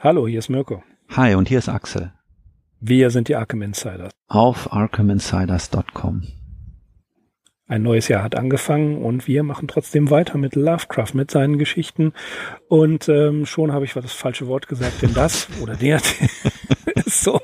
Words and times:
Hallo, 0.00 0.28
hier 0.28 0.38
ist 0.38 0.48
Mirko. 0.48 0.84
Hi, 1.08 1.34
und 1.34 1.48
hier 1.48 1.58
ist 1.58 1.68
Axel. 1.68 2.12
Wir 2.78 3.10
sind 3.10 3.26
die 3.26 3.34
Arkham 3.34 3.62
Insiders. 3.62 4.12
Auf 4.28 4.72
arkhaminsiders.com. 4.72 6.22
Ein 7.66 7.82
neues 7.82 8.06
Jahr 8.06 8.22
hat 8.22 8.36
angefangen 8.36 9.02
und 9.02 9.26
wir 9.26 9.42
machen 9.42 9.66
trotzdem 9.66 10.08
weiter 10.08 10.38
mit 10.38 10.54
Lovecraft, 10.54 11.14
mit 11.14 11.32
seinen 11.32 11.58
Geschichten. 11.58 12.12
Und 12.68 13.08
ähm, 13.08 13.44
schon 13.44 13.72
habe 13.72 13.86
ich 13.86 13.94
das 13.94 14.12
falsche 14.12 14.46
Wort 14.46 14.68
gesagt, 14.68 15.02
denn 15.02 15.14
das 15.14 15.48
oder 15.60 15.74
der 15.74 15.96
ist 16.94 17.24
so 17.24 17.40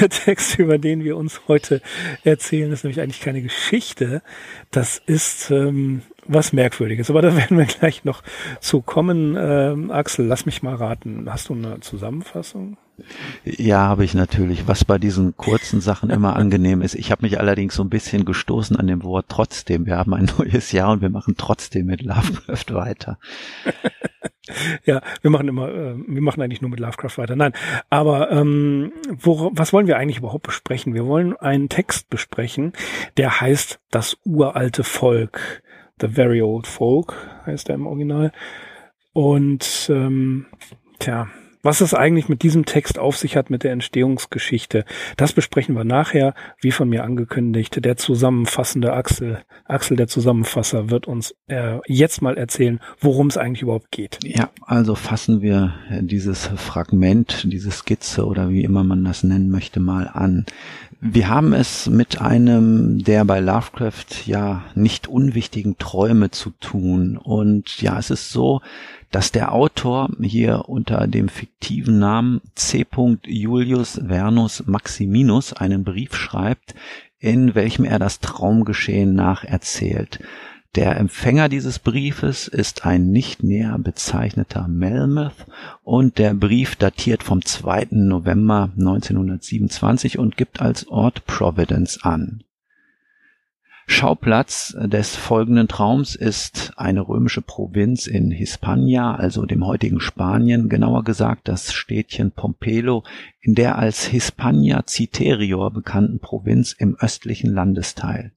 der 0.00 0.08
Text, 0.08 0.58
über 0.58 0.78
den 0.78 1.04
wir 1.04 1.18
uns 1.18 1.42
heute 1.46 1.82
erzählen, 2.24 2.72
ist 2.72 2.84
nämlich 2.84 3.02
eigentlich 3.02 3.20
keine 3.20 3.42
Geschichte. 3.42 4.22
Das 4.70 4.96
ist 4.96 5.50
ähm, 5.50 6.00
was 6.26 6.52
Merkwürdiges. 6.52 7.10
Aber 7.10 7.22
da 7.22 7.36
werden 7.36 7.58
wir 7.58 7.66
gleich 7.66 8.04
noch 8.04 8.22
zu 8.60 8.80
kommen. 8.80 9.36
Ähm, 9.38 9.90
Axel, 9.90 10.26
lass 10.26 10.46
mich 10.46 10.62
mal 10.62 10.74
raten. 10.74 11.26
Hast 11.30 11.48
du 11.48 11.54
eine 11.54 11.80
Zusammenfassung? 11.80 12.76
Ja, 13.44 13.88
habe 13.88 14.04
ich 14.04 14.14
natürlich. 14.14 14.68
Was 14.68 14.84
bei 14.84 14.98
diesen 14.98 15.36
kurzen 15.36 15.80
Sachen 15.80 16.10
immer 16.10 16.36
angenehm 16.36 16.82
ist. 16.82 16.94
Ich 16.94 17.10
habe 17.10 17.22
mich 17.22 17.40
allerdings 17.40 17.74
so 17.74 17.82
ein 17.82 17.90
bisschen 17.90 18.24
gestoßen 18.24 18.76
an 18.76 18.86
dem 18.86 19.02
Wort 19.02 19.26
trotzdem. 19.28 19.86
Wir 19.86 19.96
haben 19.96 20.14
ein 20.14 20.30
neues 20.38 20.72
Jahr 20.72 20.92
und 20.92 21.02
wir 21.02 21.10
machen 21.10 21.34
trotzdem 21.36 21.86
mit 21.86 22.02
Lovecraft 22.02 22.66
weiter. 22.74 23.18
ja, 24.84 25.00
wir 25.22 25.30
machen 25.30 25.48
immer, 25.48 25.68
äh, 25.68 25.94
wir 25.96 26.22
machen 26.22 26.42
eigentlich 26.42 26.60
nur 26.60 26.70
mit 26.70 26.80
Lovecraft 26.80 27.16
weiter. 27.18 27.36
Nein, 27.36 27.52
aber 27.90 28.30
ähm, 28.30 28.92
wo, 29.08 29.50
was 29.54 29.72
wollen 29.72 29.86
wir 29.86 29.96
eigentlich 29.96 30.18
überhaupt 30.18 30.46
besprechen? 30.46 30.94
Wir 30.94 31.06
wollen 31.06 31.36
einen 31.36 31.68
Text 31.68 32.10
besprechen, 32.10 32.72
der 33.16 33.40
heißt 33.40 33.80
Das 33.90 34.16
uralte 34.24 34.84
Volk. 34.84 35.61
The 36.02 36.08
Very 36.08 36.42
Old 36.42 36.66
Folk 36.66 37.14
heißt 37.46 37.68
er 37.68 37.76
im 37.76 37.86
Original. 37.86 38.32
Und 39.12 39.88
ähm, 39.90 40.46
tja, 40.98 41.28
was 41.64 41.80
es 41.80 41.94
eigentlich 41.94 42.28
mit 42.28 42.42
diesem 42.42 42.64
Text 42.64 42.98
auf 42.98 43.16
sich 43.16 43.36
hat, 43.36 43.48
mit 43.48 43.62
der 43.62 43.70
Entstehungsgeschichte, 43.70 44.84
das 45.16 45.32
besprechen 45.32 45.76
wir 45.76 45.84
nachher, 45.84 46.34
wie 46.60 46.72
von 46.72 46.88
mir 46.88 47.04
angekündigt. 47.04 47.84
Der 47.84 47.96
zusammenfassende 47.96 48.92
Axel, 48.92 49.42
Axel 49.64 49.96
der 49.96 50.08
Zusammenfasser, 50.08 50.90
wird 50.90 51.06
uns 51.06 51.36
äh, 51.46 51.78
jetzt 51.86 52.20
mal 52.20 52.36
erzählen, 52.36 52.80
worum 52.98 53.28
es 53.28 53.36
eigentlich 53.36 53.62
überhaupt 53.62 53.92
geht. 53.92 54.18
Ja, 54.24 54.50
also 54.62 54.96
fassen 54.96 55.40
wir 55.40 55.74
dieses 56.00 56.48
Fragment, 56.56 57.44
diese 57.44 57.70
Skizze 57.70 58.26
oder 58.26 58.50
wie 58.50 58.64
immer 58.64 58.82
man 58.82 59.04
das 59.04 59.22
nennen 59.22 59.48
möchte, 59.48 59.78
mal 59.78 60.10
an. 60.12 60.46
Wir 61.04 61.28
haben 61.28 61.52
es 61.52 61.88
mit 61.88 62.20
einem 62.20 63.02
der 63.02 63.24
bei 63.24 63.40
Lovecraft 63.40 64.24
ja 64.24 64.62
nicht 64.76 65.08
unwichtigen 65.08 65.76
Träume 65.76 66.30
zu 66.30 66.50
tun. 66.60 67.16
Und 67.16 67.82
ja, 67.82 67.98
es 67.98 68.10
ist 68.10 68.30
so, 68.30 68.60
dass 69.10 69.32
der 69.32 69.50
Autor 69.50 70.10
hier 70.20 70.68
unter 70.68 71.08
dem 71.08 71.28
fiktiven 71.28 71.98
Namen 71.98 72.40
C. 72.54 72.86
Julius 73.26 74.00
Vernus 74.06 74.62
Maximinus 74.68 75.52
einen 75.52 75.82
Brief 75.82 76.14
schreibt, 76.14 76.76
in 77.18 77.56
welchem 77.56 77.84
er 77.84 77.98
das 77.98 78.20
Traumgeschehen 78.20 79.12
nacherzählt. 79.12 80.20
Der 80.74 80.96
Empfänger 80.96 81.50
dieses 81.50 81.78
Briefes 81.78 82.48
ist 82.48 82.86
ein 82.86 83.10
nicht 83.10 83.42
näher 83.42 83.76
bezeichneter 83.78 84.68
Melmoth 84.68 85.44
und 85.82 86.16
der 86.16 86.32
Brief 86.32 86.76
datiert 86.76 87.22
vom 87.22 87.44
2. 87.44 87.88
November 87.90 88.70
1927 88.78 90.18
und 90.18 90.38
gibt 90.38 90.62
als 90.62 90.88
Ort 90.88 91.26
Providence 91.26 92.02
an. 92.04 92.42
Schauplatz 93.86 94.74
des 94.80 95.14
folgenden 95.14 95.68
Traums 95.68 96.14
ist 96.14 96.72
eine 96.76 97.06
römische 97.06 97.42
Provinz 97.42 98.06
in 98.06 98.30
Hispania, 98.30 99.14
also 99.14 99.44
dem 99.44 99.66
heutigen 99.66 100.00
Spanien, 100.00 100.70
genauer 100.70 101.04
gesagt 101.04 101.48
das 101.48 101.74
Städtchen 101.74 102.30
Pompelo 102.30 103.04
in 103.42 103.54
der 103.54 103.76
als 103.76 104.06
Hispania 104.06 104.84
Citerior 104.86 105.70
bekannten 105.70 106.18
Provinz 106.18 106.72
im 106.72 106.96
östlichen 106.96 107.52
Landesteil. 107.52 108.32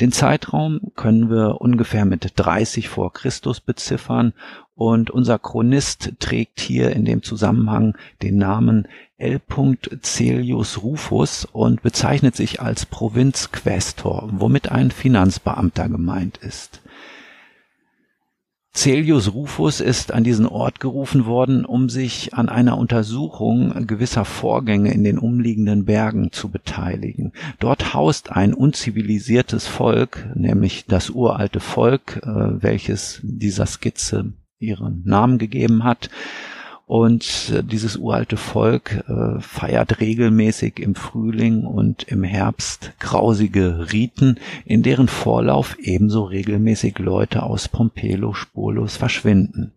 Den 0.00 0.12
Zeitraum 0.12 0.80
können 0.94 1.30
wir 1.30 1.60
ungefähr 1.60 2.04
mit 2.04 2.32
30 2.36 2.88
vor 2.88 3.12
Christus 3.12 3.60
beziffern 3.60 4.32
und 4.74 5.10
unser 5.10 5.38
Chronist 5.38 6.12
trägt 6.18 6.60
hier 6.60 6.90
in 6.90 7.04
dem 7.04 7.22
Zusammenhang 7.22 7.96
den 8.22 8.36
Namen 8.36 8.88
L. 9.18 9.40
Celius 10.02 10.82
Rufus 10.82 11.44
und 11.44 11.82
bezeichnet 11.82 12.34
sich 12.34 12.60
als 12.60 12.86
Provinzquästor, 12.86 14.28
womit 14.32 14.72
ein 14.72 14.90
Finanzbeamter 14.90 15.88
gemeint 15.88 16.38
ist. 16.38 16.81
Celius 18.74 19.34
Rufus 19.34 19.80
ist 19.80 20.12
an 20.12 20.24
diesen 20.24 20.46
Ort 20.46 20.80
gerufen 20.80 21.26
worden, 21.26 21.66
um 21.66 21.90
sich 21.90 22.32
an 22.32 22.48
einer 22.48 22.78
Untersuchung 22.78 23.86
gewisser 23.86 24.24
Vorgänge 24.24 24.92
in 24.94 25.04
den 25.04 25.18
umliegenden 25.18 25.84
Bergen 25.84 26.32
zu 26.32 26.48
beteiligen. 26.48 27.32
Dort 27.58 27.92
haust 27.92 28.32
ein 28.32 28.54
unzivilisiertes 28.54 29.66
Volk, 29.66 30.26
nämlich 30.34 30.86
das 30.86 31.10
uralte 31.10 31.60
Volk, 31.60 32.22
äh, 32.22 32.62
welches 32.62 33.20
dieser 33.22 33.66
Skizze 33.66 34.32
ihren 34.58 35.02
Namen 35.04 35.36
gegeben 35.36 35.84
hat, 35.84 36.08
und 36.92 37.50
äh, 37.54 37.64
dieses 37.64 37.96
uralte 37.96 38.36
Volk 38.36 39.02
äh, 39.08 39.40
feiert 39.40 40.00
regelmäßig 40.00 40.78
im 40.78 40.94
Frühling 40.94 41.64
und 41.64 42.02
im 42.02 42.22
Herbst 42.22 42.92
grausige 42.98 43.94
Riten, 43.94 44.38
in 44.66 44.82
deren 44.82 45.08
Vorlauf 45.08 45.78
ebenso 45.78 46.24
regelmäßig 46.24 46.98
Leute 46.98 47.44
aus 47.44 47.68
Pompelo 47.68 48.34
spurlos 48.34 48.98
verschwinden. 48.98 49.72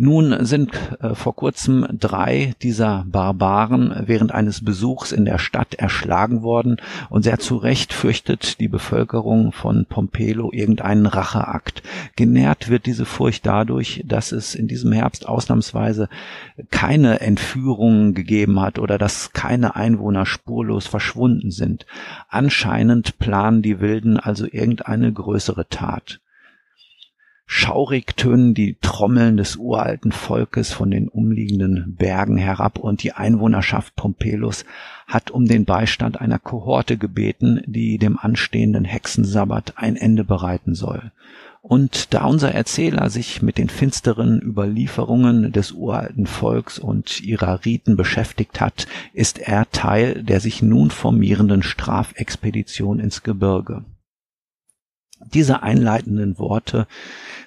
Nun 0.00 0.44
sind 0.44 0.70
äh, 1.00 1.16
vor 1.16 1.34
kurzem 1.34 1.84
drei 1.90 2.54
dieser 2.62 3.04
Barbaren 3.08 4.04
während 4.06 4.30
eines 4.30 4.64
Besuchs 4.64 5.10
in 5.10 5.24
der 5.24 5.38
Stadt 5.38 5.74
erschlagen 5.74 6.42
worden 6.42 6.76
und 7.10 7.24
sehr 7.24 7.40
zu 7.40 7.56
Recht 7.56 7.92
fürchtet 7.92 8.60
die 8.60 8.68
Bevölkerung 8.68 9.50
von 9.50 9.86
Pompelo 9.86 10.52
irgendeinen 10.52 11.06
Racheakt. 11.06 11.82
Genährt 12.14 12.68
wird 12.68 12.86
diese 12.86 13.06
Furcht 13.06 13.44
dadurch, 13.44 14.04
dass 14.06 14.30
es 14.30 14.54
in 14.54 14.68
diesem 14.68 14.92
Herbst 14.92 15.28
ausnahmsweise 15.28 16.08
keine 16.70 17.20
Entführungen 17.20 18.14
gegeben 18.14 18.60
hat 18.60 18.78
oder 18.78 18.98
dass 18.98 19.32
keine 19.32 19.74
Einwohner 19.74 20.26
spurlos 20.26 20.86
verschwunden 20.86 21.50
sind. 21.50 21.86
Anscheinend 22.28 23.18
planen 23.18 23.62
die 23.62 23.80
Wilden 23.80 24.16
also 24.16 24.46
irgendeine 24.46 25.12
größere 25.12 25.68
Tat. 25.68 26.20
Schaurig 27.50 28.14
tönen 28.18 28.52
die 28.52 28.76
Trommeln 28.82 29.38
des 29.38 29.56
uralten 29.56 30.12
Volkes 30.12 30.70
von 30.70 30.90
den 30.90 31.08
umliegenden 31.08 31.94
Bergen 31.96 32.36
herab 32.36 32.78
und 32.78 33.02
die 33.02 33.12
Einwohnerschaft 33.12 33.96
Pompelus 33.96 34.66
hat 35.06 35.30
um 35.30 35.46
den 35.46 35.64
Beistand 35.64 36.20
einer 36.20 36.38
Kohorte 36.38 36.98
gebeten, 36.98 37.62
die 37.64 37.96
dem 37.96 38.18
anstehenden 38.18 38.84
Hexensabbat 38.84 39.72
ein 39.76 39.96
Ende 39.96 40.24
bereiten 40.24 40.74
soll. 40.74 41.10
Und 41.62 42.12
da 42.12 42.26
unser 42.26 42.52
Erzähler 42.52 43.08
sich 43.08 43.40
mit 43.40 43.56
den 43.56 43.70
finsteren 43.70 44.42
Überlieferungen 44.42 45.50
des 45.50 45.72
uralten 45.72 46.26
Volks 46.26 46.78
und 46.78 47.22
ihrer 47.22 47.64
Riten 47.64 47.96
beschäftigt 47.96 48.60
hat, 48.60 48.86
ist 49.14 49.38
er 49.38 49.70
Teil 49.70 50.22
der 50.22 50.40
sich 50.40 50.60
nun 50.60 50.90
formierenden 50.90 51.62
Strafexpedition 51.62 53.00
ins 53.00 53.22
Gebirge. 53.22 53.86
Diese 55.34 55.62
einleitenden 55.62 56.38
Worte 56.38 56.86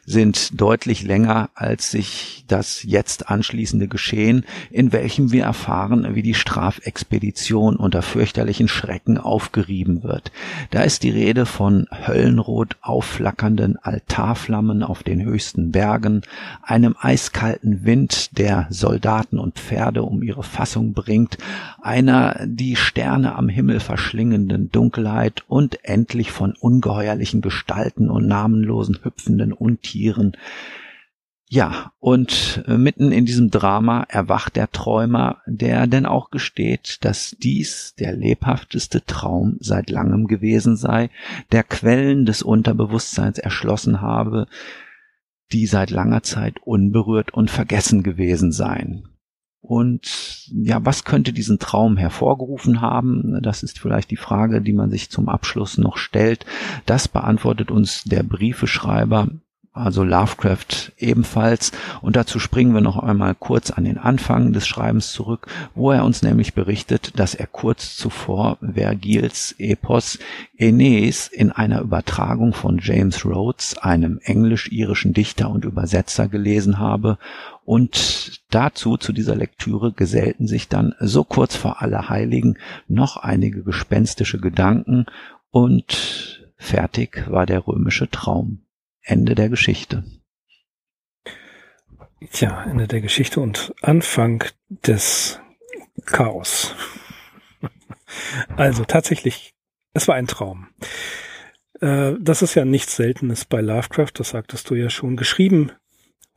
sind 0.06 0.60
deutlich 0.60 1.04
länger 1.04 1.50
als 1.54 1.92
sich 1.92 2.44
das 2.48 2.84
jetzt 2.84 3.30
anschließende 3.30 3.88
Geschehen, 3.88 4.46
in 4.72 4.92
welchem 4.92 5.32
wir 5.32 5.44
erfahren, 5.44 6.16
wie 6.16 6.24
die 6.24 6.34
Strafexpedition 6.34 7.76
unter 7.76 8.02
fürchterlichen 8.02 8.68
Schrecken 8.68 9.18
aufgerieben 9.18 10.04
wird. 10.04 10.32
Da 10.72 10.82
ist 10.82 11.04
die 11.04 11.12
Rede 11.12 11.46
von 11.46 11.88
höllenrot 11.92 12.78
aufflackernden 12.82 13.78
Altarflammen 13.78 14.84
auf 14.84 15.04
den 15.04 15.24
höchsten 15.24 15.72
Bergen, 15.72 16.24
einem 16.64 16.96
eiskalten 17.00 17.86
Wind, 17.86 18.38
der 18.38 18.68
Soldaten 18.70 19.40
und 19.40 19.60
Pferde 19.60 20.04
um 20.04 20.24
ihre 20.24 20.44
Fassung 20.44 20.94
bringt, 20.94 21.38
einer 21.82 22.40
die 22.46 22.76
Sterne 22.76 23.36
am 23.36 23.50
Himmel 23.50 23.80
verschlingenden 23.80 24.72
Dunkelheit 24.72 25.44
und 25.48 25.86
endlich 25.86 26.32
von 26.32 26.54
ungeheuerlichen 26.60 27.42
Gestalten 27.42 28.10
und 28.10 28.28
namenlosen 28.28 29.00
hüpfenden 29.04 29.54
Untieren 29.54 29.91
Tieren. 29.92 30.38
Ja, 31.54 31.92
und 32.00 32.64
äh, 32.66 32.78
mitten 32.78 33.12
in 33.12 33.26
diesem 33.26 33.52
Drama 33.52 34.06
erwacht 34.08 34.56
der 34.56 34.72
Träumer, 34.72 35.42
der 35.46 35.86
denn 35.86 36.06
auch 36.06 36.30
gesteht, 36.30 37.00
dass 37.02 37.36
dies 37.38 37.94
der 38.00 38.16
lebhafteste 38.16 39.04
Traum 39.04 39.58
seit 39.60 39.90
langem 39.90 40.28
gewesen 40.28 40.78
sei, 40.78 41.10
der 41.52 41.64
Quellen 41.64 42.26
des 42.26 42.42
Unterbewusstseins 42.42 43.38
erschlossen 43.38 44.00
habe, 44.00 44.48
die 45.52 45.66
seit 45.66 45.90
langer 45.90 46.24
Zeit 46.24 46.56
unberührt 46.64 47.34
und 47.34 47.52
vergessen 47.52 48.02
gewesen 48.02 48.54
seien. 48.54 49.10
Und 49.60 50.50
ja, 50.54 50.84
was 50.86 51.04
könnte 51.04 51.34
diesen 51.34 51.60
Traum 51.60 51.98
hervorgerufen 51.98 52.80
haben? 52.80 53.42
Das 53.44 53.62
ist 53.62 53.78
vielleicht 53.78 54.10
die 54.10 54.16
Frage, 54.16 54.62
die 54.62 54.74
man 54.74 54.90
sich 54.90 55.10
zum 55.10 55.28
Abschluss 55.28 55.78
noch 55.78 55.98
stellt. 55.98 56.46
Das 56.86 57.10
beantwortet 57.10 57.72
uns 57.72 58.06
der 58.06 58.24
Briefeschreiber 58.24 59.28
also 59.74 60.04
Lovecraft 60.04 60.92
ebenfalls. 60.98 61.72
Und 62.02 62.16
dazu 62.16 62.40
springen 62.40 62.74
wir 62.74 62.82
noch 62.82 62.98
einmal 62.98 63.36
kurz 63.36 63.72
an 63.72 63.86
den 63.86 63.98
Anfang 63.98 64.52
des 64.52 64.68
Schreibens 64.68 65.12
zurück, 65.14 65.48
wo 65.76 65.92
er 65.92 66.04
uns 66.04 66.22
nämlich 66.22 66.54
berichtet, 66.54 67.18
dass 67.18 67.36
er 67.36 67.48
kurz 67.48 67.96
zuvor 67.96 68.58
Vergils 68.62 69.56
Epos 69.58 70.20
Aeneas 70.60 71.28
in 71.28 71.52
einer 71.52 71.82
Übertragung 71.82 72.54
von 72.54 72.80
James 72.82 73.26
Rhodes, 73.26 73.78
einem 73.78 74.20
englisch-irischen 74.24 75.14
Dichter 75.14 75.50
und 75.50 75.64
Übersetzer, 75.64 76.28
gelesen 76.28 76.78
habe. 76.78 77.18
Und 77.64 78.42
dazu, 78.50 78.98
zu 78.98 79.14
dieser 79.14 79.36
Lektüre, 79.36 79.94
gesellten 79.94 80.48
sich 80.48 80.68
dann 80.68 80.96
so 81.00 81.24
kurz 81.24 81.56
vor 81.56 81.82
Allerheiligen 81.82 82.58
noch 82.88 83.18
einige 83.18 83.64
gespenstische 83.64 84.40
Gedanken 84.40 85.06
und 85.52 86.42
fertig 86.58 87.26
war 87.30 87.46
der 87.46 87.66
römische 87.66 88.10
Traum. 88.10 88.61
Ende 89.04 89.36
der 89.36 89.50
Geschichte. 89.50 90.04
Tja, 92.32 92.64
Ende 92.64 92.88
der 92.88 93.02
Geschichte 93.02 93.40
und 93.40 93.74
Anfang 93.82 94.44
des 94.70 95.40
Chaos. 96.06 96.76
Also 98.58 98.84
tatsächlich, 98.84 99.54
es 99.94 100.10
war 100.10 100.16
ein 100.16 100.28
Traum. 100.28 100.68
Äh, 101.80 102.14
das 102.20 102.42
ist 102.42 102.56
ja 102.56 102.66
nichts 102.66 102.98
Seltenes 102.98 103.46
bei 103.46 103.62
Lovecraft, 103.62 104.12
das 104.16 104.32
sagtest 104.32 104.70
du 104.70 104.76
ja 104.76 104.90
schon. 104.90 105.16
Geschrieben 105.16 105.72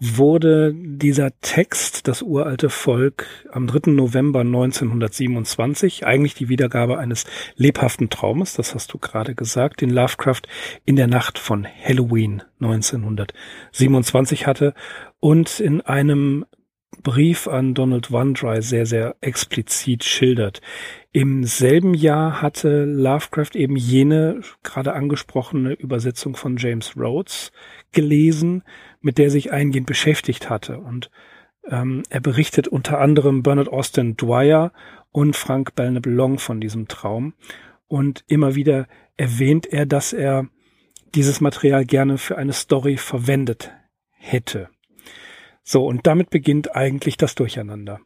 wurde 0.01 0.75
dieser 0.75 1.39
Text, 1.41 2.09
das 2.09 2.21
uralte 2.23 2.69
Volk, 2.69 3.27
am 3.53 3.67
3. 3.67 3.93
November 3.93 4.41
1927, 4.41 6.05
eigentlich 6.05 6.35
die 6.35 6.49
Wiedergabe 6.49 6.99
eines 6.99 7.25
lebhaften 7.55 8.11
Traumes, 8.11 8.55
das 8.55 8.75
hast 8.75 8.93
du 8.93 8.99
gerade 8.99 9.35
gesagt, 9.35 9.81
den 9.81 9.91
Lovecraft 9.91 10.43
in 10.85 10.97
der 10.97 11.07
Nacht 11.07 11.39
von 11.39 11.67
Halloween 11.67 12.43
1927 12.61 14.47
hatte 14.47 14.75
und 15.21 15.61
in 15.61 15.81
einem 15.81 16.45
Brief 17.03 17.49
an 17.49 17.75
Donald 17.75 18.13
Wandry 18.13 18.63
sehr, 18.63 18.87
sehr 18.87 19.17
explizit 19.21 20.05
schildert. 20.05 20.61
Im 21.13 21.45
selben 21.45 21.95
Jahr 21.95 22.41
hatte 22.41 22.85
Lovecraft 22.85 23.55
eben 23.55 23.77
jene 23.77 24.41
gerade 24.63 24.93
angesprochene 24.93 25.73
Übersetzung 25.73 26.37
von 26.37 26.57
James 26.57 26.97
Rhodes 26.97 27.53
gelesen, 27.93 28.63
mit 29.05 29.19
der 29.19 29.31
sich 29.31 29.53
eingehend 29.53 29.87
beschäftigt 29.87 30.49
hatte. 30.49 30.79
Und 30.79 31.11
ähm, 31.69 32.03
er 32.09 32.21
berichtet 32.21 32.67
unter 32.67 33.01
anderem 33.01 33.43
Bernard 33.43 33.69
Austin 33.69 34.17
Dwyer 34.17 34.73
und 35.13 35.37
Frank 35.37 35.75
Belknap 35.75 36.07
Long 36.07 36.39
von 36.39 36.61
diesem 36.61 36.89
Traum. 36.89 37.35
Und 37.87 38.25
immer 38.27 38.55
wieder 38.55 38.89
erwähnt 39.17 39.67
er, 39.67 39.87
dass 39.87 40.13
er 40.13 40.49
dieses 41.15 41.41
Material 41.41 41.85
gerne 41.85 42.19
für 42.19 42.39
eine 42.39 42.53
Story 42.53 42.97
verwendet 42.97 43.73
hätte. 44.11 44.71
So, 45.63 45.87
und 45.87 46.07
damit 46.07 46.31
beginnt 46.31 46.75
eigentlich 46.75 47.17
das 47.17 47.35
Durcheinander. 47.35 48.01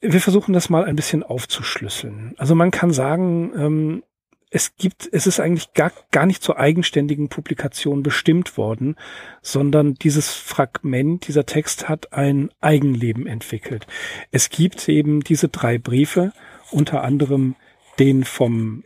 Wir 0.00 0.20
versuchen 0.20 0.54
das 0.54 0.70
mal 0.70 0.84
ein 0.84 0.96
bisschen 0.96 1.22
aufzuschlüsseln. 1.22 2.34
Also 2.38 2.54
man 2.54 2.70
kann 2.70 2.92
sagen, 2.92 3.52
ähm, 3.56 4.02
es 4.50 4.74
gibt, 4.76 5.08
es 5.12 5.28
ist 5.28 5.38
eigentlich 5.38 5.72
gar, 5.74 5.92
gar 6.10 6.26
nicht 6.26 6.42
zur 6.42 6.58
eigenständigen 6.58 7.28
Publikation 7.28 8.02
bestimmt 8.02 8.56
worden, 8.56 8.96
sondern 9.42 9.94
dieses 9.94 10.34
Fragment, 10.34 11.28
dieser 11.28 11.46
Text 11.46 11.88
hat 11.88 12.12
ein 12.12 12.50
Eigenleben 12.60 13.28
entwickelt. 13.28 13.86
Es 14.32 14.50
gibt 14.50 14.88
eben 14.88 15.20
diese 15.20 15.48
drei 15.48 15.78
Briefe, 15.78 16.32
unter 16.72 17.02
anderem 17.02 17.54
den 18.00 18.24
vom 18.24 18.82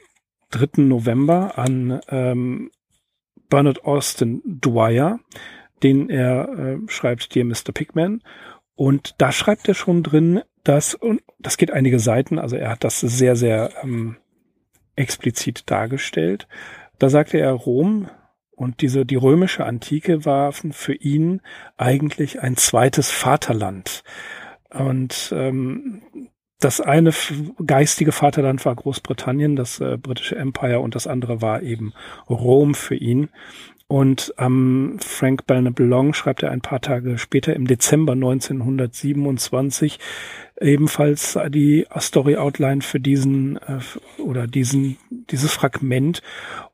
3. 0.50 0.82
November 0.82 1.56
an 1.58 2.00
ähm, 2.08 2.70
Bernard 3.48 3.84
Austin 3.84 4.42
Dwyer, 4.44 5.18
den 5.82 6.10
er 6.10 6.48
äh, 6.48 6.78
schreibt, 6.88 7.34
Dear 7.34 7.46
Mr. 7.46 7.72
Pigman. 7.72 8.22
Und 8.74 9.14
da 9.18 9.32
schreibt 9.32 9.66
er 9.68 9.74
schon 9.74 10.02
drin, 10.02 10.42
dass, 10.62 10.94
und 10.94 11.22
das 11.38 11.56
geht 11.56 11.70
einige 11.70 12.00
Seiten, 12.00 12.38
also 12.38 12.56
er 12.56 12.70
hat 12.70 12.84
das 12.84 13.00
sehr, 13.00 13.36
sehr 13.36 13.70
ähm, 13.82 14.16
explizit 14.96 15.70
dargestellt. 15.70 16.48
Da 16.98 17.08
sagte 17.08 17.38
er, 17.38 17.52
Rom 17.52 18.08
und 18.52 18.80
diese, 18.82 19.04
die 19.04 19.16
römische 19.16 19.64
Antike 19.64 20.24
war 20.24 20.52
für 20.52 20.94
ihn 20.94 21.40
eigentlich 21.76 22.40
ein 22.40 22.56
zweites 22.56 23.10
Vaterland. 23.10 24.04
Und 24.70 25.32
ähm, 25.34 26.02
das 26.60 26.80
eine 26.80 27.12
geistige 27.66 28.12
Vaterland 28.12 28.64
war 28.64 28.74
Großbritannien, 28.74 29.56
das 29.56 29.80
äh, 29.80 29.98
britische 29.98 30.36
Empire, 30.36 30.80
und 30.80 30.94
das 30.94 31.06
andere 31.06 31.42
war 31.42 31.62
eben 31.62 31.92
Rom 32.28 32.74
für 32.74 32.94
ihn. 32.94 33.28
Und 33.86 34.32
ähm, 34.38 34.96
Frank 34.98 35.46
Belknap 35.46 35.78
Long 35.78 36.14
schreibt 36.14 36.42
er 36.42 36.50
ein 36.50 36.62
paar 36.62 36.80
Tage 36.80 37.18
später 37.18 37.54
im 37.54 37.66
Dezember 37.66 38.12
1927 38.12 39.98
ebenfalls 40.60 41.38
die 41.48 41.86
Story 41.98 42.36
Outline 42.36 42.80
für 42.80 42.98
diesen 42.98 43.58
äh, 43.58 43.80
oder 44.18 44.46
diesen 44.46 44.96
dieses 45.30 45.52
Fragment 45.52 46.22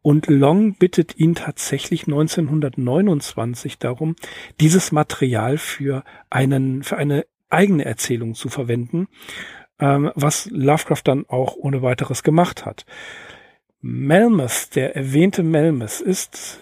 und 0.02 0.28
Long 0.28 0.74
bittet 0.74 1.18
ihn 1.18 1.34
tatsächlich 1.34 2.06
1929 2.06 3.78
darum, 3.78 4.14
dieses 4.60 4.92
Material 4.92 5.58
für 5.58 6.04
einen 6.30 6.84
für 6.84 6.96
eine 6.96 7.26
eigene 7.48 7.84
Erzählung 7.86 8.34
zu 8.34 8.48
verwenden, 8.48 9.08
ähm, 9.80 10.12
was 10.14 10.48
Lovecraft 10.50 11.02
dann 11.04 11.24
auch 11.26 11.56
ohne 11.56 11.82
weiteres 11.82 12.22
gemacht 12.22 12.64
hat. 12.64 12.86
Melmoth, 13.80 14.76
der 14.76 14.94
erwähnte 14.94 15.42
Melmoth, 15.42 16.00
ist 16.00 16.60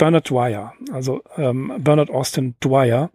Bernard 0.00 0.28
Dwyer, 0.30 0.72
also 0.92 1.22
ähm, 1.36 1.72
Bernard 1.78 2.10
Austin 2.10 2.56
Dwyer. 2.58 3.10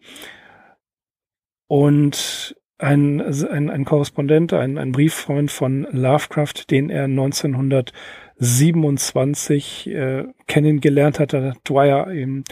Und 1.68 2.56
ein, 2.78 3.22
ein, 3.22 3.70
ein 3.72 3.86
Korrespondent, 3.86 4.54
ein, 4.54 4.78
ein 4.78 4.92
Brieffreund 4.92 5.50
von 5.50 5.88
Lovecraft, 5.92 6.70
den 6.70 6.92
er 6.92 7.06
1927 7.06 9.88
äh, 9.88 10.26
kennengelernt 10.46 11.20
hatte, 11.20 11.54
Dwyer 11.68 12.12
eben 12.12 12.44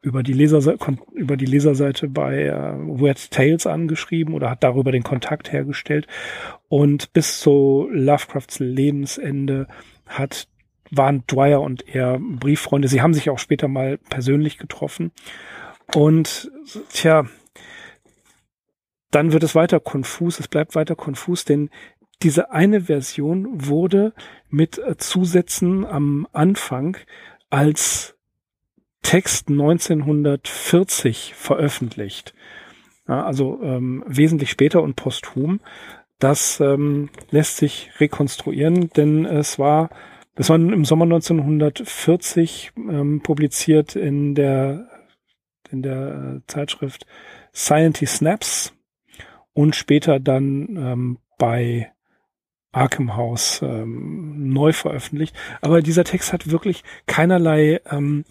über 0.00 0.22
die, 0.22 0.32
Leserseite, 0.32 0.96
über 1.12 1.36
die 1.36 1.44
Leserseite 1.44 2.08
bei 2.08 2.44
äh, 2.44 2.78
Weird 2.78 3.30
Tales 3.30 3.66
angeschrieben 3.66 4.32
oder 4.32 4.48
hat 4.48 4.64
darüber 4.64 4.90
den 4.90 5.02
Kontakt 5.02 5.52
hergestellt. 5.52 6.06
Und 6.68 7.12
bis 7.12 7.40
zu 7.40 7.90
Lovecrafts 7.90 8.58
Lebensende 8.58 9.66
hat 10.06 10.48
waren 10.94 11.24
Dwyer 11.26 11.60
und 11.60 11.88
er 11.88 12.18
Brieffreunde. 12.20 12.86
Sie 12.86 13.02
haben 13.02 13.14
sich 13.14 13.30
auch 13.30 13.38
später 13.38 13.66
mal 13.66 13.98
persönlich 13.98 14.58
getroffen. 14.58 15.10
Und 15.94 16.50
tja, 16.90 17.26
dann 19.10 19.32
wird 19.32 19.42
es 19.42 19.54
weiter 19.54 19.80
konfus, 19.80 20.38
es 20.38 20.48
bleibt 20.48 20.74
weiter 20.74 20.94
konfus, 20.94 21.44
denn 21.44 21.70
diese 22.22 22.52
eine 22.52 22.82
Version 22.82 23.66
wurde 23.66 24.12
mit 24.48 24.80
Zusätzen 24.98 25.84
am 25.84 26.28
Anfang 26.32 26.96
als 27.50 28.16
Text 29.02 29.48
1940 29.48 31.34
veröffentlicht. 31.34 32.34
Ja, 33.08 33.24
also 33.24 33.60
ähm, 33.62 34.04
wesentlich 34.06 34.50
später 34.50 34.82
und 34.82 34.94
posthum. 34.94 35.60
Das 36.18 36.60
ähm, 36.60 37.10
lässt 37.30 37.56
sich 37.56 37.90
rekonstruieren, 37.98 38.90
denn 38.90 39.24
es 39.26 39.58
war 39.58 39.90
das 40.34 40.48
war 40.48 40.56
im 40.56 40.84
Sommer 40.84 41.04
1940 41.04 42.72
ähm, 42.76 43.20
publiziert 43.22 43.96
in 43.96 44.34
der, 44.34 44.88
in 45.70 45.82
der 45.82 46.40
äh, 46.42 46.46
Zeitschrift 46.46 47.06
Science 47.54 48.16
Snaps 48.16 48.72
und 49.52 49.76
später 49.76 50.20
dann 50.20 50.76
ähm, 50.76 51.18
bei 51.38 51.92
Arkham 52.72 53.16
House 53.16 53.60
ähm, 53.62 54.52
neu 54.52 54.72
veröffentlicht. 54.72 55.36
Aber 55.60 55.82
dieser 55.82 56.04
Text 56.04 56.32
hat 56.32 56.50
wirklich 56.50 56.82
keinerlei 57.06 57.80
ähm, 57.90 58.24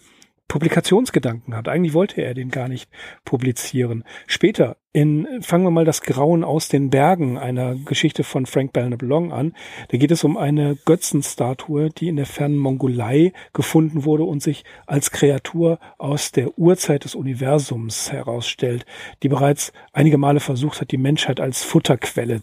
Publikationsgedanken 0.52 1.56
hat. 1.56 1.66
Eigentlich 1.66 1.94
wollte 1.94 2.20
er 2.20 2.34
den 2.34 2.50
gar 2.50 2.68
nicht 2.68 2.90
publizieren. 3.24 4.04
Später, 4.26 4.76
in, 4.92 5.26
fangen 5.40 5.64
wir 5.64 5.70
mal 5.70 5.86
das 5.86 6.02
Grauen 6.02 6.44
aus 6.44 6.68
den 6.68 6.90
Bergen, 6.90 7.38
einer 7.38 7.74
Geschichte 7.74 8.22
von 8.22 8.44
Frank 8.44 8.74
Belknap 8.74 9.00
Long 9.00 9.32
an. 9.32 9.54
Da 9.88 9.96
geht 9.96 10.10
es 10.10 10.24
um 10.24 10.36
eine 10.36 10.76
Götzenstatue, 10.84 11.88
die 11.88 12.08
in 12.08 12.16
der 12.16 12.26
fernen 12.26 12.58
Mongolei 12.58 13.32
gefunden 13.54 14.04
wurde 14.04 14.24
und 14.24 14.42
sich 14.42 14.66
als 14.86 15.10
Kreatur 15.10 15.78
aus 15.96 16.32
der 16.32 16.58
Urzeit 16.58 17.04
des 17.04 17.14
Universums 17.14 18.12
herausstellt, 18.12 18.84
die 19.22 19.30
bereits 19.30 19.72
einige 19.94 20.18
Male 20.18 20.40
versucht 20.40 20.82
hat, 20.82 20.90
die 20.90 20.98
Menschheit 20.98 21.40
als 21.40 21.64
Futterquelle 21.64 22.42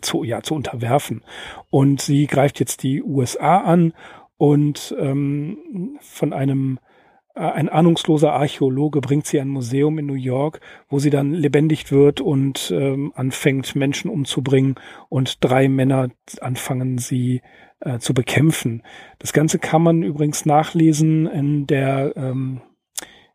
zu, 0.00 0.24
ja, 0.24 0.40
zu 0.40 0.54
unterwerfen. 0.54 1.22
Und 1.68 2.00
sie 2.00 2.28
greift 2.28 2.60
jetzt 2.60 2.82
die 2.82 3.02
USA 3.02 3.58
an 3.58 3.92
und 4.38 4.96
ähm, 4.98 5.98
von 6.00 6.32
einem 6.32 6.78
ein 7.36 7.68
ahnungsloser 7.68 8.32
Archäologe 8.32 9.00
bringt 9.00 9.26
sie 9.26 9.38
ein 9.40 9.48
Museum 9.48 9.98
in 9.98 10.06
New 10.06 10.14
York, 10.14 10.60
wo 10.88 10.98
sie 10.98 11.10
dann 11.10 11.34
lebendig 11.34 11.92
wird 11.92 12.20
und 12.20 12.72
ähm, 12.74 13.12
anfängt, 13.14 13.76
Menschen 13.76 14.10
umzubringen 14.10 14.76
und 15.10 15.44
drei 15.44 15.68
Männer 15.68 16.08
anfangen, 16.40 16.96
sie 16.96 17.42
äh, 17.80 17.98
zu 17.98 18.14
bekämpfen. 18.14 18.82
Das 19.18 19.34
Ganze 19.34 19.58
kann 19.58 19.82
man 19.82 20.02
übrigens 20.02 20.46
nachlesen 20.46 21.26
in 21.26 21.66
der 21.66 22.16
ähm, 22.16 22.62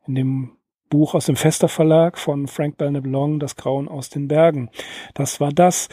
in 0.07 0.15
dem 0.15 0.51
Buch 0.89 1.13
aus 1.13 1.27
dem 1.27 1.35
Fester 1.35 1.69
Verlag 1.69 2.17
von 2.17 2.47
Frank 2.47 2.77
Belknap 2.77 3.05
Long, 3.05 3.39
Das 3.39 3.55
Grauen 3.55 3.87
aus 3.87 4.09
den 4.09 4.27
Bergen. 4.27 4.69
Das 5.13 5.39
war 5.39 5.51
das. 5.51 5.89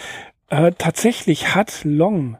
Äh, 0.48 0.72
tatsächlich 0.78 1.54
hat 1.54 1.82
Long 1.84 2.38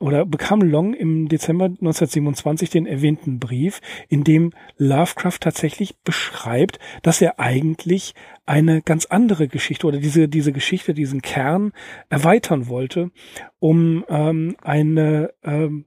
oder 0.00 0.24
bekam 0.26 0.62
Long 0.62 0.94
im 0.94 1.28
Dezember 1.28 1.66
1927 1.66 2.70
den 2.70 2.86
erwähnten 2.86 3.38
Brief, 3.38 3.80
in 4.08 4.24
dem 4.24 4.52
Lovecraft 4.76 5.38
tatsächlich 5.40 5.98
beschreibt, 5.98 6.78
dass 7.02 7.20
er 7.20 7.38
eigentlich 7.38 8.14
eine 8.46 8.82
ganz 8.82 9.06
andere 9.06 9.46
Geschichte 9.46 9.86
oder 9.86 9.98
diese, 9.98 10.28
diese 10.28 10.52
Geschichte, 10.52 10.94
diesen 10.94 11.22
Kern 11.22 11.72
erweitern 12.08 12.68
wollte, 12.68 13.10
um 13.58 14.04
ähm, 14.08 14.56
eine 14.62 15.32
ähm, 15.44 15.84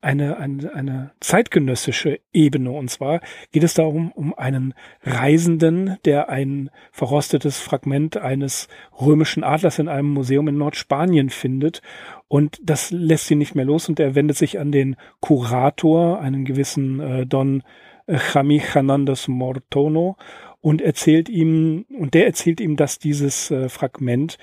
eine, 0.00 0.36
eine, 0.38 0.74
eine 0.74 1.10
zeitgenössische 1.20 2.20
Ebene. 2.32 2.70
Und 2.70 2.90
zwar 2.90 3.20
geht 3.52 3.64
es 3.64 3.74
darum, 3.74 4.12
um 4.12 4.34
einen 4.34 4.74
Reisenden, 5.02 5.96
der 6.04 6.28
ein 6.28 6.70
verrostetes 6.92 7.58
Fragment 7.58 8.16
eines 8.16 8.68
römischen 9.00 9.44
Adlers 9.44 9.78
in 9.78 9.88
einem 9.88 10.10
Museum 10.10 10.48
in 10.48 10.58
Nordspanien 10.58 11.30
findet. 11.30 11.82
Und 12.28 12.60
das 12.62 12.90
lässt 12.90 13.30
ihn 13.30 13.38
nicht 13.38 13.54
mehr 13.54 13.64
los 13.64 13.88
und 13.88 13.98
er 13.98 14.14
wendet 14.14 14.36
sich 14.36 14.58
an 14.58 14.72
den 14.72 14.96
Kurator, 15.20 16.20
einen 16.20 16.44
gewissen 16.44 17.00
äh, 17.00 17.26
Don 17.26 17.62
Jami 18.06 18.58
Hernandez 18.60 19.28
Mortono 19.28 20.16
und 20.60 20.80
erzählt 20.80 21.28
ihm, 21.28 21.84
und 21.90 22.14
der 22.14 22.26
erzählt 22.26 22.60
ihm, 22.60 22.76
dass 22.76 22.98
dieses 22.98 23.50
äh, 23.50 23.68
Fragment 23.68 24.38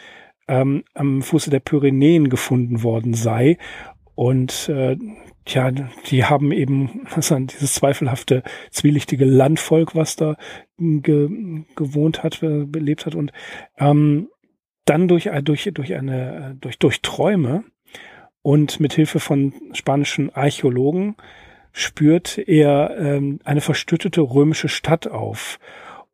ähm, 0.48 0.84
am 0.94 1.22
Fuße 1.22 1.50
der 1.50 1.60
Pyrenäen 1.60 2.30
gefunden 2.30 2.84
worden 2.84 3.14
sei. 3.14 3.58
Und 4.14 4.70
äh, 4.70 4.98
tja, 5.46 5.72
die 5.72 6.25
haben 6.25 6.52
eben 6.52 7.08
dieses 7.50 7.74
zweifelhafte, 7.75 8.44
zwielichtige 8.72 9.25
Landvolk, 9.25 9.96
was 9.96 10.16
da 10.16 10.36
ge 10.78 11.64
gewohnt 11.75 12.24
hat, 12.24 12.44
äh, 12.44 12.66
belebt 12.66 13.06
hat 13.06 13.16
und 13.16 13.32
ähm, 13.78 14.30
dann 14.86 15.08
durch, 15.08 15.28
äh, 15.28 15.42
durch, 15.42 15.70
durch 15.74 15.94
eine, 15.94 16.52
äh, 16.52 16.56
durch, 16.60 16.78
durch 16.80 17.02
Träume 17.02 17.64
und 18.42 18.80
mit 18.80 18.94
Hilfe 18.94 19.20
von 19.20 19.54
spanischen 19.74 20.34
Archäologen 20.34 21.16
spürt 21.72 22.38
er 22.38 22.96
ähm, 22.98 23.40
eine 23.44 23.62
verstüttete 23.62 24.22
römische 24.22 24.70
Stadt 24.70 25.08
auf. 25.08 25.60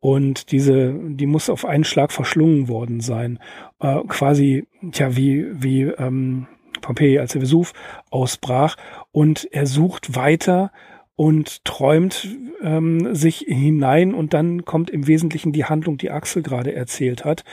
Und 0.00 0.50
diese, 0.50 0.92
die 0.92 1.26
muss 1.26 1.48
auf 1.48 1.64
einen 1.64 1.84
Schlag 1.84 2.10
verschlungen 2.10 2.66
worden 2.66 3.00
sein. 3.00 3.38
Äh, 3.78 4.00
quasi, 4.08 4.66
tja, 4.90 5.14
wie, 5.14 5.46
wie 5.62 5.82
ähm, 5.82 6.48
Pompeji, 6.82 7.18
als 7.18 7.32
der 7.32 7.40
Vesuv 7.40 7.72
ausbrach. 8.10 8.76
Und 9.10 9.48
er 9.50 9.66
sucht 9.66 10.14
weiter 10.14 10.70
und 11.14 11.64
träumt 11.64 12.28
ähm, 12.62 13.14
sich 13.14 13.44
hinein 13.48 14.14
und 14.14 14.34
dann 14.34 14.64
kommt 14.64 14.90
im 14.90 15.06
Wesentlichen 15.06 15.52
die 15.52 15.64
Handlung, 15.64 15.98
die 15.98 16.10
Axel 16.10 16.42
gerade 16.42 16.74
erzählt 16.74 17.24
hat. 17.24 17.44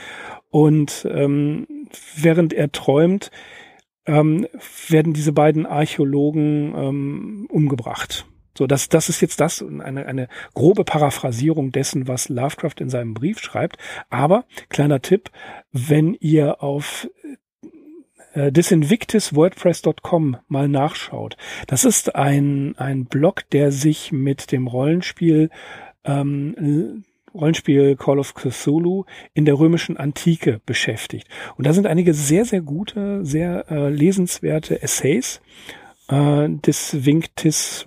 Und 0.50 1.06
ähm, 1.10 1.66
während 2.16 2.52
er 2.52 2.72
träumt, 2.72 3.30
ähm, 4.06 4.46
werden 4.88 5.12
diese 5.12 5.32
beiden 5.32 5.66
Archäologen 5.66 6.74
ähm, 6.74 7.46
umgebracht. 7.48 8.26
So, 8.56 8.66
das, 8.66 8.88
das 8.88 9.08
ist 9.08 9.20
jetzt 9.20 9.40
das, 9.40 9.62
eine, 9.62 10.06
eine 10.06 10.28
grobe 10.54 10.84
Paraphrasierung 10.84 11.70
dessen, 11.72 12.08
was 12.08 12.28
Lovecraft 12.28 12.80
in 12.80 12.90
seinem 12.90 13.14
Brief 13.14 13.38
schreibt. 13.38 13.76
Aber, 14.08 14.44
kleiner 14.68 15.00
Tipp, 15.00 15.30
wenn 15.72 16.14
ihr 16.14 16.62
auf 16.62 17.08
äh, 18.34 18.52
disinvictuswordpress.com 18.52 20.36
mal 20.48 20.68
nachschaut. 20.68 21.36
Das 21.66 21.84
ist 21.84 22.14
ein, 22.14 22.74
ein 22.78 23.06
Blog, 23.06 23.48
der 23.50 23.72
sich 23.72 24.12
mit 24.12 24.52
dem 24.52 24.66
Rollenspiel 24.66 25.50
ähm, 26.04 27.04
Rollenspiel 27.34 27.96
Call 27.96 28.18
of 28.18 28.34
Cthulhu 28.34 29.04
in 29.34 29.44
der 29.44 29.58
römischen 29.58 29.96
Antike 29.96 30.60
beschäftigt. 30.66 31.28
Und 31.56 31.66
da 31.66 31.72
sind 31.72 31.86
einige 31.86 32.14
sehr, 32.14 32.44
sehr 32.44 32.60
gute, 32.60 33.24
sehr 33.24 33.70
äh, 33.70 33.88
lesenswerte 33.88 34.82
Essays. 34.82 35.40
Äh, 36.08 36.48
Disvinctis 36.48 37.86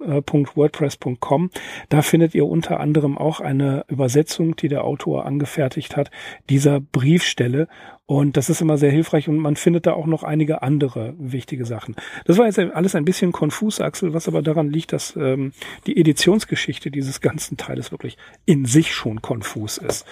www.wordpress.com. 0.00 1.50
Da 1.88 2.02
findet 2.02 2.34
ihr 2.34 2.46
unter 2.46 2.80
anderem 2.80 3.18
auch 3.18 3.40
eine 3.40 3.84
Übersetzung, 3.88 4.56
die 4.56 4.68
der 4.68 4.84
Autor 4.84 5.26
angefertigt 5.26 5.96
hat, 5.96 6.10
dieser 6.48 6.80
Briefstelle. 6.80 7.68
Und 8.06 8.36
das 8.36 8.50
ist 8.50 8.60
immer 8.60 8.76
sehr 8.76 8.90
hilfreich 8.90 9.28
und 9.28 9.38
man 9.38 9.54
findet 9.54 9.86
da 9.86 9.92
auch 9.92 10.06
noch 10.06 10.24
einige 10.24 10.62
andere 10.62 11.14
wichtige 11.18 11.64
Sachen. 11.64 11.94
Das 12.24 12.38
war 12.38 12.46
jetzt 12.46 12.58
alles 12.58 12.96
ein 12.96 13.04
bisschen 13.04 13.30
konfus, 13.30 13.80
Axel, 13.80 14.14
was 14.14 14.26
aber 14.26 14.42
daran 14.42 14.70
liegt, 14.70 14.92
dass 14.92 15.14
ähm, 15.14 15.52
die 15.86 15.96
Editionsgeschichte 15.96 16.90
dieses 16.90 17.20
ganzen 17.20 17.56
Teiles 17.56 17.92
wirklich 17.92 18.16
in 18.46 18.64
sich 18.64 18.92
schon 18.92 19.22
konfus 19.22 19.78
ist. 19.78 20.06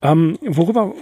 Ähm, 0.00 0.38
worüber, 0.42 0.94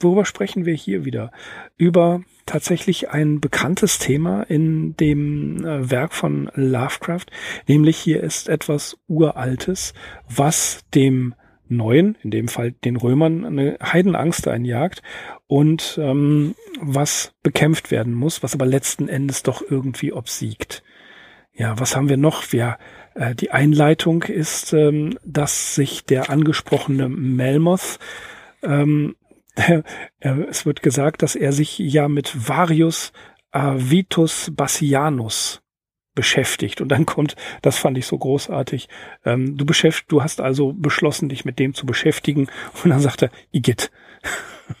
worüber 0.00 0.24
sprechen 0.24 0.66
wir 0.66 0.74
hier 0.74 1.04
wieder? 1.04 1.30
Über 1.76 2.22
tatsächlich 2.46 3.10
ein 3.10 3.40
bekanntes 3.40 3.98
Thema 3.98 4.42
in 4.42 4.96
dem 4.96 5.64
äh, 5.64 5.90
Werk 5.90 6.12
von 6.12 6.50
Lovecraft, 6.54 7.26
nämlich 7.68 7.96
hier 7.96 8.22
ist 8.22 8.48
etwas 8.48 8.98
Uraltes, 9.06 9.94
was 10.28 10.80
dem 10.94 11.34
Neuen, 11.68 12.16
in 12.22 12.32
dem 12.32 12.48
Fall 12.48 12.72
den 12.72 12.96
Römern, 12.96 13.44
eine 13.44 13.78
Heidenangst 13.80 14.48
einjagt 14.48 15.02
und 15.46 15.98
ähm, 16.02 16.56
was 16.80 17.32
bekämpft 17.42 17.92
werden 17.92 18.12
muss, 18.12 18.42
was 18.42 18.54
aber 18.54 18.66
letzten 18.66 19.08
Endes 19.08 19.44
doch 19.44 19.62
irgendwie 19.68 20.12
obsiegt. 20.12 20.82
Ja, 21.52 21.78
was 21.78 21.94
haben 21.94 22.08
wir 22.08 22.16
noch? 22.16 22.52
Ja, 22.52 22.78
äh, 23.14 23.34
die 23.34 23.52
Einleitung 23.52 24.24
ist, 24.24 24.72
ähm, 24.72 25.18
dass 25.24 25.74
sich 25.74 26.04
der 26.04 26.30
angesprochene 26.30 27.08
Melmoth 27.08 27.98
ähm, 28.62 29.14
es 30.20 30.66
wird 30.66 30.82
gesagt, 30.82 31.22
dass 31.22 31.34
er 31.34 31.52
sich 31.52 31.78
ja 31.78 32.08
mit 32.08 32.48
Varius 32.48 33.12
Avitus 33.50 34.52
Bassianus 34.54 35.62
beschäftigt. 36.14 36.80
Und 36.80 36.88
dann 36.88 37.06
kommt, 37.06 37.36
das 37.62 37.78
fand 37.78 37.96
ich 37.98 38.06
so 38.06 38.18
großartig, 38.18 38.88
ähm, 39.24 39.56
du 39.56 39.64
beschäftigt, 39.64 40.10
du 40.12 40.22
hast 40.22 40.40
also 40.40 40.72
beschlossen, 40.72 41.28
dich 41.28 41.44
mit 41.44 41.58
dem 41.58 41.74
zu 41.74 41.86
beschäftigen. 41.86 42.48
Und 42.82 42.90
dann 42.90 43.00
sagt 43.00 43.22
er, 43.22 43.30
Igitt. 43.52 43.90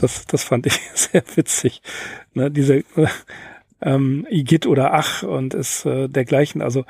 das, 0.00 0.26
das 0.26 0.44
fand 0.44 0.66
ich 0.66 0.80
sehr 0.94 1.22
witzig. 1.34 1.82
Ne, 2.32 2.50
diese, 2.50 2.84
ähm, 3.80 4.26
Igitt 4.30 4.66
oder 4.66 4.94
Ach 4.94 5.22
und 5.22 5.54
ist 5.54 5.84
äh, 5.86 6.08
dergleichen. 6.08 6.62
Also 6.62 6.84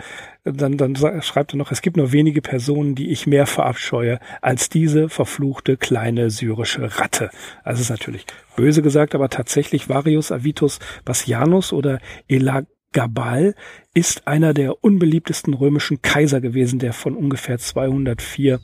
dann, 0.45 0.77
dann 0.77 0.97
schreibt 1.21 1.55
er 1.55 1.57
noch, 1.57 1.71
es 1.71 1.83
gibt 1.83 1.97
nur 1.97 2.13
wenige 2.13 2.41
Personen, 2.41 2.95
die 2.95 3.11
ich 3.11 3.27
mehr 3.27 3.47
verabscheue 3.47 4.19
als 4.41 4.69
diese 4.69 5.09
verfluchte 5.09 5.77
kleine 5.77 6.31
syrische 6.31 6.99
Ratte. 6.99 7.31
Also 7.65 7.83
ist 7.83 7.91
natürlich 7.91 8.27
böse 8.57 8.83
gesagt, 8.83 9.15
aber 9.15 9.29
tatsächlich 9.29 9.89
Varius 9.89 10.33
Avitus 10.33 10.79
Bassianus 11.05 11.73
oder 11.73 12.01
Elagabal 12.29 13.55
ist 13.95 14.27
einer 14.27 14.55
der 14.55 14.83
unbeliebtesten 14.83 15.55
römischen 15.55 16.03
Kaiser 16.03 16.41
gewesen, 16.41 16.79
der 16.79 16.93
von 16.93 17.15
ungefähr 17.15 17.59
204 17.59 18.61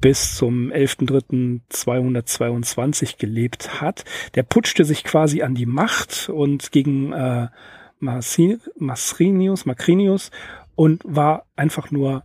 bis 0.00 0.36
zum 0.36 0.72
11.3.222 0.72 3.18
gelebt 3.18 3.80
hat. 3.80 4.04
Der 4.34 4.42
putschte 4.42 4.84
sich 4.84 5.04
quasi 5.04 5.42
an 5.42 5.54
die 5.54 5.66
Macht 5.66 6.28
und 6.28 6.72
gegen 6.72 7.12
äh, 7.12 7.46
Masrinius, 7.98 9.66
Macrinius 9.66 10.32
und 10.74 11.02
war 11.04 11.44
einfach 11.56 11.90
nur 11.90 12.24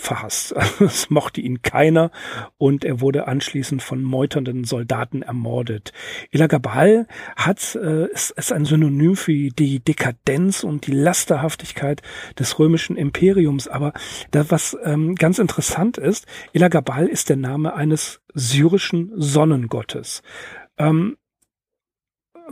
verhasst. 0.00 0.54
es 0.80 1.10
mochte 1.10 1.40
ihn 1.40 1.62
keiner 1.62 2.10
und 2.58 2.84
er 2.84 3.00
wurde 3.00 3.28
anschließend 3.28 3.82
von 3.82 4.02
meuternden 4.02 4.64
Soldaten 4.64 5.22
ermordet. 5.22 5.92
Elagabal 6.30 7.06
hat, 7.36 7.74
äh, 7.76 8.06
ist, 8.10 8.30
ist 8.32 8.52
ein 8.52 8.64
Synonym 8.64 9.16
für 9.16 9.32
die 9.32 9.80
Dekadenz 9.80 10.64
und 10.64 10.86
die 10.86 10.92
Lasterhaftigkeit 10.92 12.02
des 12.38 12.58
römischen 12.58 12.96
Imperiums. 12.96 13.68
Aber 13.68 13.92
da, 14.30 14.50
was 14.50 14.76
ähm, 14.84 15.14
ganz 15.14 15.38
interessant 15.38 15.98
ist, 15.98 16.26
Elagabal 16.52 17.06
ist 17.06 17.28
der 17.28 17.36
Name 17.36 17.74
eines 17.74 18.20
syrischen 18.34 19.12
Sonnengottes. 19.16 20.22
Ähm, 20.78 21.16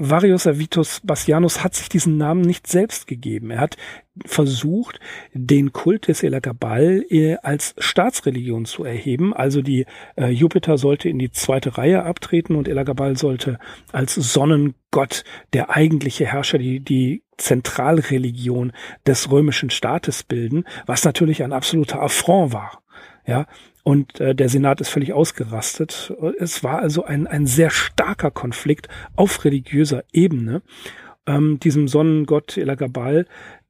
Varius 0.01 0.47
Avitus 0.47 1.01
Bassianus 1.03 1.65
hat 1.65 1.75
sich 1.75 1.89
diesen 1.89 2.17
Namen 2.17 2.43
nicht 2.43 2.67
selbst 2.67 3.07
gegeben. 3.07 3.51
Er 3.51 3.61
hat 3.61 3.77
versucht, 4.25 5.01
den 5.33 5.73
Kult 5.73 6.09
des 6.09 6.23
Elagabal 6.23 7.05
äh, 7.11 7.37
als 7.43 7.75
Staatsreligion 7.79 8.65
zu 8.65 8.85
erheben. 8.85 9.35
Also 9.35 9.61
die 9.61 9.87
äh, 10.17 10.29
Jupiter 10.29 10.79
sollte 10.79 11.09
in 11.09 11.19
die 11.19 11.31
zweite 11.31 11.77
Reihe 11.79 12.05
abtreten 12.05 12.55
und 12.57 12.69
Elagabal 12.69 13.17
sollte 13.17 13.59
als 13.93 14.15
Sonnengott 14.15 15.25
der 15.53 15.71
eigentliche 15.71 16.27
Herrscher, 16.27 16.59
die, 16.59 16.81
die 16.81 17.23
Zentralreligion 17.37 18.73
des 19.07 19.31
römischen 19.31 19.71
Staates 19.71 20.23
bilden, 20.23 20.65
was 20.87 21.05
natürlich 21.05 21.43
ein 21.43 21.53
absoluter 21.53 22.01
Affront 22.01 22.53
war. 22.53 22.83
Ja, 23.27 23.47
und 23.89 24.21
äh, 24.21 24.35
der 24.35 24.51
Senat 24.51 24.83
ist 24.83 24.91
völlig 24.91 25.15
ausgerastet. 25.15 26.15
Es 26.39 26.63
war 26.63 26.81
also 26.81 27.05
ein, 27.05 27.27
ein 27.27 27.47
sehr 27.47 27.71
starker 27.71 28.31
Konflikt 28.31 28.87
auf 29.17 29.47
religiöser 29.47 30.05
Ebene. 30.13 30.61
Ähm, 31.27 31.59
diesem 31.59 31.89
Sonnengott 31.89 32.59
Elagabal, 32.59 33.25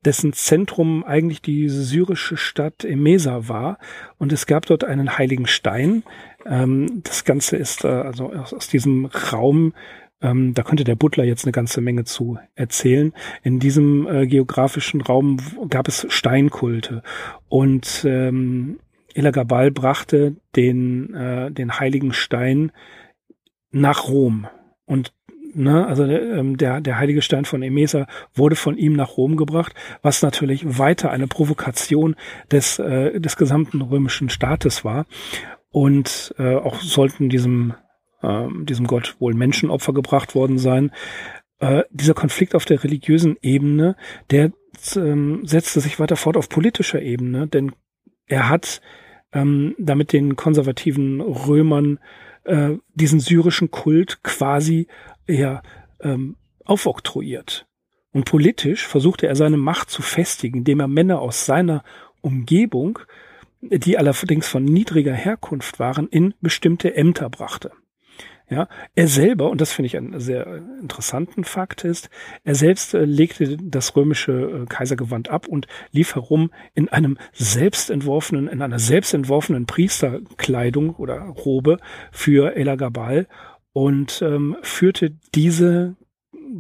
dessen 0.05 0.33
Zentrum 0.33 1.05
eigentlich 1.05 1.41
die 1.41 1.69
syrische 1.69 2.37
Stadt 2.37 2.85
Emesa 2.85 3.47
war. 3.47 3.79
Und 4.17 4.33
es 4.33 4.47
gab 4.47 4.67
dort 4.67 4.83
einen 4.83 5.19
heiligen 5.19 5.47
Stein. 5.47 6.03
Ähm, 6.45 7.01
das 7.05 7.25
Ganze 7.25 7.57
ist 7.57 7.85
äh, 7.85 7.87
also 7.87 8.33
aus, 8.33 8.53
aus 8.53 8.67
diesem 8.67 9.07
Raum 9.07 9.73
ähm, 10.21 10.53
da 10.53 10.65
könnte 10.65 10.83
der 10.83 10.97
Butler 10.97 11.23
jetzt 11.23 11.45
eine 11.45 11.53
ganze 11.53 11.81
Menge 11.81 12.03
zu 12.03 12.39
erzählen. 12.57 13.13
In 13.45 13.61
diesem 13.61 14.09
äh, 14.09 14.27
geografischen 14.27 15.01
Raum 15.01 15.37
gab 15.69 15.87
es 15.87 16.07
Steinkulte 16.09 17.05
und 17.49 18.05
ähm, 18.05 18.81
Elagabal 19.15 19.71
brachte 19.71 20.37
den, 20.57 21.15
äh, 21.15 21.51
den 21.51 21.79
heiligen 21.79 22.13
Stein 22.13 22.73
nach 23.71 24.09
Rom. 24.09 24.47
Und 24.85 25.13
ne, 25.55 25.87
also 25.87 26.05
ähm, 26.05 26.57
der, 26.57 26.81
der 26.81 26.99
heilige 26.99 27.23
Stein 27.23 27.45
von 27.45 27.63
Emesa 27.63 28.07
wurde 28.35 28.57
von 28.57 28.77
ihm 28.77 28.95
nach 28.95 29.17
Rom 29.17 29.37
gebracht, 29.37 29.75
was 30.03 30.23
natürlich 30.23 30.79
weiter 30.79 31.11
eine 31.11 31.27
Provokation 31.27 32.17
des, 32.51 32.79
äh, 32.79 33.21
des 33.21 33.37
gesamten 33.37 33.83
römischen 33.83 34.31
Staates 34.31 34.85
war. 34.85 35.07
Und 35.71 36.35
äh, 36.39 36.55
auch 36.55 36.81
sollten 36.81 37.29
diesem, 37.29 37.75
äh, 38.23 38.47
diesem 38.63 38.87
Gott 38.87 39.17
wohl 39.19 39.35
Menschenopfer 39.35 39.93
gebracht 39.93 40.35
worden 40.35 40.59
sein. 40.59 40.93
Äh, 41.61 41.83
dieser 41.91 42.15
Konflikt 42.15 42.55
auf 42.55 42.65
der 42.65 42.83
religiösen 42.83 43.37
Ebene, 43.43 43.97
der 44.31 44.53
ähm, 44.97 45.45
setzte 45.45 45.81
sich 45.81 45.99
weiter 45.99 46.17
fort 46.17 46.37
auf 46.37 46.49
politischer 46.49 47.03
Ebene, 47.03 47.49
denn 47.49 47.73
er 48.29 48.49
hat 48.49 48.81
ähm, 49.33 49.75
damit 49.79 50.13
den 50.13 50.37
konservativen 50.37 51.21
Römern 51.21 51.99
äh, 52.45 52.77
diesen 52.95 53.21
syrischen 53.21 53.71
Kult 53.71 54.23
quasi 54.23 54.87
ja, 55.27 55.63
ähm, 56.01 56.37
aufoktroyiert. 56.65 57.67
Und 58.13 58.25
politisch 58.25 58.87
versuchte 58.87 59.27
er 59.27 59.37
seine 59.37 59.59
Macht 59.59 59.91
zu 59.91 60.03
festigen, 60.03 60.59
indem 60.59 60.81
er 60.81 60.89
Männer 60.89 61.21
aus 61.21 61.45
seiner 61.45 61.85
Umgebung, 62.21 62.99
die 63.61 63.99
allerdings 63.99 64.49
von 64.49 64.65
niedriger 64.65 65.13
Herkunft 65.13 65.79
waren, 65.79 66.09
in 66.09 66.35
bestimmte 66.41 66.95
Ämter 66.95 67.29
brachte. 67.29 67.73
Ja, 68.51 68.67
er 68.95 69.09
selber, 69.09 69.51
und 69.51 69.61
das 69.61 69.73
finde 69.73 69.89
ich 69.89 69.97
einen 69.99 70.21
sehr 70.21 70.63
interessanten 70.81 71.45
Fakt 71.45 71.85
ist, 71.85 72.09
er 72.45 72.55
selbst 72.55 72.95
äh, 72.95 73.05
legte 73.05 73.59
das 73.59 73.95
römische 73.95 74.33
äh, 74.33 74.67
Kaisergewand 74.67 75.29
ab 75.29 75.47
und 75.47 75.67
lief 75.93 76.15
herum 76.15 76.51
in 76.75 76.89
einem 76.89 77.19
selbstentworfenen, 77.35 78.49
in 78.49 78.63
einer 78.63 78.79
selbstentworfenen 78.79 79.67
Priesterkleidung 79.67 80.95
oder 80.95 81.19
Robe 81.21 81.77
für 82.11 82.57
Elagabal 82.57 83.27
und 83.75 84.23
ähm, 84.23 84.57
führte 84.63 85.11
diese 85.35 85.97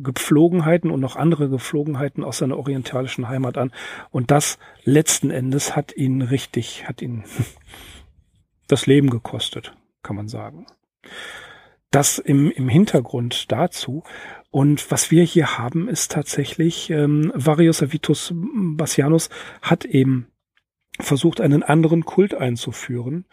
Gepflogenheiten 0.02 0.90
und 0.90 1.00
noch 1.00 1.16
andere 1.16 1.48
Gepflogenheiten 1.48 2.22
aus 2.22 2.36
seiner 2.36 2.58
orientalischen 2.58 3.30
Heimat 3.30 3.56
an. 3.56 3.72
Und 4.10 4.30
das 4.30 4.58
letzten 4.84 5.30
Endes 5.30 5.74
hat 5.74 5.96
ihn 5.96 6.20
richtig, 6.20 6.86
hat 6.86 7.00
ihn 7.00 7.24
das 8.68 8.84
Leben 8.84 9.08
gekostet, 9.08 9.74
kann 10.02 10.16
man 10.16 10.28
sagen 10.28 10.66
das 11.90 12.18
im, 12.18 12.50
im 12.50 12.68
Hintergrund 12.68 13.50
dazu. 13.50 14.02
Und 14.50 14.90
was 14.90 15.10
wir 15.10 15.24
hier 15.24 15.58
haben, 15.58 15.88
ist 15.88 16.12
tatsächlich, 16.12 16.90
ähm, 16.90 17.32
Varius 17.34 17.82
Avitus 17.82 18.32
Bassianus 18.34 19.30
hat 19.62 19.84
eben 19.84 20.28
versucht, 21.00 21.40
einen 21.40 21.62
anderen 21.62 22.04
Kult 22.04 22.34
einzuführen. 22.34 23.26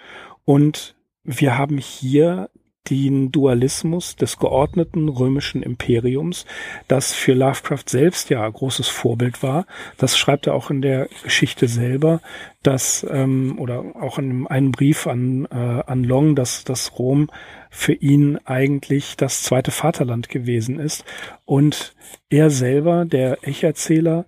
Und 0.43 0.95
wir 1.23 1.57
haben 1.57 1.77
hier 1.77 2.49
den 2.89 3.31
Dualismus 3.31 4.15
des 4.15 4.37
geordneten 4.37 5.09
römischen 5.09 5.63
Imperiums, 5.63 6.45
das 6.87 7.13
für 7.13 7.33
Lovecraft 7.33 7.83
selbst 7.87 8.29
ja 8.29 8.47
großes 8.47 8.87
Vorbild 8.87 9.43
war. 9.43 9.65
Das 9.97 10.17
schreibt 10.17 10.47
er 10.47 10.53
auch 10.53 10.69
in 10.69 10.81
der 10.81 11.07
Geschichte 11.23 11.67
selber, 11.67 12.21
dass 12.63 13.05
ähm, 13.09 13.57
oder 13.59 13.83
auch 13.95 14.17
in 14.17 14.47
einem 14.47 14.71
Brief 14.71 15.07
an 15.07 15.45
äh, 15.51 15.55
an 15.85 16.03
Long, 16.03 16.35
dass 16.35 16.63
das 16.63 16.97
Rom 16.97 17.29
für 17.69 17.93
ihn 17.93 18.39
eigentlich 18.45 19.17
das 19.17 19.43
zweite 19.43 19.71
Vaterland 19.71 20.29
gewesen 20.29 20.79
ist 20.79 21.03
und 21.43 21.95
er 22.29 22.49
selber, 22.49 23.05
der 23.05 23.39
Ich-Erzähler, 23.43 24.25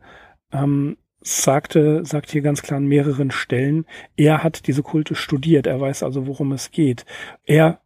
ähm, 0.52 0.98
sagte, 1.22 2.06
sagt 2.06 2.32
hier 2.32 2.42
ganz 2.42 2.62
klar 2.62 2.78
an 2.78 2.86
mehreren 2.86 3.32
Stellen, 3.32 3.86
er 4.16 4.44
hat 4.44 4.68
diese 4.68 4.84
Kulte 4.84 5.16
studiert, 5.16 5.68
er 5.68 5.80
weiß 5.80 6.04
also, 6.04 6.28
worum 6.28 6.52
es 6.52 6.72
geht. 6.72 7.06
Er 7.46 7.80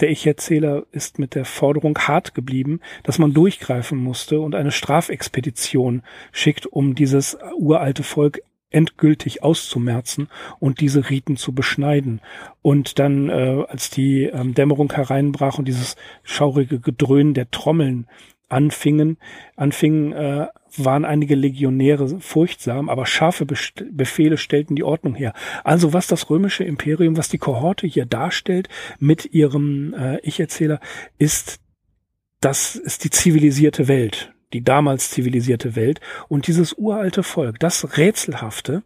der 0.00 0.10
Ich-Erzähler 0.10 0.84
ist 0.92 1.18
mit 1.18 1.34
der 1.34 1.44
Forderung 1.44 1.98
hart 1.98 2.34
geblieben, 2.34 2.80
dass 3.02 3.18
man 3.18 3.32
durchgreifen 3.32 3.98
musste 3.98 4.40
und 4.40 4.54
eine 4.54 4.72
Strafexpedition 4.72 6.02
schickt, 6.32 6.66
um 6.66 6.94
dieses 6.94 7.38
uralte 7.56 8.02
Volk 8.02 8.42
endgültig 8.70 9.42
auszumerzen 9.42 10.28
und 10.58 10.80
diese 10.80 11.10
Riten 11.10 11.36
zu 11.36 11.52
beschneiden. 11.52 12.20
Und 12.62 12.98
dann, 12.98 13.28
äh, 13.28 13.64
als 13.68 13.90
die 13.90 14.24
ähm, 14.24 14.54
Dämmerung 14.54 14.92
hereinbrach 14.92 15.58
und 15.58 15.66
dieses 15.66 15.96
schaurige 16.22 16.78
Gedröhn 16.78 17.34
der 17.34 17.50
Trommeln 17.50 18.06
anfingen, 18.50 19.16
anfingen, 19.56 20.12
äh, 20.12 20.46
waren 20.76 21.04
einige 21.04 21.34
Legionäre 21.34 22.20
furchtsam, 22.20 22.88
aber 22.88 23.06
scharfe 23.06 23.46
Befehle 23.46 24.36
stellten 24.36 24.76
die 24.76 24.84
Ordnung 24.84 25.14
her. 25.14 25.32
Also 25.64 25.92
was 25.92 26.06
das 26.06 26.30
römische 26.30 26.64
Imperium, 26.64 27.16
was 27.16 27.28
die 27.28 27.38
Kohorte 27.38 27.86
hier 27.86 28.06
darstellt 28.06 28.68
mit 28.98 29.32
ihrem 29.32 29.94
äh, 29.94 30.18
Ich-Erzähler, 30.20 30.80
ist, 31.18 31.60
das 32.40 32.76
ist 32.76 33.04
die 33.04 33.10
zivilisierte 33.10 33.88
Welt, 33.88 34.32
die 34.52 34.62
damals 34.62 35.10
zivilisierte 35.10 35.74
Welt. 35.74 36.00
Und 36.28 36.46
dieses 36.46 36.72
uralte 36.74 37.22
Volk, 37.22 37.58
das 37.58 37.96
Rätselhafte, 37.96 38.82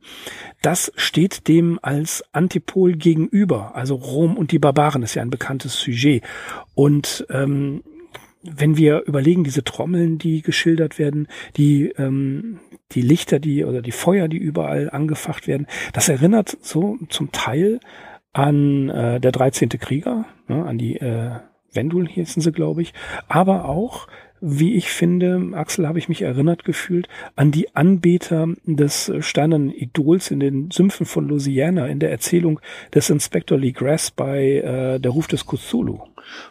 das 0.63 0.93
steht 0.97 1.49
dem 1.49 1.79
als 1.83 2.25
Antipol 2.33 2.95
gegenüber. 2.95 3.75
Also 3.75 3.95
Rom 3.95 4.37
und 4.37 4.53
die 4.53 4.59
Barbaren 4.59 5.03
ist 5.03 5.15
ja 5.15 5.23
ein 5.23 5.31
bekanntes 5.31 5.79
Sujet. 5.79 6.23
Und 6.75 7.27
ähm, 7.31 7.83
wenn 8.45 8.77
wir 8.77 9.03
überlegen, 9.07 9.45
diese 9.45 9.65
Trommeln, 9.65 10.19
die 10.19 10.43
geschildert 10.43 10.99
werden, 10.99 11.29
die, 11.57 11.91
ähm, 11.97 12.61
die 12.93 13.01
Lichter, 13.01 13.39
die 13.41 13.65
oder 13.65 13.83
die 13.83 13.93
Feuer, 13.93 14.29
die 14.29 14.37
überall 14.37 14.91
angefacht 14.91 15.47
werden, 15.49 15.67
das 15.93 16.09
erinnert 16.09 16.57
so 16.61 16.99
zum 17.09 17.33
Teil 17.33 17.81
an 18.33 18.89
äh, 18.91 19.21
der 19.21 19.33
13. 19.33 19.69
Krieger, 19.71 20.27
ne, 20.49 20.65
an 20.65 20.79
die 20.79 20.97
äh, 20.97 21.31
Wendul 21.73 22.09
hießen 22.09 22.43
sie, 22.43 22.53
glaube 22.53 22.83
ich, 22.83 22.93
aber 23.29 23.69
auch 23.69 24.07
wie 24.47 24.75
ich 24.75 24.91
finde, 24.91 25.53
Axel, 25.55 25.89
habe 25.89 25.99
ich 25.99 26.11
mich 26.11 26.21
erinnert 26.21 26.65
gefühlt 26.65 27.09
an 27.35 27.51
die 27.51 27.75
Anbeter 27.75 28.49
des 28.65 29.11
steinernen 29.21 29.71
Idols 29.71 30.31
in 30.31 30.41
den 30.41 30.71
Sümpfen 30.71 31.07
von 31.07 31.27
Louisiana 31.27 31.87
in 31.87 31.99
der 31.99 32.11
Erzählung 32.11 32.61
des 32.95 33.09
Inspector 33.09 33.57
Lee 33.57 33.73
Grass 33.73 34.11
bei 34.11 34.57
äh, 34.57 35.01
Der 35.01 35.11
Ruf 35.13 35.29
des 35.29 35.47
Cthulhu. 35.47 36.01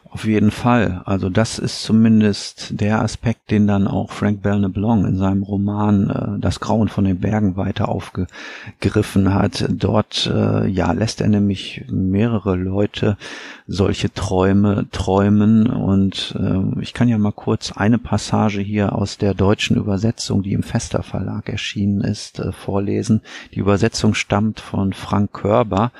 Auf 0.09 0.25
jeden 0.25 0.51
Fall. 0.51 1.01
Also 1.05 1.29
das 1.29 1.57
ist 1.57 1.81
zumindest 1.81 2.79
der 2.79 3.01
Aspekt, 3.01 3.49
den 3.49 3.65
dann 3.65 3.87
auch 3.87 4.11
Frank 4.11 4.43
Belknap-Long 4.43 5.07
in 5.07 5.17
seinem 5.17 5.41
Roman 5.41 6.09
äh, 6.09 6.39
Das 6.39 6.59
Grauen 6.59 6.87
von 6.87 7.05
den 7.05 7.19
Bergen 7.19 7.57
weiter 7.57 7.89
aufgegriffen 7.89 9.33
hat. 9.33 9.65
Dort 9.69 10.31
äh, 10.31 10.67
ja 10.67 10.91
lässt 10.91 11.19
er 11.19 11.29
nämlich 11.29 11.85
mehrere 11.89 12.55
Leute 12.55 13.17
solche 13.65 14.13
Träume 14.13 14.85
träumen 14.91 15.65
und 15.65 16.35
äh, 16.39 16.81
ich 16.81 16.93
kann 16.93 17.07
ja 17.07 17.17
mal 17.17 17.31
kurz 17.31 17.71
eine 17.83 17.97
Passage 17.97 18.61
hier 18.61 18.93
aus 18.93 19.17
der 19.17 19.33
deutschen 19.33 19.75
Übersetzung, 19.75 20.41
die 20.41 20.53
im 20.53 20.63
Fester 20.63 21.03
Verlag 21.03 21.49
erschienen 21.49 21.99
ist, 21.99 22.39
äh, 22.39 22.53
vorlesen. 22.53 23.21
Die 23.53 23.59
Übersetzung 23.59 24.13
stammt 24.13 24.61
von 24.61 24.93
Frank 24.93 25.33
Körber 25.33 25.91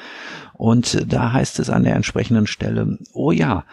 und 0.54 1.12
da 1.12 1.34
heißt 1.34 1.60
es 1.60 1.70
an 1.70 1.84
der 1.84 1.98
entsprechenden 1.98 2.48
Stelle, 2.48 3.00
oh 3.12 3.32
ja, 3.32 3.66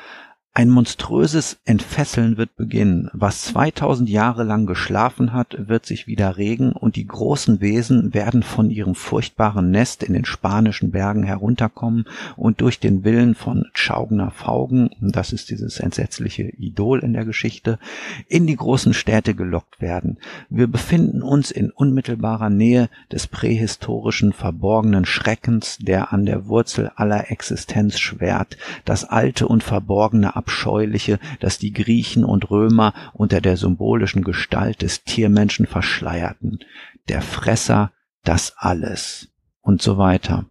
ein 0.53 0.69
monströses 0.69 1.61
Entfesseln 1.65 2.37
wird 2.37 2.57
beginnen. 2.57 3.09
Was 3.13 3.43
2000 3.43 4.09
Jahre 4.09 4.43
lang 4.43 4.67
geschlafen 4.67 5.33
hat, 5.33 5.69
wird 5.69 5.87
sich 5.87 6.09
wieder 6.09 6.39
regen 6.39 6.73
und 6.73 6.97
die 6.97 7.07
großen 7.07 7.61
Wesen 7.61 8.15
werden 8.15 8.43
von 8.43 8.69
ihrem 8.69 8.97
furchtbaren 8.97 9.71
Nest 9.71 10.03
in 10.03 10.13
den 10.13 10.25
spanischen 10.25 10.91
Bergen 10.91 11.23
herunterkommen 11.23 12.05
und 12.37 12.61
durch 12.63 12.81
den 12.81 13.05
Willen 13.05 13.37
von 13.37 13.67
Chaugner 13.75 14.33
Faugen, 14.33 14.91
das 15.01 15.33
ist 15.33 15.51
dieses 15.51 15.79
entsetzliche 15.79 16.43
Idol 16.43 16.99
in 16.99 17.13
der 17.13 17.25
Geschichte, 17.25 17.79
in 18.27 18.49
die 18.49 18.57
großen 18.57 18.93
Städte 18.93 19.35
gelockt 19.35 19.81
werden. 19.81 20.19
Wir 20.49 20.67
befinden 20.67 21.23
uns 21.23 21.53
in 21.53 21.71
unmittelbarer 21.71 22.51
Nähe 22.51 22.91
des 23.13 23.29
prähistorischen 23.29 24.33
verborgenen 24.33 25.05
Schreckens, 25.05 25.79
der 25.81 26.13
an 26.13 26.27
der 26.27 26.49
Wurzel 26.49 26.91
aller 26.97 27.31
Existenz 27.31 28.01
schwert, 28.01 28.57
das 28.85 29.05
alte 29.05 29.47
und 29.47 29.63
verborgene 29.63 30.40
Abscheuliche, 30.41 31.19
das 31.39 31.59
die 31.59 31.75
Griechen 31.75 32.25
und 32.25 32.51
Römer 32.51 32.95
unter 33.13 33.43
der 33.43 33.59
symbolischen 33.59 34.25
Gestalt 34.25 34.81
des 34.81 35.05
Tiermenschen 35.05 35.67
verschleierten. 35.67 36.61
Der 37.11 37.21
Fresser, 37.21 37.93
das 38.25 38.55
alles 38.57 39.29
und 39.61 39.83
so 39.83 39.99
weiter. 39.99 40.47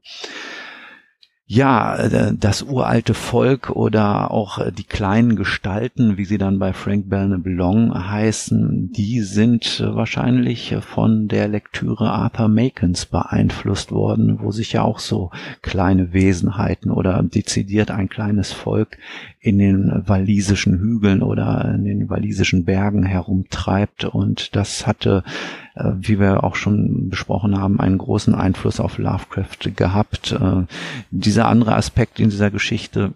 Ja, 1.51 1.95
äh, 1.95 2.33
das 2.39 2.61
uralte 2.61 3.15
Volk 3.15 3.71
oder 3.71 4.29
auch 4.29 4.59
äh, 4.59 4.71
die 4.71 4.83
kleinen 4.83 5.35
Gestalten, 5.35 6.15
wie 6.15 6.25
sie 6.25 6.37
dann 6.37 6.59
bei 6.59 6.73
Frank 6.73 7.09
Belknap 7.09 7.41
Long 7.45 7.91
heißen, 7.91 8.91
die 8.91 9.21
sind 9.21 9.83
wahrscheinlich 9.83 10.75
von 10.81 11.27
der 11.27 11.47
Lektüre 11.47 12.11
Arthur 12.11 12.49
Macons 12.49 13.07
beeinflusst 13.07 13.91
worden, 13.91 14.37
wo 14.41 14.51
sich 14.51 14.73
ja 14.73 14.83
auch 14.83 14.99
so 14.99 15.31
kleine 15.63 16.13
Wesenheiten 16.13 16.91
oder 16.91 17.23
dezidiert 17.23 17.89
ein 17.89 18.09
kleines 18.09 18.51
Volk 18.51 18.99
in 19.39 19.57
den 19.57 20.03
walisischen 20.05 20.77
Hügeln 20.77 21.23
oder 21.23 21.73
in 21.73 21.83
den 21.83 22.09
walisischen 22.11 22.63
Bergen 22.65 23.03
herumtreibt. 23.03 24.05
Und 24.05 24.55
das 24.55 24.85
hatte 24.85 25.23
äh, 25.79 25.91
wie 25.95 26.19
wir 26.19 26.43
auch 26.43 26.55
schon 26.55 27.09
besprochen 27.09 27.57
haben, 27.57 27.79
einen 27.79 27.97
großen 27.97 28.35
Einfluss 28.35 28.79
auf 28.79 28.97
Lovecraft 28.97 29.75
gehabt. 29.75 30.31
Äh, 30.33 30.65
dieser 31.11 31.47
andere 31.47 31.75
Aspekt 31.75 32.19
in 32.19 32.29
dieser 32.29 32.51
Geschichte, 32.51 33.13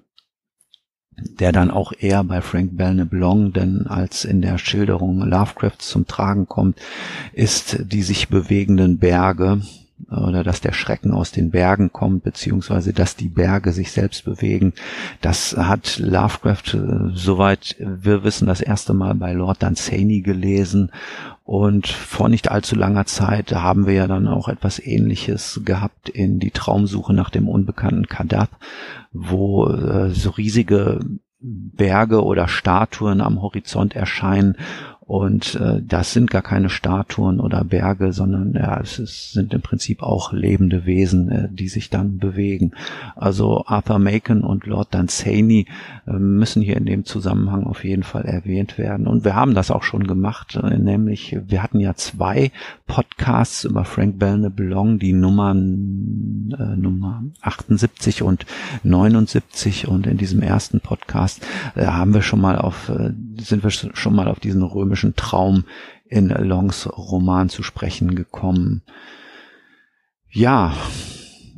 der 1.17 1.51
dann 1.51 1.69
auch 1.69 1.93
eher 1.97 2.23
bei 2.23 2.41
Frank 2.41 2.75
Belknap 2.75 3.11
Long 3.11 3.53
denn 3.53 3.87
als 3.87 4.25
in 4.25 4.41
der 4.41 4.57
Schilderung 4.57 5.19
Lovecrafts 5.19 5.89
zum 5.89 6.07
Tragen 6.07 6.47
kommt, 6.47 6.79
ist 7.33 7.79
die 7.83 8.01
sich 8.01 8.29
bewegenden 8.29 8.97
Berge, 8.97 9.61
oder 10.09 10.43
dass 10.43 10.61
der 10.61 10.73
Schrecken 10.73 11.11
aus 11.11 11.31
den 11.31 11.51
Bergen 11.51 11.91
kommt, 11.91 12.23
beziehungsweise 12.23 12.93
dass 12.93 13.15
die 13.15 13.29
Berge 13.29 13.71
sich 13.71 13.91
selbst 13.91 14.25
bewegen. 14.25 14.73
Das 15.21 15.55
hat 15.57 15.99
Lovecraft, 15.99 16.73
äh, 16.73 17.11
soweit 17.13 17.75
wir 17.79 18.23
wissen, 18.23 18.47
das 18.47 18.61
erste 18.61 18.93
Mal 18.93 19.15
bei 19.15 19.33
Lord 19.33 19.63
Dunsany 19.63 20.21
gelesen. 20.21 20.91
Und 21.45 21.87
vor 21.87 22.29
nicht 22.29 22.49
allzu 22.49 22.75
langer 22.75 23.05
Zeit 23.05 23.51
haben 23.53 23.85
wir 23.85 23.93
ja 23.93 24.07
dann 24.07 24.27
auch 24.27 24.47
etwas 24.47 24.79
ähnliches 24.79 25.61
gehabt 25.65 26.09
in 26.09 26.39
die 26.39 26.51
Traumsuche 26.51 27.13
nach 27.13 27.29
dem 27.29 27.49
unbekannten 27.49 28.07
Kadath, 28.07 28.51
wo 29.11 29.67
äh, 29.67 30.09
so 30.11 30.31
riesige 30.31 30.99
Berge 31.43 32.23
oder 32.23 32.47
Statuen 32.47 33.19
am 33.19 33.41
Horizont 33.41 33.95
erscheinen 33.95 34.55
und 35.05 35.55
äh, 35.55 35.81
das 35.85 36.13
sind 36.13 36.31
gar 36.31 36.41
keine 36.41 36.69
Statuen 36.69 37.41
oder 37.41 37.65
Berge, 37.65 38.13
sondern 38.13 38.53
ja, 38.53 38.79
es 38.79 38.99
ist, 38.99 39.33
sind 39.33 39.53
im 39.53 39.61
Prinzip 39.61 40.01
auch 40.01 40.31
lebende 40.31 40.85
Wesen, 40.85 41.29
äh, 41.29 41.49
die 41.51 41.67
sich 41.67 41.89
dann 41.89 42.19
bewegen. 42.19 42.71
Also 43.17 43.65
Arthur 43.65 43.99
Macon 43.99 44.43
und 44.43 44.65
Lord 44.65 44.93
Dunsany 44.93 45.67
äh, 46.07 46.13
müssen 46.13 46.61
hier 46.61 46.77
in 46.77 46.85
dem 46.85 47.03
Zusammenhang 47.03 47.65
auf 47.65 47.83
jeden 47.83 48.03
Fall 48.03 48.23
erwähnt 48.23 48.77
werden. 48.77 49.05
Und 49.05 49.25
wir 49.25 49.35
haben 49.35 49.55
das 49.55 49.71
auch 49.71 49.83
schon 49.83 50.07
gemacht, 50.07 50.55
äh, 50.55 50.77
nämlich 50.77 51.37
wir 51.47 51.61
hatten 51.61 51.81
ja 51.81 51.95
zwei 51.95 52.51
Podcasts 52.87 53.65
über 53.65 53.83
Frank 53.83 54.19
Belknap 54.19 54.57
Long, 54.57 54.99
die 54.99 55.11
Nummern 55.11 56.55
äh, 56.57 56.77
Nummer 56.77 57.23
78 57.41 58.21
und 58.21 58.45
79 58.83 59.89
und 59.89 60.07
in 60.07 60.17
diesem 60.17 60.41
ersten 60.41 60.79
Podcast 60.79 61.45
äh, 61.75 61.87
haben 61.87 62.13
wir 62.13 62.21
schon 62.21 62.39
mal 62.39 62.57
auf 62.57 62.87
äh, 62.87 63.11
sind 63.37 63.63
wir 63.63 63.69
schon 63.69 64.15
mal 64.15 64.29
auf 64.29 64.39
diesen 64.39 64.63
römischen 64.63 64.92
komischen 64.93 65.15
Traum 65.15 65.65
in 66.05 66.29
Longs 66.29 66.87
Roman 66.87 67.49
zu 67.49 67.63
sprechen 67.63 68.13
gekommen. 68.13 68.83
Ja, 70.29 70.75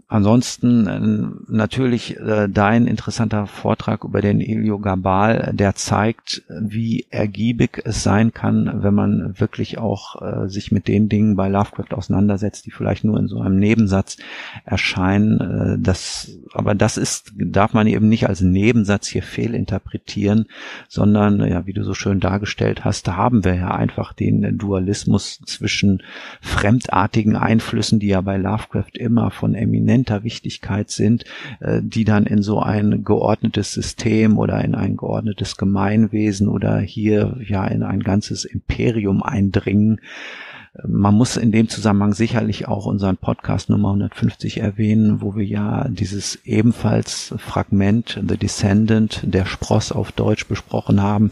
Ansonsten 0.08 0.88
äh, 0.88 1.52
natürlich 1.52 2.20
äh, 2.20 2.48
dein 2.48 2.86
interessanter 2.86 3.48
Vortrag 3.48 4.04
über 4.04 4.22
den 4.22 4.40
Elio 4.40 4.78
Gabal, 4.78 5.52
der 5.54 5.74
zeigt, 5.74 6.44
wie 6.48 7.08
ergiebig 7.10 7.82
es 7.86 8.04
sein 8.04 8.32
kann, 8.32 8.84
wenn 8.84 8.94
man 8.94 9.40
wirklich 9.40 9.80
auch 9.80 10.22
äh, 10.22 10.48
sich 10.48 10.72
mit 10.72 10.88
den 10.88 11.10
Dingen 11.10 11.36
bei 11.36 11.50
Lovecraft 11.50 11.96
auseinandersetzt, 11.96 12.68
die 12.68 12.72
vielleicht 12.72 13.04
nur 13.04 13.18
in 13.18 13.28
so 13.28 13.40
einem 13.40 13.58
Nebensatz 13.58 14.18
erscheinen. 14.64 15.82
Das, 15.82 16.38
aber 16.54 16.76
das 16.76 16.98
ist, 16.98 17.34
darf 17.36 17.74
man 17.74 17.88
eben 17.88 18.08
nicht 18.08 18.28
als 18.28 18.42
Nebensatz 18.42 19.08
hier 19.08 19.24
fehlinterpretieren, 19.24 20.46
sondern, 20.88 21.46
ja, 21.48 21.66
wie 21.66 21.74
du 21.74 21.84
so 21.84 21.94
schön 21.94 22.20
dargestellt 22.20 22.86
hast, 22.86 23.08
da 23.08 23.16
haben 23.16 23.44
wir 23.44 23.56
ja 23.56 23.72
einfach 23.72 24.14
den 24.14 24.58
Dualismus 24.58 25.40
zwischen 25.46 26.04
fremdartigen 26.42 27.36
Einflüssen, 27.36 28.00
die 28.00 28.08
ja 28.08 28.22
bei 28.22 28.38
Lovecraft 28.38 28.96
immer 28.98 29.32
von 29.32 29.56
Eminenz 29.56 29.95
eminenter 29.96 30.24
Wichtigkeit 30.24 30.90
sind, 30.90 31.26
äh, 31.60 31.82
die 31.82 32.04
dann 32.04 32.26
in 32.26 32.42
so 32.42 32.60
ein 32.60 33.04
geordnetes 33.04 33.72
System 33.72 34.38
oder 34.38 34.64
in 34.64 34.76
ein 34.76 34.98
geordnetes 34.98 35.58
Gemeinwesen 35.58 36.48
oder 36.48 36.80
hier 36.80 37.38
ja 37.46 37.66
in 37.66 37.84
ein 37.84 38.02
ganzes 38.02 38.46
Imperium 38.46 39.24
eindringen. 39.24 40.02
Man 40.84 41.16
muss 41.16 41.38
in 41.38 41.52
dem 41.52 41.70
Zusammenhang 41.70 42.14
sicherlich 42.14 42.68
auch 42.68 42.86
unseren 42.86 43.16
Podcast 43.16 43.70
Nummer 43.70 43.90
150 43.90 44.60
erwähnen, 44.60 45.22
wo 45.22 45.36
wir 45.36 45.46
ja 45.46 45.88
dieses 45.88 46.40
ebenfalls 46.44 47.34
Fragment 47.38 48.22
The 48.28 48.36
Descendant, 48.36 49.22
der 49.24 49.46
Spross 49.46 49.94
auf 49.94 50.12
Deutsch 50.12 50.48
besprochen 50.48 51.02
haben. 51.02 51.30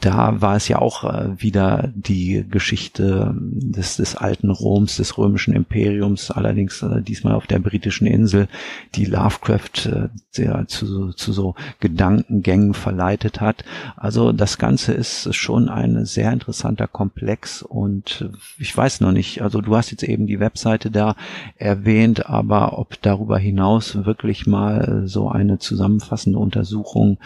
Da 0.00 0.40
war 0.40 0.56
es 0.56 0.66
ja 0.66 0.78
auch 0.80 1.04
äh, 1.04 1.40
wieder 1.40 1.92
die 1.94 2.44
Geschichte 2.48 3.34
des, 3.36 3.96
des 3.96 4.16
alten 4.16 4.50
Roms, 4.50 4.96
des 4.96 5.16
römischen 5.16 5.54
Imperiums, 5.54 6.32
allerdings 6.32 6.82
äh, 6.82 7.02
diesmal 7.02 7.34
auf 7.34 7.46
der 7.46 7.60
britischen 7.60 8.06
Insel, 8.06 8.48
die 8.96 9.04
Lovecraft 9.04 9.86
äh, 9.86 10.08
sehr 10.30 10.66
zu, 10.66 11.12
zu 11.12 11.32
so 11.32 11.54
Gedankengängen 11.78 12.74
verleitet 12.74 13.40
hat. 13.40 13.64
Also 13.96 14.32
das 14.32 14.58
Ganze 14.58 14.92
ist 14.92 15.34
schon 15.34 15.68
ein 15.68 16.04
sehr 16.04 16.32
interessanter 16.32 16.88
Komplex 16.88 17.62
und 17.62 18.28
ich 18.58 18.76
weiß 18.76 19.00
noch 19.00 19.12
nicht, 19.12 19.42
also 19.42 19.60
du 19.60 19.76
hast 19.76 19.90
jetzt 19.90 20.02
eben 20.02 20.26
die 20.26 20.40
Webseite 20.40 20.90
da 20.90 21.16
erwähnt, 21.56 22.26
aber 22.26 22.78
ob 22.78 23.00
darüber 23.02 23.38
hinaus 23.38 24.04
wirklich 24.04 24.46
mal 24.46 25.02
so 25.06 25.28
eine 25.28 25.58
zusammenfassende 25.58 26.38
Untersuchung 26.38 27.18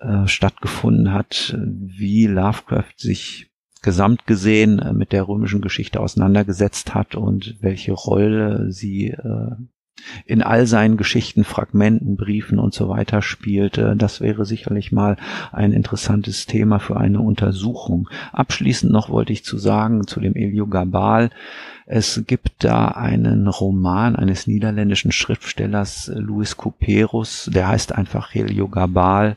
äh, 0.00 0.26
stattgefunden 0.26 1.12
hat, 1.12 1.56
wie 1.58 2.26
Lovecraft 2.26 2.94
sich 2.96 3.50
gesamt 3.82 4.26
gesehen 4.26 4.78
äh, 4.78 4.92
mit 4.92 5.12
der 5.12 5.28
römischen 5.28 5.60
Geschichte 5.60 6.00
auseinandergesetzt 6.00 6.94
hat 6.94 7.14
und 7.14 7.56
welche 7.60 7.92
Rolle 7.92 8.72
sie 8.72 9.10
äh, 9.10 9.50
in 10.26 10.42
all 10.42 10.66
seinen 10.66 10.96
Geschichten, 10.96 11.44
Fragmenten, 11.44 12.16
Briefen 12.16 12.58
und 12.58 12.74
so 12.74 12.88
weiter 12.88 13.22
spielt. 13.22 13.78
Das 13.96 14.20
wäre 14.20 14.44
sicherlich 14.44 14.92
mal 14.92 15.16
ein 15.52 15.72
interessantes 15.72 16.46
Thema 16.46 16.78
für 16.78 16.96
eine 16.96 17.20
Untersuchung. 17.20 18.08
Abschließend 18.32 18.92
noch 18.92 19.08
wollte 19.08 19.32
ich 19.32 19.44
zu 19.44 19.58
sagen 19.58 20.06
zu 20.06 20.20
dem 20.20 20.34
Elio 20.34 20.66
Gabal. 20.66 21.30
Es 21.86 22.22
gibt 22.26 22.64
da 22.64 22.88
einen 22.88 23.46
Roman 23.46 24.16
eines 24.16 24.46
niederländischen 24.46 25.12
Schriftstellers 25.12 26.10
Louis 26.14 26.56
Couperus, 26.56 27.50
der 27.52 27.68
heißt 27.68 27.94
einfach 27.94 28.32
Helio 28.32 28.68
Gabal 28.68 29.36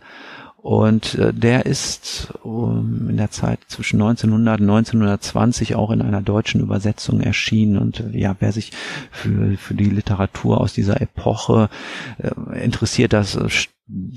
und 0.58 1.16
äh, 1.16 1.34
der 1.34 1.66
ist 1.66 2.34
um, 2.42 3.10
in 3.10 3.18
der 3.18 3.30
Zeit 3.32 3.60
zwischen 3.68 4.02
1900 4.02 4.60
und 4.60 4.70
1920 4.70 5.76
auch 5.76 5.92
in 5.92 6.02
einer 6.02 6.22
deutschen 6.22 6.62
Übersetzung 6.62 7.22
erschienen. 7.22 7.78
Und 7.78 8.00
äh, 8.00 8.18
ja, 8.18 8.36
wer 8.40 8.52
sich 8.52 8.72
für, 9.12 9.56
für 9.58 9.76
die 9.76 9.90
Literatur 9.90 10.60
aus 10.60 10.74
dieser 10.74 11.00
Epoche 11.00 11.70
äh, 12.18 12.64
interessiert, 12.64 13.14
das 13.14 13.38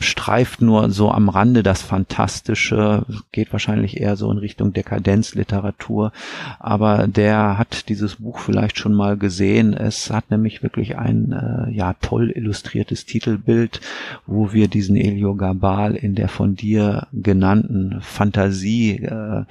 streift 0.01 0.61
nur 0.61 0.91
so 0.91 1.11
am 1.11 1.29
Rande 1.29 1.63
das 1.63 1.83
Fantastische, 1.83 3.07
geht 3.31 3.53
wahrscheinlich 3.53 4.01
eher 4.01 4.17
so 4.17 4.31
in 4.31 4.39
Richtung 4.39 4.73
Dekadenzliteratur, 4.73 6.13
aber 6.59 7.07
der 7.07 7.57
hat 7.57 7.89
dieses 7.89 8.17
Buch 8.17 8.41
vielleicht 8.41 8.79
schon 8.79 8.95
mal 8.95 9.17
gesehen. 9.17 9.73
Es 9.73 10.11
hat 10.11 10.31
nämlich 10.31 10.65
wirklich 10.65 10.99
ein 10.99 11.33
äh, 11.33 11.71
ja 11.71 11.95
toll 12.01 12.31
illustriertes 12.31 13.07
Titelbild, 13.07 13.81
wo 14.27 14.53
wir 14.53 14.67
diesen 14.67 14.97
Elio 14.97 15.37
Gabal 15.37 15.95
in 15.95 16.17
der 16.17 16.29
von 16.29 16.57
dir 16.57 17.07
genannten 17.13 17.99
Fantasie 18.01 18.97
äh, 19.05 19.45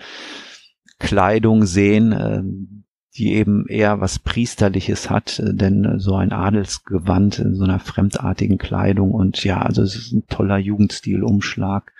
Kleidung 0.99 1.65
sehen, 1.65 2.11
äh, 2.11 2.43
die 3.15 3.33
eben 3.33 3.67
eher 3.67 3.99
was 4.01 4.19
Priesterliches 4.19 5.09
hat, 5.09 5.39
äh, 5.39 5.53
denn 5.53 5.85
äh, 5.85 5.99
so 5.99 6.15
ein 6.15 6.31
Adelsgewand 6.31 7.39
in 7.39 7.55
so 7.55 7.63
einer 7.63 7.79
fremdartigen 7.79 8.57
Kleidung 8.57 9.11
und 9.11 9.43
ja, 9.43 9.61
also 9.61 9.81
es 9.81 9.95
ist 9.95 10.11
ein 10.11 10.27
toller 10.27 10.57
Jugendstilumschlag. 10.57 11.93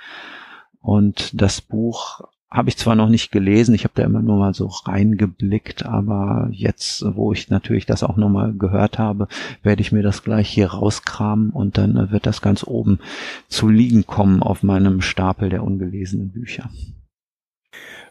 Und 0.81 1.41
das 1.41 1.61
Buch 1.61 2.21
habe 2.51 2.69
ich 2.69 2.77
zwar 2.77 2.95
noch 2.95 3.09
nicht 3.09 3.31
gelesen, 3.31 3.75
ich 3.75 3.83
habe 3.83 3.93
da 3.95 4.03
immer 4.03 4.21
nur 4.21 4.37
mal 4.37 4.53
so 4.55 4.65
reingeblickt, 4.67 5.85
aber 5.85 6.47
jetzt, 6.51 7.05
wo 7.15 7.31
ich 7.31 7.49
natürlich 7.49 7.85
das 7.85 8.01
auch 8.01 8.17
noch 8.17 8.29
mal 8.29 8.53
gehört 8.53 8.97
habe, 8.97 9.27
werde 9.61 9.81
ich 9.81 9.91
mir 9.91 10.01
das 10.01 10.23
gleich 10.23 10.49
hier 10.49 10.67
rauskramen 10.67 11.51
und 11.51 11.77
dann 11.77 11.95
äh, 11.95 12.11
wird 12.11 12.25
das 12.25 12.41
ganz 12.41 12.63
oben 12.63 12.99
zu 13.47 13.69
liegen 13.69 14.05
kommen 14.05 14.41
auf 14.41 14.63
meinem 14.63 15.01
Stapel 15.01 15.49
der 15.49 15.63
ungelesenen 15.63 16.31
Bücher. 16.31 16.69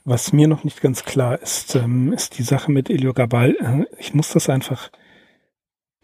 Was 0.05 0.33
mir 0.33 0.49
noch 0.49 0.65
nicht 0.65 0.81
ganz 0.81 1.05
klar 1.05 1.41
ist, 1.41 1.75
ähm, 1.75 2.13
ist 2.13 2.39
die 2.39 2.43
Sache 2.43 2.71
mit 2.71 2.91
Elio 2.91 3.13
Gabal. 3.13 3.57
Äh, 3.61 3.85
ich 3.99 4.15
muss 4.15 4.33
das 4.33 4.49
einfach 4.49 4.91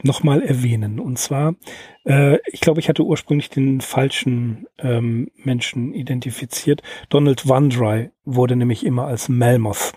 nochmal 0.03 0.43
erwähnen. 0.43 1.01
Und 1.01 1.19
zwar, 1.19 1.55
äh, 2.05 2.38
ich 2.53 2.61
glaube, 2.61 2.81
ich 2.81 2.88
hatte 2.88 3.05
ursprünglich 3.05 3.51
den 3.51 3.81
falschen 3.81 4.67
ähm, 4.79 5.31
Menschen 5.37 5.95
identifiziert. 5.95 6.83
Donald 7.09 7.49
Wandry 7.49 8.11
wurde 8.25 8.57
nämlich 8.57 8.85
immer 8.85 9.07
als 9.07 9.29
Melmoth 9.29 9.95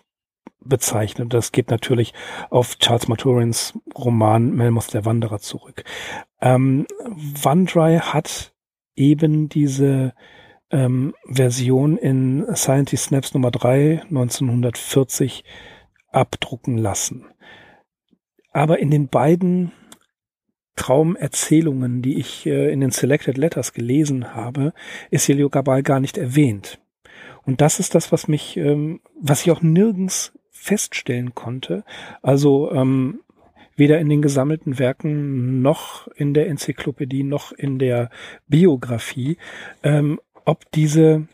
bezeichnet. 0.63 1.33
Das 1.33 1.51
geht 1.51 1.69
natürlich 1.69 2.13
auf 2.49 2.77
Charles 2.77 3.07
Maturins 3.07 3.77
Roman 3.97 4.51
Melmoth 4.51 4.93
der 4.93 5.05
Wanderer 5.05 5.39
zurück. 5.39 5.83
Ähm, 6.41 6.85
Wandry 7.05 7.99
hat 7.99 8.53
eben 8.95 9.49
diese 9.49 10.13
ähm, 10.71 11.13
Version 11.25 11.97
in 11.97 12.45
Scientist 12.55 13.05
Snaps 13.05 13.33
Nummer 13.33 13.51
3 13.51 14.03
1940 14.09 15.43
abdrucken 16.11 16.77
lassen. 16.77 17.25
Aber 18.51 18.79
in 18.79 18.91
den 18.91 19.07
beiden 19.07 19.71
Traumerzählungen, 20.75 22.01
die 22.01 22.17
ich 22.17 22.45
äh, 22.45 22.71
in 22.71 22.81
den 22.81 22.91
Selected 22.91 23.37
Letters 23.37 23.73
gelesen 23.73 24.35
habe, 24.35 24.73
ist 25.09 25.27
Heliogabal 25.27 25.83
gar 25.83 25.99
nicht 25.99 26.17
erwähnt. 26.17 26.79
Und 27.43 27.61
das 27.61 27.79
ist 27.79 27.95
das, 27.95 28.11
was 28.11 28.27
mich, 28.27 28.57
ähm, 28.57 29.01
was 29.19 29.41
ich 29.41 29.51
auch 29.51 29.61
nirgends 29.61 30.33
feststellen 30.51 31.33
konnte. 31.33 31.83
Also 32.21 32.71
ähm, 32.71 33.21
weder 33.77 33.99
in 33.99 34.09
den 34.09 34.21
gesammelten 34.21 34.79
Werken 34.79 35.61
noch 35.61 36.07
in 36.09 36.33
der 36.33 36.47
Enzyklopädie 36.47 37.23
noch 37.23 37.51
in 37.51 37.79
der 37.79 38.09
Biografie, 38.47 39.37
ähm, 39.83 40.19
ob 40.47 40.71
diese 40.71 41.27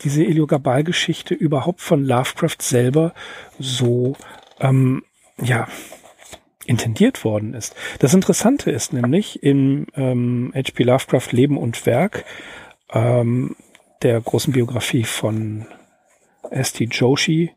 diese 0.00 0.24
Eliogabal-Geschichte 0.24 1.34
überhaupt 1.34 1.80
von 1.80 2.04
Lovecraft 2.04 2.60
selber 2.60 3.12
so 3.58 4.16
ähm, 4.60 5.04
ja 5.40 5.68
intendiert 6.64 7.24
worden 7.24 7.54
ist. 7.54 7.74
Das 7.98 8.14
Interessante 8.14 8.70
ist 8.70 8.92
nämlich 8.92 9.42
im 9.42 9.86
ähm, 9.94 10.52
H.P. 10.54 10.84
Lovecraft 10.84 11.32
Leben 11.32 11.56
und 11.56 11.86
Werk 11.86 12.24
ähm, 12.92 13.56
der 14.02 14.20
großen 14.20 14.52
Biografie 14.52 15.04
von 15.04 15.66
S.T. 16.50 16.84
Joshi, 16.84 17.52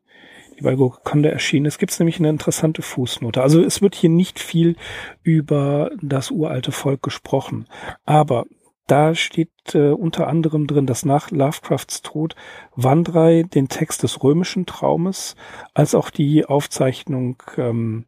die 0.58 0.63
bei 0.63 0.76
Gokonda 0.76 1.30
erschienen 1.30 1.65
ist, 1.65 1.80
gibt 1.80 1.91
es 1.91 2.00
nämlich 2.00 2.20
eine 2.20 2.30
interessante 2.30 2.82
Fußnote. 2.82 3.41
Also 3.41 3.62
es 3.62 3.82
wird 3.82 3.94
hier 3.94 4.10
nicht 4.10 4.39
viel 4.39 4.76
über 5.22 5.91
das 6.02 6.32
uralte 6.32 6.72
Volk 6.72 7.02
gesprochen, 7.04 7.68
aber 8.06 8.46
da 8.88 9.15
steht 9.15 9.74
äh, 9.74 9.89
unter 9.91 10.28
anderem 10.28 10.67
drin, 10.67 10.86
dass 10.86 11.06
nach 11.06 11.32
Lovecrafts 11.32 12.02
Tod 12.02 12.36
Wandrei 12.76 13.43
den 13.43 13.67
Text 13.67 14.04
des 14.04 14.24
römischen 14.24 14.65
Traumes 14.65 15.36
als 15.74 15.95
auch 15.95 16.10
die 16.10 16.45
Aufzeichnung 16.45 17.41
ähm, 17.58 18.06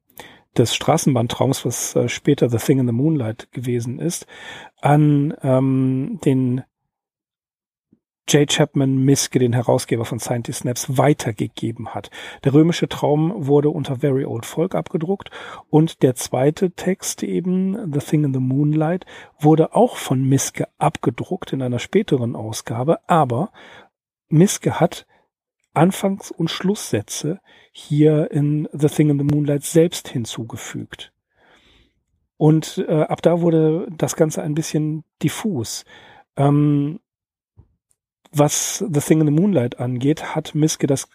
des 0.57 0.75
Straßenbahntraums, 0.75 1.65
was 1.65 1.95
äh, 1.95 2.09
später 2.09 2.49
The 2.49 2.57
Thing 2.57 2.79
in 2.79 2.87
the 2.87 2.93
Moonlight 2.93 3.51
gewesen 3.51 3.99
ist, 3.99 4.27
an 4.81 5.33
ähm, 5.41 6.19
den 6.23 6.63
J. 8.29 8.49
Chapman 8.49 8.97
Miske, 8.97 9.39
den 9.39 9.53
Herausgeber 9.53 10.03
von 10.03 10.19
Scientist 10.19 10.59
Snaps, 10.59 10.97
weitergegeben 10.97 11.95
hat. 11.95 12.09
Der 12.43 12.53
römische 12.53 12.89
Traum 12.89 13.33
wurde 13.35 13.69
unter 13.69 13.97
Very 13.97 14.25
Old 14.25 14.45
Folk 14.45 14.75
abgedruckt 14.75 15.31
und 15.69 16.03
der 16.03 16.15
zweite 16.15 16.71
Text 16.71 17.23
eben, 17.23 17.93
The 17.93 17.99
Thing 17.99 18.25
in 18.25 18.33
the 18.33 18.39
Moonlight, 18.39 19.05
wurde 19.39 19.75
auch 19.75 19.95
von 19.95 20.27
Miske 20.27 20.67
abgedruckt 20.77 21.53
in 21.53 21.61
einer 21.61 21.79
späteren 21.79 22.35
Ausgabe, 22.35 22.99
aber 23.07 23.51
Miske 24.27 24.79
hat 24.79 25.05
Anfangs- 25.73 26.31
und 26.31 26.49
Schlusssätze 26.49 27.39
hier 27.71 28.31
in 28.31 28.67
The 28.73 28.87
Thing 28.87 29.09
in 29.09 29.19
the 29.19 29.23
Moonlight 29.23 29.63
selbst 29.63 30.09
hinzugefügt. 30.09 31.13
Und 32.35 32.83
äh, 32.87 33.03
ab 33.03 33.21
da 33.21 33.41
wurde 33.41 33.87
das 33.95 34.15
Ganze 34.15 34.41
ein 34.41 34.53
bisschen 34.53 35.03
diffus. 35.21 35.85
Ähm, 36.35 36.99
was 38.37 38.83
The 38.89 38.99
Thing 39.01 39.21
in 39.21 39.27
the 39.27 39.33
Moonlight 39.33 39.79
angeht, 39.79 40.35
hat 40.35 40.55
Miske 40.55 40.87
das 40.87 41.07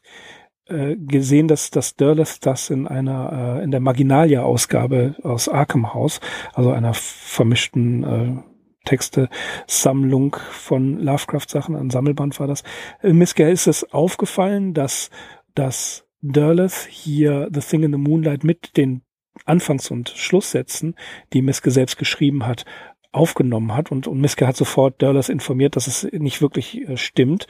äh, 0.66 0.96
gesehen, 0.96 1.48
dass 1.48 1.70
dass 1.70 1.96
Derleth 1.96 2.46
das 2.46 2.70
in 2.70 2.86
einer 2.86 3.58
äh, 3.60 3.64
in 3.64 3.70
der 3.70 3.80
Maginalia-Ausgabe 3.80 5.16
aus 5.22 5.48
Arkham 5.48 5.92
House, 5.94 6.20
also 6.54 6.70
einer 6.70 6.94
vermischten 6.94 8.04
äh, 8.04 8.42
Texte-Sammlung 8.84 10.36
von 10.50 10.98
Lovecraft-Sachen, 10.98 11.76
ein 11.76 11.90
Sammelband 11.90 12.38
war 12.40 12.46
das. 12.46 12.62
Äh, 13.02 13.12
Miske 13.12 13.48
ist 13.48 13.66
es 13.66 13.92
aufgefallen, 13.92 14.74
dass 14.74 15.10
dass 15.54 16.06
Derleth 16.20 16.86
hier 16.88 17.48
The 17.52 17.60
Thing 17.60 17.82
in 17.82 17.92
the 17.92 17.98
Moonlight 17.98 18.44
mit 18.44 18.76
den 18.76 19.02
Anfangs- 19.44 19.90
und 19.90 20.10
Schlusssätzen, 20.10 20.94
die 21.32 21.42
Miske 21.42 21.70
selbst 21.70 21.98
geschrieben 21.98 22.46
hat, 22.46 22.64
aufgenommen 23.12 23.74
hat 23.74 23.92
und, 23.92 24.06
und 24.06 24.20
Miske 24.20 24.46
hat 24.46 24.56
sofort 24.56 25.00
Dörlers 25.00 25.28
informiert, 25.28 25.76
dass 25.76 25.86
es 25.86 26.04
nicht 26.12 26.40
wirklich 26.40 26.88
äh, 26.88 26.96
stimmt. 26.96 27.46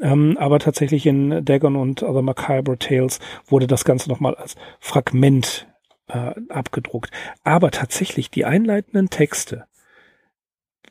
Ähm, 0.00 0.36
aber 0.38 0.60
tatsächlich 0.60 1.06
in 1.06 1.44
Dagon 1.44 1.76
und 1.76 2.02
Other 2.02 2.22
Macabre 2.22 2.78
Tales 2.78 3.18
wurde 3.46 3.66
das 3.66 3.84
Ganze 3.84 4.08
nochmal 4.08 4.36
als 4.36 4.54
Fragment 4.78 5.66
äh, 6.08 6.32
abgedruckt. 6.48 7.10
Aber 7.42 7.72
tatsächlich 7.72 8.30
die 8.30 8.44
einleitenden 8.44 9.10
Texte, 9.10 9.64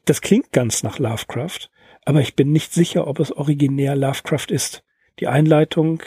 das 0.06 0.22
klingt 0.22 0.52
ganz 0.52 0.84
nach 0.84 1.00
Lovecraft, 1.00 1.70
aber 2.04 2.20
ich 2.20 2.36
bin 2.36 2.52
nicht 2.52 2.74
sicher, 2.74 3.08
ob 3.08 3.20
es 3.20 3.32
originär 3.32 3.96
Lovecraft 3.96 4.48
ist. 4.50 4.84
Die 5.20 5.28
Einleitung 5.28 6.02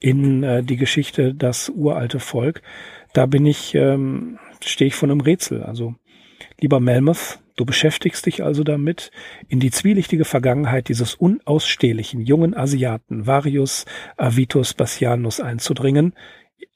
in 0.00 0.42
äh, 0.42 0.62
die 0.62 0.76
Geschichte 0.76 1.34
Das 1.34 1.70
uralte 1.70 2.20
Volk, 2.20 2.62
da 3.14 3.26
bin 3.26 3.46
ich, 3.46 3.74
ähm, 3.74 4.38
stehe 4.62 4.88
ich 4.88 4.94
von 4.94 5.10
einem 5.10 5.20
Rätsel. 5.20 5.62
Also 5.62 5.94
Lieber 6.60 6.80
Melmoth, 6.80 7.38
du 7.56 7.64
beschäftigst 7.64 8.26
dich 8.26 8.42
also 8.42 8.64
damit, 8.64 9.12
in 9.46 9.60
die 9.60 9.70
zwielichtige 9.70 10.24
Vergangenheit 10.24 10.88
dieses 10.88 11.14
unausstehlichen 11.14 12.20
jungen 12.20 12.56
Asiaten 12.56 13.28
Varius 13.28 13.84
Avitus 14.16 14.74
Bassianus 14.74 15.38
einzudringen. 15.38 16.14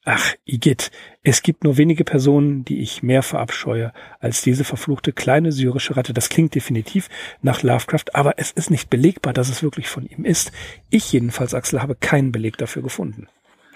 Ach, 0.05 0.35
Igitt, 0.45 0.92
es 1.25 1.42
gibt 1.42 1.64
nur 1.64 1.79
wenige 1.79 2.05
Personen, 2.05 2.64
die 2.64 2.81
ich 2.81 3.03
mehr 3.03 3.25
verabscheue 3.25 3.92
als 4.21 4.42
diese 4.42 4.62
verfluchte 4.62 5.12
kleine 5.12 5.51
syrische 5.51 5.97
Ratte. 5.97 6.12
Das 6.12 6.29
klingt 6.29 6.55
definitiv 6.55 7.09
nach 7.40 7.64
Lovecraft, 7.64 8.14
aber 8.14 8.35
es 8.37 8.53
ist 8.53 8.71
nicht 8.71 8.88
belegbar, 8.88 9.33
dass 9.33 9.49
es 9.49 9.64
wirklich 9.64 9.88
von 9.88 10.07
ihm 10.07 10.25
ist. 10.25 10.53
Ich 10.90 11.12
jedenfalls, 11.12 11.55
Axel, 11.55 11.83
habe 11.83 11.97
keinen 11.97 12.31
Beleg 12.31 12.57
dafür 12.57 12.83
gefunden. 12.83 13.27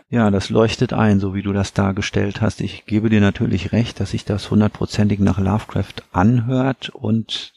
Ja, 0.09 0.31
das 0.31 0.51
leuchtet 0.51 0.93
ein, 0.93 1.19
so 1.19 1.35
wie 1.35 1.43
du 1.43 1.53
das 1.53 1.73
dargestellt 1.73 2.41
hast. 2.41 2.61
Ich 2.61 2.87
gebe 2.87 3.11
dir 3.11 3.21
natürlich 3.21 3.73
recht, 3.73 3.99
dass 3.99 4.13
sich 4.13 4.25
das 4.25 4.51
hundertprozentig 4.51 5.19
nach 5.19 5.39
Lovecraft 5.39 6.03
anhört 6.13 6.91
und 6.91 7.55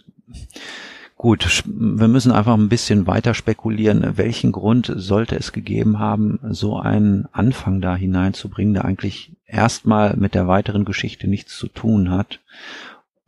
Gut, 1.22 1.64
wir 1.66 2.08
müssen 2.08 2.32
einfach 2.32 2.54
ein 2.54 2.70
bisschen 2.70 3.06
weiter 3.06 3.34
spekulieren. 3.34 4.16
Welchen 4.16 4.54
Grund 4.54 4.90
sollte 4.96 5.36
es 5.36 5.52
gegeben 5.52 6.00
haben, 6.00 6.40
so 6.52 6.78
einen 6.78 7.28
Anfang 7.34 7.82
da 7.82 7.94
hineinzubringen, 7.94 8.74
der 8.74 8.86
eigentlich 8.86 9.34
erstmal 9.46 10.16
mit 10.16 10.34
der 10.34 10.48
weiteren 10.48 10.86
Geschichte 10.86 11.28
nichts 11.28 11.58
zu 11.58 11.68
tun 11.68 12.10
hat? 12.10 12.40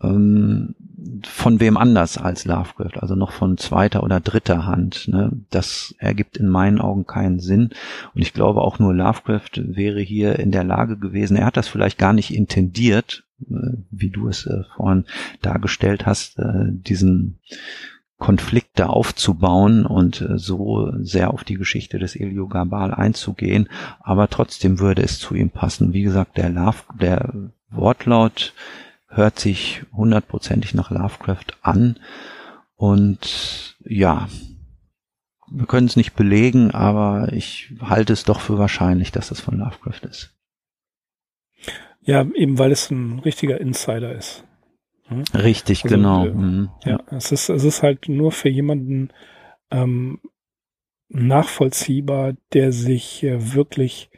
Ähm, 0.01 0.75
von 1.23 1.59
wem 1.59 1.77
anders 1.77 2.17
als 2.17 2.45
Lovecraft, 2.45 3.01
also 3.01 3.15
noch 3.15 3.31
von 3.31 3.57
zweiter 3.57 4.03
oder 4.03 4.19
dritter 4.19 4.65
Hand. 4.65 5.07
Ne? 5.07 5.31
Das 5.49 5.95
ergibt 5.97 6.37
in 6.37 6.47
meinen 6.47 6.79
Augen 6.79 7.05
keinen 7.05 7.39
Sinn. 7.39 7.71
Und 8.13 8.21
ich 8.21 8.33
glaube 8.33 8.61
auch 8.61 8.79
nur 8.79 8.93
Lovecraft 8.93 9.51
wäre 9.55 10.01
hier 10.01 10.39
in 10.39 10.51
der 10.51 10.63
Lage 10.63 10.97
gewesen, 10.97 11.37
er 11.37 11.45
hat 11.45 11.57
das 11.57 11.67
vielleicht 11.67 11.97
gar 11.97 12.13
nicht 12.13 12.33
intendiert, 12.33 13.23
äh, 13.49 13.77
wie 13.89 14.09
du 14.09 14.27
es 14.27 14.45
äh, 14.45 14.63
vorhin 14.75 15.05
dargestellt 15.41 16.05
hast, 16.05 16.39
äh, 16.39 16.65
diesen 16.69 17.39
Konflikt 18.17 18.77
da 18.79 18.85
aufzubauen 18.85 19.83
und 19.83 20.23
so 20.35 20.93
sehr 20.99 21.33
auf 21.33 21.43
die 21.43 21.55
Geschichte 21.55 21.97
des 21.97 22.15
Eliogabal 22.15 22.93
einzugehen, 22.93 23.67
aber 23.99 24.27
trotzdem 24.27 24.77
würde 24.77 25.01
es 25.01 25.17
zu 25.17 25.33
ihm 25.33 25.49
passen. 25.49 25.93
Wie 25.93 26.03
gesagt, 26.03 26.37
der 26.37 26.49
Love, 26.49 26.83
der 26.99 27.33
Wortlaut 27.71 28.53
hört 29.11 29.39
sich 29.39 29.83
hundertprozentig 29.93 30.73
nach 30.73 30.89
Lovecraft 30.89 31.57
an. 31.61 31.99
Und 32.75 33.77
ja, 33.83 34.27
wir 35.51 35.65
können 35.65 35.87
es 35.87 35.95
nicht 35.95 36.15
belegen, 36.15 36.71
aber 36.71 37.31
ich 37.33 37.73
halte 37.81 38.13
es 38.13 38.23
doch 38.23 38.39
für 38.39 38.57
wahrscheinlich, 38.57 39.11
dass 39.11 39.29
das 39.29 39.39
von 39.39 39.57
Lovecraft 39.57 40.07
ist. 40.09 40.33
Ja, 42.01 42.25
eben 42.33 42.57
weil 42.57 42.71
es 42.71 42.89
ein 42.89 43.19
richtiger 43.19 43.59
Insider 43.59 44.15
ist. 44.15 44.43
Hm? 45.07 45.23
Richtig, 45.33 45.83
also, 45.83 45.95
genau. 45.95 46.25
Äh, 46.25 46.33
mhm. 46.33 46.69
Ja, 46.83 46.91
ja, 46.91 47.17
es 47.17 47.31
ist, 47.31 47.49
es 47.49 47.63
ist 47.63 47.83
halt 47.83 48.07
nur 48.07 48.31
für 48.31 48.49
jemanden 48.49 49.11
ähm, 49.69 50.19
nachvollziehbar, 51.09 52.33
der 52.53 52.71
sich 52.71 53.23
äh, 53.23 53.53
wirklich 53.53 54.09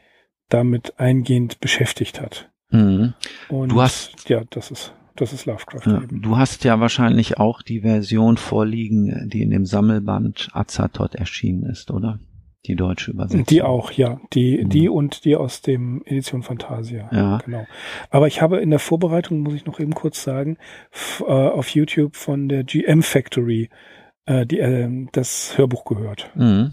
damit 0.49 0.99
eingehend 0.99 1.59
beschäftigt 1.59 2.21
hat. 2.21 2.52
Mhm. 2.73 3.13
Und 3.49 3.69
du 3.69 3.81
hast 3.81 4.29
ja, 4.29 4.41
das 4.49 4.71
ist 4.71 4.93
das 5.15 5.31
ist 5.31 5.45
Lovecraft. 5.45 5.85
Ja, 5.85 6.01
du 6.09 6.37
hast 6.37 6.63
ja 6.63 6.79
wahrscheinlich 6.79 7.37
auch 7.37 7.61
die 7.61 7.81
Version 7.81 8.37
vorliegen, 8.37 9.29
die 9.29 9.43
in 9.43 9.51
dem 9.51 9.65
Sammelband 9.65 10.49
Azathoth 10.53 11.15
erschienen 11.15 11.63
ist, 11.63 11.91
oder? 11.91 12.19
Die 12.65 12.75
deutsche 12.75 13.11
Übersetzung. 13.11 13.45
Die 13.45 13.61
auch, 13.61 13.91
ja. 13.91 14.19
Die, 14.33 14.63
mhm. 14.63 14.69
die 14.69 14.89
und 14.89 15.25
die 15.25 15.35
aus 15.35 15.61
dem 15.61 16.01
Edition 16.05 16.41
Fantasia. 16.41 17.09
Ja. 17.11 17.37
Genau. 17.45 17.67
Aber 18.09 18.27
ich 18.27 18.41
habe 18.41 18.57
in 18.59 18.69
der 18.69 18.79
Vorbereitung, 18.79 19.41
muss 19.41 19.53
ich 19.53 19.65
noch 19.65 19.79
eben 19.79 19.93
kurz 19.93 20.23
sagen, 20.23 20.57
äh, 21.19 21.25
auf 21.25 21.69
YouTube 21.69 22.15
von 22.15 22.47
der 22.47 22.63
GM 22.63 23.03
Factory 23.03 23.69
äh, 24.25 24.45
die, 24.45 24.59
äh, 24.59 25.07
das 25.11 25.57
Hörbuch 25.57 25.85
gehört. 25.85 26.31
Mhm. 26.35 26.71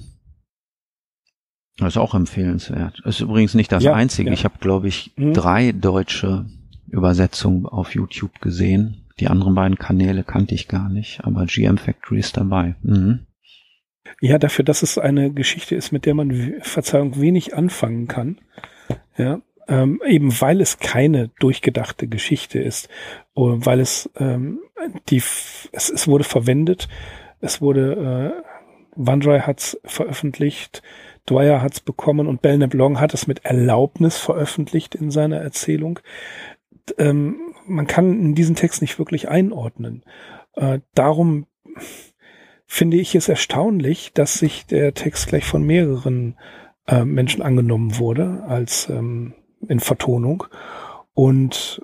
Das 1.78 1.94
ist 1.94 1.96
auch 1.98 2.14
empfehlenswert. 2.14 3.00
Ist 3.04 3.20
übrigens 3.20 3.54
nicht 3.54 3.72
das 3.72 3.82
Ja, 3.82 3.94
einzige. 3.94 4.28
ja. 4.30 4.34
Ich 4.34 4.44
habe, 4.44 4.58
glaube 4.60 4.88
ich, 4.88 5.12
Mhm. 5.16 5.32
drei 5.34 5.72
deutsche 5.72 6.46
Übersetzungen 6.88 7.66
auf 7.66 7.94
YouTube 7.94 8.40
gesehen. 8.40 9.06
Die 9.18 9.28
anderen 9.28 9.54
beiden 9.54 9.78
Kanäle 9.78 10.24
kannte 10.24 10.54
ich 10.54 10.68
gar 10.68 10.88
nicht, 10.88 11.24
aber 11.24 11.46
GM 11.46 11.78
Factory 11.78 12.18
ist 12.18 12.36
dabei. 12.36 12.74
Mhm. 12.82 13.26
Ja, 14.20 14.38
dafür, 14.38 14.64
dass 14.64 14.82
es 14.82 14.98
eine 14.98 15.32
Geschichte 15.32 15.74
ist, 15.76 15.92
mit 15.92 16.04
der 16.06 16.14
man, 16.14 16.54
Verzeihung, 16.62 17.20
wenig 17.20 17.54
anfangen 17.54 18.08
kann. 18.08 18.40
Ja, 19.16 19.40
ähm, 19.68 20.00
eben 20.06 20.32
weil 20.40 20.60
es 20.60 20.78
keine 20.78 21.28
durchgedachte 21.38 22.08
Geschichte 22.08 22.58
ist, 22.58 22.88
oh, 23.34 23.56
weil 23.60 23.78
es 23.80 24.10
ähm, 24.16 24.58
die, 25.10 25.18
es, 25.18 25.70
es 25.72 26.08
wurde 26.08 26.24
verwendet, 26.24 26.88
es 27.40 27.60
wurde, 27.60 28.34
äh, 28.44 28.50
Vandrey 28.96 29.40
hat's 29.40 29.78
veröffentlicht, 29.84 30.82
Dwyer 31.30 31.62
hat's 31.62 31.80
bekommen 31.80 32.26
und 32.26 32.42
Belknap 32.42 32.74
Long 32.74 33.00
hat 33.00 33.14
es 33.14 33.26
mit 33.26 33.44
Erlaubnis 33.44 34.18
veröffentlicht 34.18 34.94
in 34.94 35.10
seiner 35.10 35.38
Erzählung. 35.38 36.00
Ähm, 36.98 37.54
man 37.66 37.86
kann 37.86 38.34
diesen 38.34 38.56
Text 38.56 38.82
nicht 38.82 38.98
wirklich 38.98 39.28
einordnen. 39.28 40.02
Äh, 40.54 40.80
darum 40.94 41.46
finde 42.66 42.96
ich 42.96 43.14
es 43.14 43.28
erstaunlich, 43.28 44.12
dass 44.12 44.34
sich 44.34 44.66
der 44.66 44.94
Text 44.94 45.28
gleich 45.28 45.44
von 45.44 45.62
mehreren 45.62 46.36
äh, 46.86 47.04
Menschen 47.04 47.42
angenommen 47.42 47.98
wurde 47.98 48.44
als 48.46 48.88
ähm, 48.88 49.34
in 49.68 49.80
Vertonung. 49.80 50.44
Und 51.14 51.82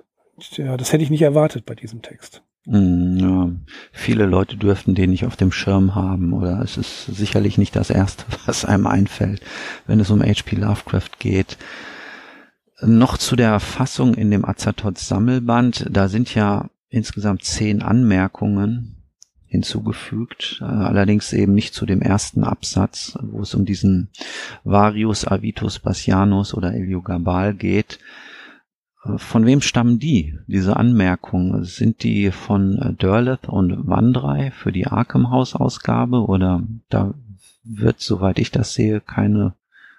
ja, 0.53 0.77
das 0.77 0.93
hätte 0.93 1.05
ich 1.05 1.11
nicht 1.11 1.23
erwartet 1.23 1.67
bei 1.67 1.75
diesem 1.75 2.03
Text. 2.03 2.43
Mm, 2.67 3.17
Ja, 3.19 3.51
viele 3.93 4.27
Leute 4.27 4.57
dürften 4.57 4.95
den 4.95 5.11
nicht 5.11 5.25
auf 5.25 5.37
dem 5.37 5.53
Schirm 5.53 5.95
haben 5.95 6.33
oder 6.33 6.61
es 6.61 6.77
ist 6.77 7.07
sicherlich 7.07 7.59
nicht 7.59 7.75
das 7.77 7.91
Erste, 7.91 8.25
was 8.47 8.65
einem 8.65 8.87
einfällt, 8.87 9.41
wenn 9.87 10.01
es 10.01 10.11
um 10.11 10.21
H.P. 10.23 10.57
Lovecraft 10.57 11.19
geht. 11.19 11.57
Noch 12.83 13.17
zu 13.17 13.37
der 13.37 13.59
Fassung 13.59 14.15
in 14.15 14.31
dem 14.31 14.45
Azathoth 14.45 14.99
Sammelband, 14.99 15.87
da 15.91 16.09
sind 16.09 16.35
ja 16.35 16.69
insgesamt 16.91 17.43
zehn 17.45 17.81
Anmerkungen 17.81 18.97
hinzugefügt, 19.47 20.59
äh, 20.61 20.65
allerdings 20.65 21.33
eben 21.33 21.55
nicht 21.55 21.73
zu 21.73 21.87
dem 21.87 22.03
ersten 22.03 22.45
Absatz, 22.45 23.17
wo 23.23 23.41
es 23.41 23.55
um 23.55 23.65
diesen 23.65 24.11
Varius 24.65 25.27
Avitus 25.27 25.79
Bassianus 25.79 26.53
oder 26.53 26.75
Eliogabal 26.75 27.55
geht. 27.55 27.99
Von 29.17 29.47
wem 29.47 29.61
stammen 29.61 29.99
die, 29.99 30.39
diese 30.47 30.77
Anmerkungen? 30.77 31.65
Sind 31.65 32.03
die 32.03 32.31
von 32.31 32.79
äh, 32.79 32.93
Derleth 32.95 33.49
und 33.49 33.87
Wandrei 33.87 34.51
für 34.51 34.73
die 34.73 34.87
Arkham 34.87 35.31
House 35.31 35.55
Ausgabe 35.55 36.25
oder 36.27 36.63
da 36.89 37.15
wird, 37.65 38.01
soweit 38.01 38.39
ich 38.39 38.51
das 38.51 38.75
sehe, 38.75 39.01
keine 39.01 39.55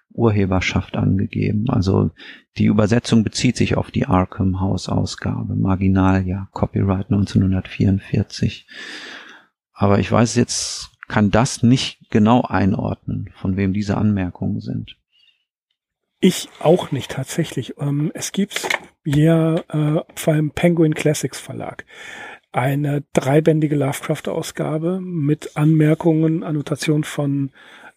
Urheberschaft 0.09 0.95
angegeben? 0.95 1.69
Also 1.69 2.11
die 2.57 2.65
Übersetzung 2.65 3.23
bezieht 3.23 3.57
sich 3.57 3.77
auf 3.77 3.91
die 3.91 4.07
Arkham 4.07 4.59
House 4.59 4.89
Ausgabe, 4.89 5.55
Marginalia, 5.55 6.49
Copyright 6.51 7.11
1944. 7.11 8.67
Aber 9.73 9.99
ich 9.99 10.11
weiß 10.11 10.35
jetzt, 10.35 10.91
kann 11.07 11.31
das 11.31 11.63
nicht 11.63 12.09
genau 12.09 12.41
einordnen, 12.41 13.29
von 13.35 13.57
wem 13.57 13.73
diese 13.73 13.97
Anmerkungen 13.97 14.59
sind. 14.59 14.97
Ich 16.19 16.49
auch 16.59 16.91
nicht 16.91 17.11
tatsächlich. 17.11 17.75
Ähm, 17.77 18.11
es 18.13 18.31
gibt 18.31 18.67
ja 19.15 19.55
äh, 19.69 20.01
beim 20.25 20.51
Penguin 20.51 20.93
Classics 20.93 21.39
Verlag 21.39 21.85
eine 22.51 23.03
dreibändige 23.13 23.75
Lovecraft-Ausgabe 23.75 24.99
mit 24.99 25.55
Anmerkungen, 25.55 26.43
Annotation 26.43 27.03
von 27.03 27.51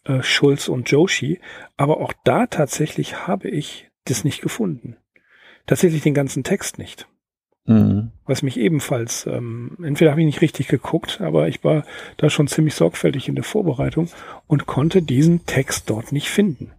äh, 0.05 0.23
Schulz 0.23 0.69
und 0.69 0.91
Joshi. 0.91 1.41
Aber 1.77 2.01
auch 2.01 2.13
da 2.25 2.47
tatsächlich 2.47 3.27
habe 3.27 3.49
ich 3.49 3.91
das 4.05 4.25
nicht 4.25 4.43
gefunden. 4.43 4.97
Tatsächlich 5.67 6.03
den 6.03 6.15
ganzen 6.15 6.45
Text 6.45 6.79
nicht. 6.79 7.09
Mhm. 7.65 8.11
Was 8.27 8.43
mich 8.43 8.59
ebenfalls, 8.59 9.27
ähm, 9.27 9.77
entweder 9.83 10.11
habe 10.11 10.21
ich 10.21 10.27
nicht 10.27 10.43
richtig 10.43 10.69
geguckt, 10.69 11.21
aber 11.21 11.49
ich 11.49 11.65
war 11.65 11.85
da 12.17 12.31
schon 12.31 12.47
ziemlich 12.47 12.75
sorgfältig 12.75 13.29
in 13.29 13.35
der 13.35 13.45
Vorbereitung 13.45 14.09
und 14.47 14.67
konnte 14.67 15.03
diesen 15.03 15.47
Text 15.47 15.89
dort 15.91 16.13
nicht 16.13 16.29
finden. 16.29 16.73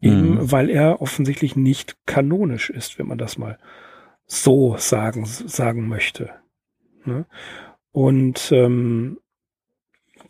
Eben 0.00 0.34
Mhm. 0.34 0.52
weil 0.52 0.70
er 0.70 1.02
offensichtlich 1.02 1.56
nicht 1.56 1.96
kanonisch 2.06 2.70
ist, 2.70 2.98
wenn 2.98 3.08
man 3.08 3.18
das 3.18 3.36
mal 3.36 3.58
so 4.26 4.76
sagen, 4.78 5.24
sagen 5.24 5.88
möchte. 5.88 6.30
Ne? 7.04 7.26
Und 7.90 8.52
ähm, 8.52 9.18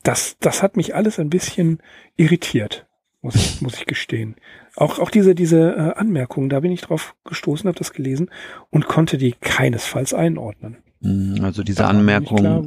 das, 0.03 0.37
das 0.41 0.63
hat 0.63 0.77
mich 0.77 0.95
alles 0.95 1.19
ein 1.19 1.29
bisschen 1.29 1.83
irritiert, 2.17 2.87
muss 3.21 3.35
ich, 3.35 3.61
muss 3.61 3.75
ich 3.75 3.87
gestehen. 3.87 4.37
Auch, 4.77 4.99
auch 5.01 5.11
diese, 5.11 5.35
diese 5.35 5.75
äh, 5.75 5.99
Anmerkungen, 5.99 6.49
da 6.49 6.61
bin 6.61 6.73
ich 6.73 6.81
drauf 6.81 7.15
gestoßen, 7.25 7.69
habe 7.69 7.79
das 7.79 7.93
gelesen 7.93 8.31
und 8.71 8.87
konnte 8.87 9.19
die 9.19 9.33
keinesfalls 9.33 10.15
einordnen. 10.15 10.79
Mhm. 11.01 11.45
Also 11.45 11.63
diese 11.63 11.85
Anmerkungen 11.87 12.65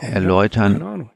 erläutern 0.00 0.72
Keine 0.74 0.86
Ahnung. 0.86 1.10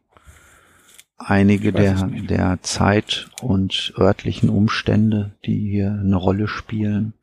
Einige 1.20 1.72
der, 1.72 2.06
der 2.06 2.58
Zeit 2.62 3.28
und 3.42 3.92
örtlichen 3.98 4.48
Umstände, 4.48 5.32
die 5.44 5.70
hier 5.70 5.98
eine 6.00 6.16
Rolle 6.16 6.48
spielen. 6.48 7.14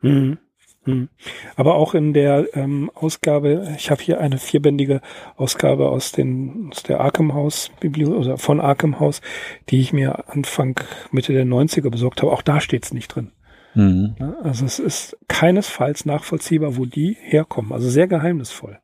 Mhm. 0.00 0.38
Mhm. 0.84 1.08
Aber 1.54 1.76
auch 1.76 1.94
in 1.94 2.12
der 2.12 2.56
ähm, 2.56 2.90
Ausgabe, 2.94 3.68
ich 3.76 3.90
habe 3.90 4.02
hier 4.02 4.20
eine 4.20 4.38
vierbändige 4.38 5.00
Ausgabe 5.36 5.88
aus, 5.88 6.10
den, 6.12 6.70
aus 6.72 6.82
der 6.82 7.00
Arkham 7.00 7.34
House 7.34 7.70
Bibliothek 7.80 8.18
oder 8.18 8.38
von 8.38 8.60
Arkham 8.60 8.98
House, 8.98 9.20
die 9.68 9.80
ich 9.80 9.92
mir 9.92 10.28
Anfang 10.28 10.80
Mitte 11.12 11.32
der 11.32 11.46
90er 11.46 11.90
besorgt 11.90 12.22
habe. 12.22 12.32
Auch 12.32 12.42
da 12.42 12.60
steht 12.60 12.84
es 12.84 12.92
nicht 12.92 13.14
drin. 13.14 13.30
Mhm. 13.74 14.16
Also 14.42 14.64
es 14.64 14.78
ist 14.78 15.16
keinesfalls 15.28 16.04
nachvollziehbar, 16.04 16.76
wo 16.76 16.84
die 16.84 17.16
herkommen. 17.20 17.72
Also 17.72 17.88
sehr 17.88 18.08
geheimnisvoll. 18.08 18.81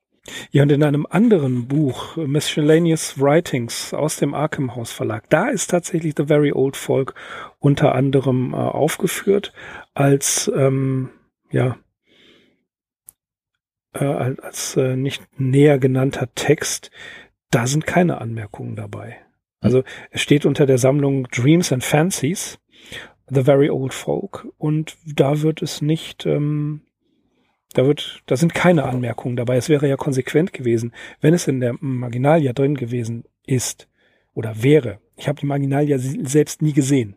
Ja, 0.51 0.63
und 0.63 0.73
in 0.73 0.83
einem 0.83 1.07
anderen 1.09 1.69
Buch, 1.69 2.17
Miscellaneous 2.17 3.21
Writings 3.21 3.95
aus 3.95 4.17
dem 4.17 4.35
Arkham 4.35 4.75
House 4.75 4.93
Verlag, 4.93 5.29
da 5.31 5.49
ist 5.49 5.71
tatsächlich 5.71 6.15
The 6.17 6.27
Very 6.27 6.53
Old 6.53 6.77
Folk 6.77 7.15
unter 7.59 7.95
anderem 7.95 8.53
äh, 8.53 8.57
aufgeführt 8.57 9.53
als, 9.95 10.51
ähm, 10.55 11.11
ja, 11.51 11.79
äh, 13.95 14.05
als, 14.05 14.77
äh, 14.77 14.97
nicht 14.97 15.23
näher 15.39 15.79
genannter 15.79 16.33
Text. 16.35 16.91
Da 17.51 17.67
sind 17.67 17.87
keine 17.87 18.21
Anmerkungen 18.21 18.77
dabei. 18.77 19.19
Also 19.61 19.83
es 20.11 20.21
steht 20.21 20.47
unter 20.47 20.67
der 20.67 20.79
Sammlung 20.79 21.27
Dreams 21.29 21.73
and 21.73 21.83
Fancies, 21.83 22.59
The 23.29 23.43
Very 23.43 23.71
Old 23.71 23.93
Folk, 23.93 24.47
und 24.57 24.97
da 25.05 25.43
wird 25.43 25.63
es 25.63 25.83
nicht, 25.83 26.27
ähm, 26.27 26.83
da 27.75 27.87
wird, 27.87 28.23
da 28.27 28.37
sind 28.37 28.55
keine 28.55 28.85
Anmerkungen 28.85 29.37
dabei. 29.37 29.57
Es 29.57 29.69
wäre 29.69 29.89
ja 29.89 29.97
konsequent 29.97 30.53
gewesen, 30.53 30.93
wenn 31.21 31.35
es 31.35 31.47
in 31.49 31.61
der 31.61 31.75
Marginalia 31.81 32.53
drin 32.53 32.75
gewesen 32.75 33.25
ist 33.47 33.89
oder 34.35 34.63
wäre. 34.63 35.01
Ich 35.17 35.29
habe 35.29 35.41
die 35.41 35.47
Marginalia 35.47 35.99
se- 35.99 36.25
selbst 36.25 36.63
nie 36.63 36.73
gesehen. 36.73 37.17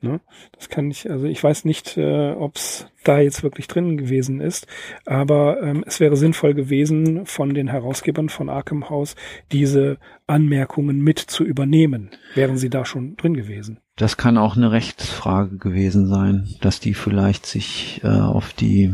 Ne? 0.00 0.20
Das 0.52 0.68
kann 0.68 0.90
ich, 0.90 1.10
also 1.10 1.24
ich 1.26 1.42
weiß 1.42 1.64
nicht, 1.64 1.96
äh, 1.96 2.32
ob 2.32 2.56
es 2.56 2.86
da 3.04 3.20
jetzt 3.20 3.42
wirklich 3.42 3.68
drin 3.68 3.96
gewesen 3.96 4.40
ist, 4.40 4.66
aber 5.06 5.62
ähm, 5.62 5.82
es 5.86 5.98
wäre 5.98 6.16
sinnvoll 6.16 6.52
gewesen, 6.52 7.24
von 7.24 7.54
den 7.54 7.68
Herausgebern 7.68 8.28
von 8.28 8.50
Arkham 8.50 8.90
House 8.90 9.16
diese 9.50 9.98
Anmerkungen 10.26 11.00
mit 11.00 11.18
zu 11.18 11.42
übernehmen. 11.44 12.10
Wären 12.34 12.58
sie 12.58 12.68
da 12.68 12.84
schon 12.84 13.16
drin 13.16 13.34
gewesen? 13.34 13.80
Das 13.96 14.16
kann 14.16 14.38
auch 14.38 14.56
eine 14.56 14.72
Rechtsfrage 14.72 15.56
gewesen 15.56 16.08
sein, 16.08 16.48
dass 16.60 16.80
die 16.80 16.94
vielleicht 16.94 17.46
sich 17.46 18.00
äh, 18.02 18.08
auf 18.08 18.52
die, 18.52 18.92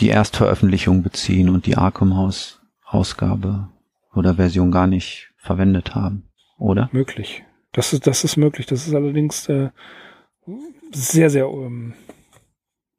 die 0.00 0.08
Erstveröffentlichung 0.08 1.02
beziehen 1.02 1.48
und 1.48 1.66
die 1.66 1.76
Arkham 1.76 2.16
House 2.16 2.60
Ausgabe 2.84 3.68
oder 4.14 4.34
Version 4.34 4.70
gar 4.70 4.86
nicht 4.86 5.30
verwendet 5.36 5.94
haben, 5.94 6.28
oder? 6.58 6.88
Möglich. 6.92 7.44
Das 7.72 7.92
ist, 7.92 8.06
das 8.06 8.24
ist 8.24 8.36
möglich. 8.36 8.66
Das 8.66 8.86
ist 8.86 8.94
allerdings 8.94 9.48
äh, 9.48 9.70
sehr, 10.92 11.30
sehr 11.30 11.46
ähm, 11.46 11.94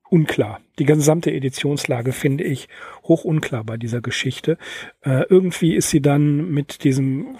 unklar. 0.10 0.62
Die 0.78 0.86
gesamte 0.86 1.32
Editionslage 1.32 2.12
finde 2.12 2.44
ich 2.44 2.68
hoch 3.04 3.24
unklar 3.24 3.64
bei 3.64 3.78
dieser 3.78 4.02
Geschichte. 4.02 4.58
Äh, 5.02 5.24
irgendwie 5.30 5.76
ist 5.76 5.90
sie 5.90 6.02
dann 6.02 6.50
mit 6.52 6.84
diesem, 6.84 7.38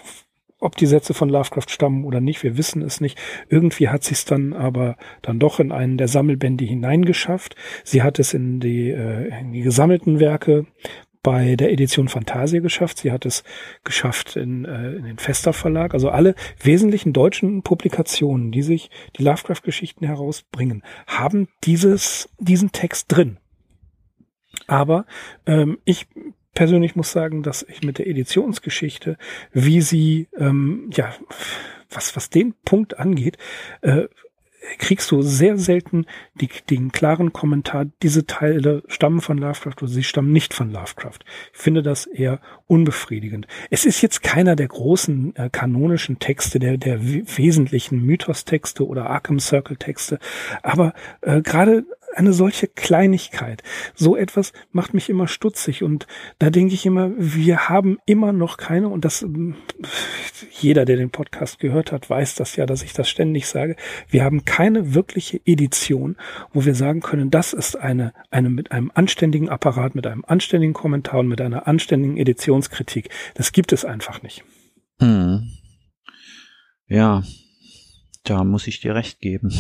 ob 0.60 0.76
die 0.76 0.88
Sätze 0.88 1.14
von 1.14 1.30
Lovecraft 1.30 1.70
stammen 1.70 2.04
oder 2.04 2.20
nicht, 2.20 2.44
wir 2.44 2.58
wissen 2.58 2.82
es 2.82 3.00
nicht. 3.00 3.18
Irgendwie 3.50 3.90
hat 3.90 4.04
sie 4.04 4.14
es 4.14 4.26
dann 4.26 4.54
aber 4.54 4.98
dann 5.22 5.40
doch 5.40 5.60
in 5.60 5.72
einen 5.72 5.98
der 5.98 6.08
Sammelbände 6.08 6.66
hineingeschafft. 6.66 7.56
Sie 7.84 8.02
hat 8.02 8.20
es 8.20 8.34
in 8.34 8.60
die, 8.60 8.90
äh, 8.90 9.40
in 9.40 9.52
die 9.52 9.62
gesammelten 9.62 10.20
Werke 10.20 10.66
bei 11.22 11.56
der 11.56 11.72
Edition 11.72 12.08
Fantasie 12.08 12.62
geschafft. 12.62 13.00
Sie 13.00 13.12
hat 13.12 13.26
es 13.26 13.44
geschafft 13.84 14.36
in, 14.36 14.66
äh, 14.66 14.94
in 14.94 15.04
den 15.04 15.18
Fester 15.18 15.54
Verlag. 15.54 15.94
Also 15.94 16.10
alle 16.10 16.36
wesentlichen 16.64 17.14
deutschen 17.14 17.64
Publikationen, 17.64 18.52
die 18.52 18.62
sich 18.62 18.90
die 19.18 19.24
Lovecraft-Geschichten 19.24 20.06
herausbringen, 20.06 20.84
haben 21.06 21.50
dieses, 21.66 22.30
diesen 22.40 22.72
Text 22.72 23.08
drin. 23.10 23.40
Aber 24.68 25.06
ähm, 25.46 25.78
ich 25.86 26.08
persönlich 26.58 26.96
muss 26.96 27.12
sagen, 27.12 27.44
dass 27.44 27.62
ich 27.62 27.84
mit 27.84 28.00
der 28.00 28.08
Editionsgeschichte, 28.08 29.18
wie 29.54 29.80
sie, 29.80 30.28
ähm, 30.36 30.90
ja, 30.92 31.14
was, 31.92 32.16
was 32.16 32.32
den 32.32 32.56
Punkt 32.66 32.98
angeht, 32.98 33.38
äh, 33.82 34.08
kriegst 34.80 35.12
du 35.12 35.22
sehr 35.22 35.60
selten 35.60 36.08
die, 36.34 36.50
den 36.68 36.92
klaren 36.92 37.32
Kommentar, 37.32 37.86
diese 38.02 38.26
Teile 38.26 38.82
stammen 38.88 39.22
von 39.22 39.38
Lovecraft 39.38 39.76
oder 39.84 39.88
sie 39.88 40.04
stammen 40.04 40.32
nicht 40.32 40.52
von 40.52 40.72
Lovecraft. 40.72 41.20
Ich 41.54 41.60
finde 41.60 41.84
das 41.84 42.08
eher 42.08 42.42
unbefriedigend. 42.66 43.46
Es 43.70 43.86
ist 43.86 44.02
jetzt 44.02 44.24
keiner 44.24 44.56
der 44.56 44.68
großen 44.68 45.36
äh, 45.36 45.50
kanonischen 45.52 46.18
Texte, 46.18 46.58
der, 46.58 46.78
der 46.78 47.04
wesentlichen 47.04 48.04
Mythos-Texte 48.04 48.84
oder 48.84 49.12
Arkham 49.12 49.40
Circle-Texte, 49.40 50.18
aber 50.64 50.94
äh, 51.22 51.44
gerade 51.44 51.86
eine 52.18 52.34
solche 52.34 52.68
Kleinigkeit, 52.68 53.64
so 53.96 54.16
etwas 54.16 54.54
macht 54.72 54.94
mich 54.94 55.10
immer 55.10 55.28
stutzig 55.28 55.84
und 55.84 56.08
da 56.40 56.50
denke 56.50 56.74
ich 56.74 56.86
immer, 56.86 57.12
wir 57.18 57.70
haben 57.70 58.00
immer 58.06 58.34
noch 58.34 58.58
keine 58.58 58.90
und 58.90 59.06
das 59.06 59.26
jeder, 60.52 60.86
der 60.86 60.98
den 60.98 61.12
Podcast 61.12 61.60
gehört 61.60 61.92
hat, 61.92 62.10
weiß 62.10 62.36
das 62.36 62.56
ja, 62.56 62.66
dass 62.66 62.84
ich 62.84 62.94
das 62.94 63.10
ständig 63.10 63.48
sage. 63.48 63.76
Wir 64.10 64.24
haben 64.24 64.46
keine 64.46 64.94
wirkliche 64.94 65.40
Edition, 65.46 66.18
wo 66.54 66.66
wir 66.66 66.76
sagen 66.76 67.02
können, 67.02 67.30
das 67.30 67.54
ist 67.54 67.76
eine 67.76 68.14
eine 68.32 68.50
mit 68.50 68.72
einem 68.72 68.92
anständigen 68.94 69.50
Apparat, 69.50 69.96
mit 69.96 70.08
einem 70.08 70.24
anständigen 70.26 70.74
Kommentar 70.74 71.20
und 71.20 71.28
mit 71.28 71.42
einer 71.42 71.68
anständigen 71.68 72.18
Editionskritik. 72.18 73.10
Das 73.36 73.52
gibt 73.52 73.74
es 73.74 73.86
einfach 73.86 74.22
nicht. 74.22 74.44
Hm. 75.00 75.48
Ja, 76.88 77.24
da 78.24 78.44
muss 78.44 78.68
ich 78.68 78.80
dir 78.80 78.96
recht 78.96 79.20
geben. 79.20 79.52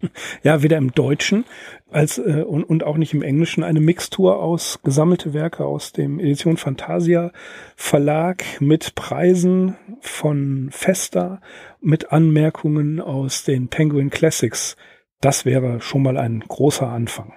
Ja, 0.42 0.62
weder 0.62 0.78
im 0.78 0.92
Deutschen 0.92 1.44
als 1.90 2.18
äh, 2.18 2.44
und, 2.46 2.64
und 2.64 2.84
auch 2.84 2.96
nicht 2.96 3.14
im 3.14 3.22
Englischen 3.22 3.62
eine 3.62 3.80
Mixtur 3.80 4.40
aus 4.42 4.80
gesammelte 4.82 5.34
Werke 5.34 5.64
aus 5.64 5.92
dem 5.92 6.18
Edition 6.18 6.56
Fantasia 6.56 7.32
Verlag 7.76 8.44
mit 8.60 8.94
Preisen 8.94 9.76
von 10.00 10.68
Festa, 10.70 11.40
mit 11.80 12.12
Anmerkungen 12.12 13.00
aus 13.00 13.44
den 13.44 13.68
Penguin 13.68 14.10
Classics. 14.10 14.76
Das 15.20 15.44
wäre 15.44 15.80
schon 15.80 16.02
mal 16.02 16.16
ein 16.16 16.40
großer 16.40 16.88
Anfang. 16.88 17.34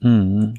Mhm. 0.00 0.54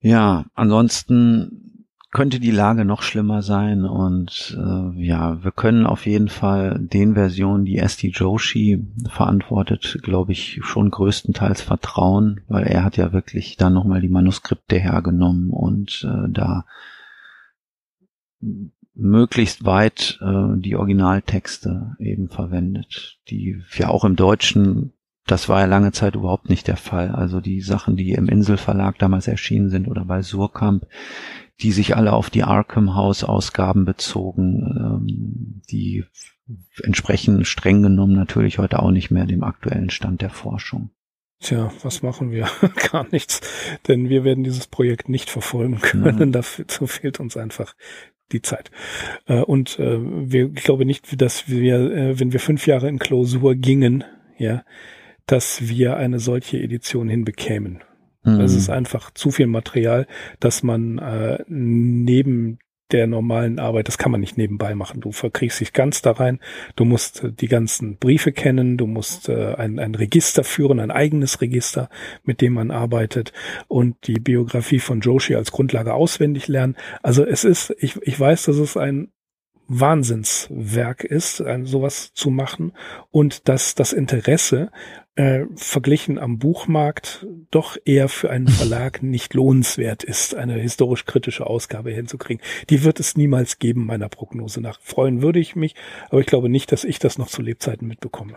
Ja, 0.00 0.46
ansonsten 0.54 1.69
könnte 2.10 2.40
die 2.40 2.50
Lage 2.50 2.84
noch 2.84 3.02
schlimmer 3.02 3.42
sein 3.42 3.84
und 3.84 4.58
äh, 4.58 5.00
ja, 5.00 5.42
wir 5.44 5.52
können 5.52 5.86
auf 5.86 6.06
jeden 6.06 6.28
Fall 6.28 6.78
den 6.80 7.14
Versionen, 7.14 7.64
die 7.64 7.78
ST 7.86 8.02
Joshi 8.02 8.84
verantwortet, 9.08 9.98
glaube 10.02 10.32
ich, 10.32 10.58
schon 10.62 10.90
größtenteils 10.90 11.62
vertrauen, 11.62 12.40
weil 12.48 12.64
er 12.64 12.82
hat 12.82 12.96
ja 12.96 13.12
wirklich 13.12 13.56
dann 13.56 13.74
nochmal 13.74 14.00
die 14.00 14.08
Manuskripte 14.08 14.76
hergenommen 14.76 15.50
und 15.50 16.04
äh, 16.04 16.28
da 16.30 16.64
möglichst 18.94 19.64
weit 19.64 20.18
äh, 20.20 20.56
die 20.56 20.74
Originaltexte 20.74 21.94
eben 22.00 22.28
verwendet, 22.28 23.18
die 23.28 23.62
ja 23.76 23.88
auch 23.88 24.04
im 24.04 24.16
Deutschen 24.16 24.94
das 25.26 25.48
war 25.48 25.60
ja 25.60 25.66
lange 25.66 25.92
Zeit 25.92 26.16
überhaupt 26.16 26.48
nicht 26.48 26.66
der 26.66 26.76
Fall. 26.76 27.10
Also 27.10 27.40
die 27.40 27.60
Sachen, 27.60 27.94
die 27.94 28.12
im 28.12 28.28
Inselverlag 28.28 28.98
damals 28.98 29.28
erschienen 29.28 29.70
sind 29.70 29.86
oder 29.86 30.04
bei 30.04 30.22
Surkamp, 30.22 30.86
die 31.62 31.72
sich 31.72 31.96
alle 31.96 32.12
auf 32.12 32.30
die 32.30 32.42
Arkham 32.42 32.94
House 32.94 33.24
Ausgaben 33.24 33.84
bezogen, 33.84 34.62
ähm, 34.76 35.62
die 35.70 36.04
entsprechen 36.82 37.44
streng 37.44 37.82
genommen 37.82 38.14
natürlich 38.14 38.58
heute 38.58 38.80
auch 38.80 38.90
nicht 38.90 39.10
mehr 39.10 39.26
dem 39.26 39.44
aktuellen 39.44 39.90
Stand 39.90 40.22
der 40.22 40.30
Forschung. 40.30 40.90
Tja, 41.40 41.72
was 41.82 42.02
machen 42.02 42.30
wir? 42.30 42.48
Gar 42.92 43.06
nichts. 43.10 43.40
Denn 43.88 44.08
wir 44.08 44.24
werden 44.24 44.44
dieses 44.44 44.66
Projekt 44.66 45.08
nicht 45.08 45.30
verfolgen 45.30 45.80
können. 45.80 46.28
Mhm. 46.28 46.32
Dazu 46.32 46.86
fehlt 46.86 47.18
uns 47.18 47.36
einfach 47.36 47.74
die 48.32 48.42
Zeit. 48.42 48.70
Äh, 49.26 49.40
und 49.40 49.78
äh, 49.78 49.98
wir, 50.00 50.50
ich 50.54 50.64
glaube 50.64 50.84
nicht, 50.84 51.20
dass 51.20 51.48
wir, 51.48 51.76
äh, 51.76 52.20
wenn 52.20 52.32
wir 52.32 52.40
fünf 52.40 52.66
Jahre 52.66 52.88
in 52.88 52.98
Klausur 52.98 53.54
gingen, 53.54 54.04
ja, 54.36 54.64
dass 55.26 55.68
wir 55.68 55.96
eine 55.96 56.18
solche 56.18 56.58
Edition 56.58 57.08
hinbekämen. 57.08 57.80
Mhm. 58.22 58.40
Es 58.40 58.54
ist 58.54 58.70
einfach 58.70 59.10
zu 59.12 59.30
viel 59.30 59.46
Material, 59.46 60.06
dass 60.38 60.62
man 60.62 60.98
äh, 60.98 61.42
neben 61.48 62.58
der 62.92 63.06
normalen 63.06 63.58
Arbeit, 63.58 63.88
das 63.88 63.98
kann 63.98 64.12
man 64.12 64.20
nicht 64.20 64.36
nebenbei 64.36 64.74
machen. 64.74 65.00
Du 65.00 65.12
verkriegst 65.12 65.60
dich 65.60 65.72
ganz 65.72 66.02
da 66.02 66.12
rein. 66.12 66.40
Du 66.76 66.84
musst 66.84 67.24
äh, 67.24 67.32
die 67.32 67.48
ganzen 67.48 67.96
Briefe 67.96 68.32
kennen. 68.32 68.76
Du 68.76 68.86
musst 68.86 69.28
äh, 69.28 69.54
ein, 69.54 69.78
ein 69.78 69.94
Register 69.94 70.44
führen, 70.44 70.80
ein 70.80 70.90
eigenes 70.90 71.40
Register, 71.40 71.88
mit 72.24 72.40
dem 72.40 72.54
man 72.54 72.70
arbeitet 72.70 73.32
und 73.68 73.96
die 74.06 74.18
Biografie 74.20 74.80
von 74.80 75.00
Joshi 75.00 75.34
als 75.34 75.52
Grundlage 75.52 75.94
auswendig 75.94 76.48
lernen. 76.48 76.76
Also 77.02 77.24
es 77.24 77.44
ist, 77.44 77.74
ich, 77.78 77.96
ich 78.02 78.18
weiß, 78.18 78.44
dass 78.44 78.56
es 78.56 78.76
ein 78.76 79.12
Wahnsinnswerk 79.72 81.04
ist, 81.04 81.40
ein, 81.40 81.64
sowas 81.64 82.12
zu 82.12 82.30
machen 82.30 82.72
und 83.12 83.48
dass 83.48 83.76
das 83.76 83.92
Interesse 83.92 84.72
äh, 85.14 85.44
verglichen 85.54 86.18
am 86.18 86.38
Buchmarkt 86.38 87.24
doch 87.52 87.76
eher 87.84 88.08
für 88.08 88.30
einen 88.30 88.48
Verlag 88.48 89.04
nicht 89.04 89.32
lohnenswert 89.34 90.02
ist, 90.02 90.34
eine 90.34 90.54
historisch-kritische 90.54 91.46
Ausgabe 91.46 91.92
hinzukriegen. 91.92 92.44
Die 92.68 92.82
wird 92.82 92.98
es 92.98 93.16
niemals 93.16 93.60
geben, 93.60 93.86
meiner 93.86 94.08
Prognose 94.08 94.60
nach. 94.60 94.80
Freuen 94.80 95.22
würde 95.22 95.38
ich 95.38 95.54
mich, 95.54 95.76
aber 96.08 96.20
ich 96.20 96.26
glaube 96.26 96.48
nicht, 96.48 96.72
dass 96.72 96.82
ich 96.82 96.98
das 96.98 97.16
noch 97.16 97.28
zu 97.28 97.40
Lebzeiten 97.40 97.86
mitbekomme. 97.86 98.34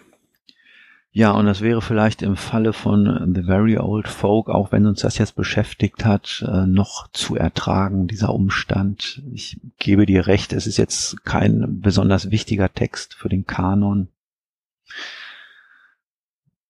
Ja, 1.16 1.30
und 1.30 1.46
das 1.46 1.62
wäre 1.62 1.84
vielleicht 1.84 2.24
im 2.24 2.36
Falle 2.36 2.74
von 2.74 3.36
The 3.36 3.44
Very 3.44 3.78
Old 3.78 4.08
Folk, 4.08 4.50
auch 4.50 4.72
wenn 4.72 4.88
uns 4.88 5.02
das 5.02 5.20
jetzt 5.20 5.36
beschäftigt 5.36 6.06
hat, 6.06 6.44
äh, 6.48 6.66
noch 6.66 7.08
zu 7.12 7.36
ertragen, 7.36 8.08
dieser 8.08 8.34
Umstand. 8.34 9.22
Ich 9.32 9.60
gebe 9.78 10.08
dir 10.08 10.26
recht, 10.26 10.54
es 10.54 10.66
ist 10.66 10.78
jetzt 10.78 11.24
kein 11.24 11.82
besonders 11.82 12.32
wichtiger 12.32 12.74
Text 12.74 13.14
für 13.14 13.30
den 13.30 13.46
Kanon. 13.46 14.08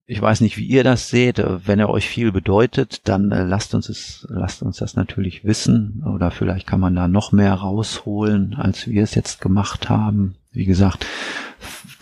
Ich 0.06 0.22
weiß 0.22 0.42
nicht, 0.42 0.58
wie 0.58 0.66
ihr 0.66 0.84
das 0.84 1.08
seht. 1.08 1.42
Wenn 1.42 1.80
er 1.80 1.90
euch 1.90 2.10
viel 2.10 2.34
bedeutet, 2.34 3.08
dann 3.08 3.32
äh, 3.32 3.44
lasst 3.44 3.74
uns 3.74 3.88
es, 3.88 4.28
lasst 4.30 4.62
uns 4.62 4.76
das 4.76 4.98
natürlich 4.98 5.46
wissen. 5.46 6.04
Oder 6.06 6.32
vielleicht 6.32 6.68
kann 6.68 6.82
man 6.82 6.96
da 6.96 7.08
noch 7.08 7.32
mehr 7.32 7.54
rausholen, 7.54 8.56
als 8.56 8.88
wir 8.88 9.04
es 9.04 9.16
jetzt 9.16 9.40
gemacht 9.40 9.88
haben. 9.88 10.36
Wie 10.52 10.66
gesagt, 10.66 11.06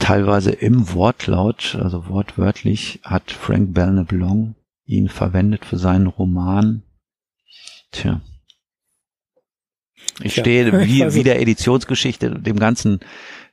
teilweise 0.02 0.52
im 0.52 0.94
Wortlaut, 0.94 1.78
also 1.82 2.10
wortwörtlich, 2.10 3.00
hat 3.04 3.32
Frank 3.32 3.74
Belknap 3.74 4.14
ihn 4.86 5.08
verwendet 5.08 5.64
für 5.64 5.78
seinen 5.78 6.08
Roman. 6.08 6.84
Tja. 7.92 8.20
Ich 10.22 10.34
stehe 10.34 10.72
wie, 10.86 11.14
wie 11.14 11.24
der 11.24 11.42
Editionsgeschichte 11.42 12.32
dem 12.32 12.60
ganzen 12.60 13.00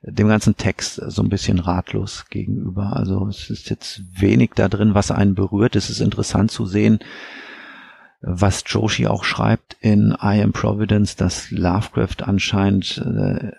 dem 0.00 0.28
ganzen 0.28 0.56
Text 0.56 1.02
so 1.06 1.22
ein 1.22 1.28
bisschen 1.28 1.58
ratlos 1.58 2.26
gegenüber. 2.30 2.96
Also 2.96 3.26
es 3.26 3.50
ist 3.50 3.68
jetzt 3.68 4.02
wenig 4.20 4.52
da 4.54 4.68
drin, 4.68 4.94
was 4.94 5.10
einen 5.10 5.34
berührt. 5.34 5.74
Es 5.74 5.90
ist 5.90 6.00
interessant 6.00 6.52
zu 6.52 6.66
sehen, 6.66 7.00
was 8.20 8.62
Joshi 8.66 9.06
auch 9.06 9.24
schreibt 9.24 9.76
in 9.80 10.16
I 10.22 10.40
Am 10.40 10.52
Providence, 10.52 11.16
dass 11.16 11.50
Lovecraft 11.50 12.22
anscheinend 12.22 12.98
äh, 12.98 13.52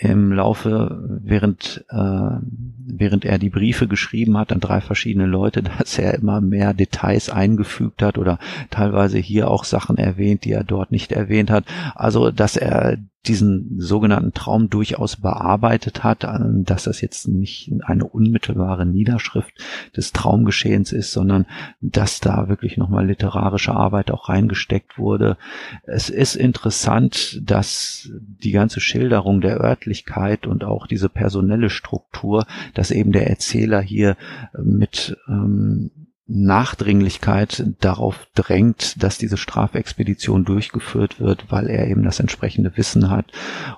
im 0.00 0.32
Laufe, 0.32 1.18
während, 1.24 1.84
äh, 1.90 1.96
während 1.96 3.24
er 3.24 3.38
die 3.38 3.50
Briefe 3.50 3.88
geschrieben 3.88 4.38
hat 4.38 4.52
an 4.52 4.60
drei 4.60 4.80
verschiedene 4.80 5.26
Leute, 5.26 5.62
dass 5.78 5.98
er 5.98 6.14
immer 6.14 6.40
mehr 6.40 6.72
Details 6.72 7.30
eingefügt 7.30 8.02
hat 8.02 8.16
oder 8.16 8.38
teilweise 8.70 9.18
hier 9.18 9.50
auch 9.50 9.64
Sachen 9.64 9.98
erwähnt, 9.98 10.44
die 10.44 10.52
er 10.52 10.64
dort 10.64 10.92
nicht 10.92 11.10
erwähnt 11.10 11.50
hat. 11.50 11.64
Also, 11.96 12.30
dass 12.30 12.56
er 12.56 12.98
diesen 13.26 13.80
sogenannten 13.80 14.32
Traum 14.32 14.70
durchaus 14.70 15.16
bearbeitet 15.16 16.04
hat, 16.04 16.24
äh, 16.24 16.38
dass 16.62 16.84
das 16.84 17.00
jetzt 17.00 17.28
nicht 17.28 17.72
eine 17.84 18.04
unmittelbare 18.04 18.86
Niederschrift 18.86 19.52
des 19.96 20.12
Traumgeschehens 20.12 20.92
ist, 20.92 21.12
sondern 21.12 21.46
dass 21.80 22.20
da 22.20 22.48
wirklich 22.48 22.76
nochmal 22.76 23.06
literarische 23.06 23.74
Arbeit 23.74 24.10
auch 24.10 24.28
reingesteckt 24.28 24.98
wurde. 24.98 25.36
Es 25.82 26.10
ist 26.10 26.36
interessant, 26.36 27.40
dass 27.42 28.10
die 28.12 28.52
ganze 28.52 28.80
Schilderung 28.80 29.40
der 29.40 29.60
Örtlichkeit 29.60 30.46
und 30.46 30.64
auch 30.64 30.86
diese 30.86 31.08
personelle 31.08 31.70
Struktur, 31.70 32.46
dass 32.74 32.90
eben 32.90 33.12
der 33.12 33.28
Erzähler 33.28 33.80
hier 33.80 34.16
mit 34.56 35.16
ähm, 35.28 35.90
Nachdringlichkeit 36.28 37.64
darauf 37.80 38.28
drängt, 38.34 39.02
dass 39.02 39.16
diese 39.16 39.38
Strafexpedition 39.38 40.44
durchgeführt 40.44 41.20
wird, 41.20 41.50
weil 41.50 41.68
er 41.68 41.88
eben 41.88 42.04
das 42.04 42.20
entsprechende 42.20 42.76
Wissen 42.76 43.08
hat 43.08 43.24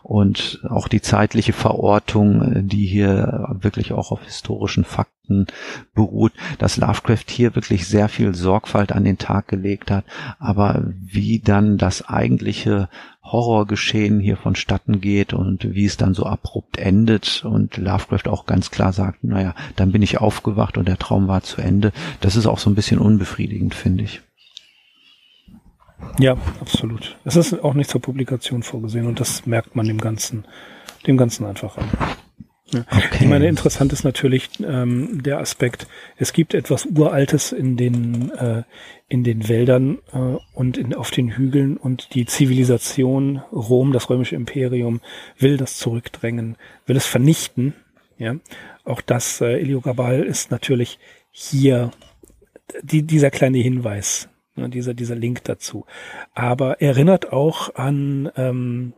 und 0.03 0.61
auch 0.69 0.89
die 0.89 1.01
zeitliche 1.01 1.53
Verortung, 1.53 2.67
die 2.69 2.87
hier 2.87 3.57
wirklich 3.61 3.93
auch 3.93 4.11
auf 4.11 4.25
historischen 4.25 4.85
Fakten 4.85 5.47
beruht, 5.95 6.33
dass 6.59 6.77
Lovecraft 6.77 7.25
hier 7.29 7.55
wirklich 7.55 7.87
sehr 7.87 8.09
viel 8.09 8.35
Sorgfalt 8.35 8.91
an 8.91 9.05
den 9.05 9.19
Tag 9.19 9.47
gelegt 9.47 9.93
hat, 9.93 10.05
aber 10.41 10.83
wie 10.99 11.39
dann 11.39 11.79
das 11.79 12.09
eigentliche 12.09 12.89
Horrorgeschehen 13.33 14.21
hier 14.21 14.37
vonstatten 14.37 15.01
geht 15.01 15.33
und 15.33 15.75
wie 15.75 15.85
es 15.85 15.97
dann 15.97 16.15
so 16.15 16.27
abrupt 16.27 16.79
endet 16.79 17.45
und 17.45 17.77
Lovecraft 17.77 18.29
auch 18.29 18.47
ganz 18.47 18.71
klar 18.71 18.93
sagt, 18.93 19.25
naja, 19.25 19.55
dann 19.77 19.93
bin 19.93 20.03
ich 20.03 20.19
aufgewacht 20.19 20.79
und 20.79 20.89
der 20.89 20.99
Traum 20.99 21.29
war 21.29 21.43
zu 21.43 21.61
Ende. 21.61 21.93
Das 22.21 22.37
ist 22.37 22.47
auch 22.47 22.59
so 22.59 22.71
ein 22.71 22.75
bisschen 22.75 22.99
unbefriedigend, 22.99 23.75
finde 23.75 24.05
ich. 24.05 24.21
Ja, 26.19 26.37
absolut. 26.61 27.17
Es 27.25 27.37
ist 27.37 27.63
auch 27.63 27.75
nicht 27.75 27.91
zur 27.91 28.01
Publikation 28.01 28.63
vorgesehen 28.63 29.07
und 29.07 29.21
das 29.21 29.47
merkt 29.47 29.77
man 29.77 29.87
dem 29.87 29.99
Ganzen, 29.99 30.45
dem 31.07 31.17
Ganzen 31.17 31.47
einfach 31.47 31.77
an. 31.77 31.85
Okay. 32.73 33.19
Ich 33.21 33.27
meine, 33.27 33.49
interessant 33.49 33.93
ist 33.93 34.05
natürlich 34.05 34.49
ähm, 34.63 35.23
der 35.23 35.39
Aspekt, 35.39 35.89
es 36.17 36.33
gibt 36.33 36.55
etwas 36.55 36.87
Uraltes 36.87 37.53
in 37.53 37.77
den, 37.77 38.31
äh, 38.31 38.63
in 39.09 39.25
den 39.25 39.49
Wäldern 39.49 39.99
äh, 40.13 40.37
und 40.55 40.79
in, 40.79 40.95
auf 40.95 41.11
den 41.11 41.31
Hügeln 41.31 41.77
und 41.77 42.15
die 42.15 42.27
Zivilisation 42.27 43.39
Rom, 43.53 43.93
das 43.93 44.09
römische 44.09 44.37
Imperium, 44.37 45.01
will 45.39 45.57
das 45.57 45.79
zurückdrängen, 45.79 46.57
will 46.87 46.97
es 46.97 47.07
vernichten. 47.07 47.75
Ja, 48.19 48.37
Auch 48.85 49.01
das 49.01 49.41
äh, 49.41 49.59
Eliogabal 49.61 50.23
ist 50.23 50.51
natürlich 50.51 50.99
hier 51.31 51.91
die, 52.83 53.03
dieser 53.03 53.31
kleine 53.31 53.59
Hinweis, 53.59 54.29
ne, 54.55 54.69
dieser, 54.69 54.95
dieser 54.95 55.17
Link 55.17 55.43
dazu. 55.45 55.87
Aber 56.35 56.81
erinnert 56.81 57.33
auch 57.33 57.75
an 57.75 58.31
ähm, 58.37 58.93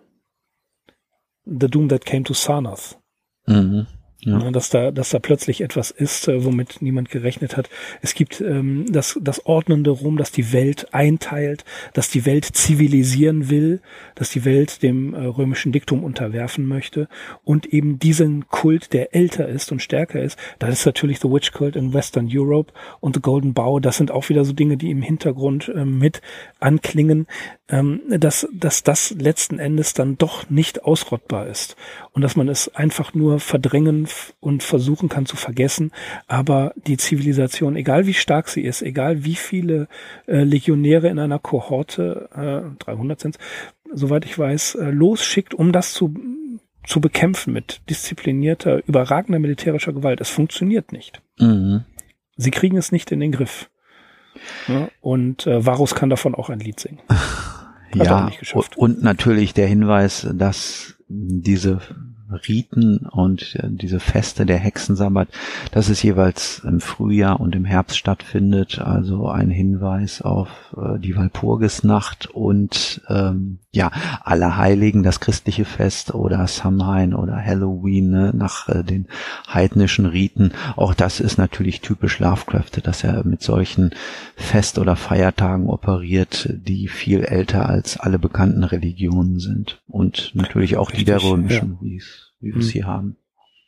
The 1.44 1.68
Doom 1.68 1.88
That 1.88 2.04
Came 2.04 2.24
to 2.24 2.34
Sarnath. 2.34 2.98
Mhm. 3.46 3.86
Ja. 4.24 4.38
Ne, 4.38 4.52
dass 4.52 4.70
da, 4.70 4.92
dass 4.92 5.10
da 5.10 5.18
plötzlich 5.18 5.62
etwas 5.62 5.90
ist, 5.90 6.28
äh, 6.28 6.44
womit 6.44 6.80
niemand 6.80 7.10
gerechnet 7.10 7.56
hat. 7.56 7.68
Es 8.02 8.14
gibt 8.14 8.40
ähm, 8.40 8.86
das, 8.88 9.18
das 9.20 9.46
ordnende 9.46 9.90
Rom, 9.90 10.16
das 10.16 10.30
die 10.30 10.52
Welt 10.52 10.94
einteilt, 10.94 11.64
das 11.92 12.08
die 12.08 12.24
Welt 12.24 12.44
zivilisieren 12.44 13.50
will, 13.50 13.80
das 14.14 14.30
die 14.30 14.44
Welt 14.44 14.84
dem 14.84 15.12
äh, 15.12 15.24
römischen 15.24 15.72
Diktum 15.72 16.04
unterwerfen 16.04 16.66
möchte 16.66 17.08
und 17.42 17.66
eben 17.66 17.98
diesen 17.98 18.46
Kult, 18.46 18.92
der 18.92 19.12
älter 19.12 19.48
ist 19.48 19.72
und 19.72 19.82
stärker 19.82 20.22
ist. 20.22 20.38
Das 20.60 20.70
ist 20.70 20.86
natürlich 20.86 21.18
The 21.18 21.28
Witch 21.28 21.50
Cult 21.50 21.74
in 21.74 21.92
Western 21.92 22.28
Europe 22.32 22.72
und 23.00 23.16
The 23.16 23.22
Golden 23.22 23.54
Bow. 23.54 23.80
Das 23.80 23.96
sind 23.96 24.12
auch 24.12 24.28
wieder 24.28 24.44
so 24.44 24.52
Dinge, 24.52 24.76
die 24.76 24.92
im 24.92 25.02
Hintergrund 25.02 25.68
äh, 25.68 25.84
mit 25.84 26.22
anklingen, 26.60 27.26
ähm, 27.72 28.02
dass, 28.08 28.46
dass 28.52 28.84
das 28.84 29.10
letzten 29.18 29.58
Endes 29.58 29.94
dann 29.94 30.16
doch 30.16 30.48
nicht 30.48 30.84
ausrottbar 30.84 31.48
ist 31.48 31.74
und 32.12 32.22
dass 32.22 32.36
man 32.36 32.48
es 32.48 32.72
einfach 32.74 33.14
nur 33.14 33.40
verdrängen 33.40 34.06
und 34.38 34.62
versuchen 34.62 35.08
kann 35.08 35.26
zu 35.26 35.36
vergessen. 35.36 35.90
Aber 36.28 36.72
die 36.86 36.98
Zivilisation, 36.98 37.74
egal 37.74 38.06
wie 38.06 38.14
stark 38.14 38.48
sie 38.48 38.62
ist, 38.62 38.82
egal 38.82 39.24
wie 39.24 39.34
viele 39.34 39.88
äh, 40.26 40.44
Legionäre 40.44 41.08
in 41.08 41.18
einer 41.18 41.40
Kohorte, 41.40 42.28
äh, 42.34 42.84
300 42.84 43.18
sind 43.18 43.38
soweit 43.92 44.24
ich 44.24 44.38
weiß, 44.38 44.76
äh, 44.76 44.90
losschickt, 44.90 45.54
um 45.54 45.72
das 45.72 45.92
zu, 45.92 46.14
zu 46.84 47.00
bekämpfen 47.00 47.52
mit 47.52 47.80
disziplinierter, 47.88 48.86
überragender 48.86 49.38
militärischer 49.38 49.92
Gewalt. 49.92 50.20
Es 50.20 50.30
funktioniert 50.30 50.92
nicht. 50.92 51.22
Mhm. 51.38 51.84
Sie 52.36 52.50
kriegen 52.50 52.76
es 52.76 52.92
nicht 52.92 53.12
in 53.12 53.20
den 53.20 53.32
Griff. 53.32 53.70
Ja, 54.66 54.88
und 55.00 55.46
äh, 55.46 55.64
Varus 55.64 55.94
kann 55.94 56.10
davon 56.10 56.34
auch 56.34 56.48
ein 56.48 56.58
Lied 56.58 56.80
singen. 56.80 57.00
Hat 57.98 58.06
ja, 58.06 58.30
und 58.76 59.02
natürlich 59.02 59.54
der 59.54 59.66
Hinweis, 59.66 60.26
dass 60.32 60.94
diese 61.08 61.80
Riten 62.34 63.06
und 63.10 63.56
äh, 63.56 63.68
diese 63.68 64.00
Feste 64.00 64.46
der 64.46 64.58
Hexensabbat, 64.58 65.28
dass 65.72 65.88
es 65.88 66.02
jeweils 66.02 66.62
im 66.64 66.80
Frühjahr 66.80 67.40
und 67.40 67.54
im 67.54 67.64
Herbst 67.64 67.96
stattfindet. 67.96 68.80
Also 68.80 69.28
ein 69.28 69.50
Hinweis 69.50 70.22
auf 70.22 70.48
äh, 70.76 70.98
die 70.98 71.16
Walpurgisnacht 71.16 72.26
und 72.26 73.02
ähm, 73.08 73.58
ja, 73.74 73.90
Allerheiligen, 74.22 75.02
das 75.02 75.20
christliche 75.20 75.64
Fest 75.64 76.14
oder 76.14 76.46
Samhain 76.46 77.14
oder 77.14 77.36
Halloween 77.36 78.10
ne, 78.10 78.32
nach 78.34 78.68
äh, 78.68 78.84
den 78.84 79.06
heidnischen 79.48 80.04
Riten. 80.04 80.52
Auch 80.76 80.92
das 80.92 81.20
ist 81.20 81.38
natürlich 81.38 81.80
typisch 81.80 82.18
Lovecraft, 82.18 82.82
dass 82.82 83.02
er 83.02 83.24
mit 83.24 83.42
solchen 83.42 83.92
Fest- 84.36 84.78
oder 84.78 84.94
Feiertagen 84.94 85.68
operiert, 85.68 86.50
die 86.52 86.88
viel 86.88 87.24
älter 87.24 87.66
als 87.66 87.98
alle 87.98 88.18
bekannten 88.18 88.64
Religionen 88.64 89.40
sind. 89.40 89.80
Und 89.88 90.32
natürlich 90.34 90.76
auch 90.76 90.90
Richtig, 90.90 91.06
die 91.06 91.10
der 91.10 91.22
römischen, 91.22 91.78
ja. 91.80 91.86
wie 91.86 91.96
es 91.96 92.21
wie 92.42 92.54
wir 92.54 92.60
es 92.60 92.70
hier 92.70 92.86
haben. 92.86 93.16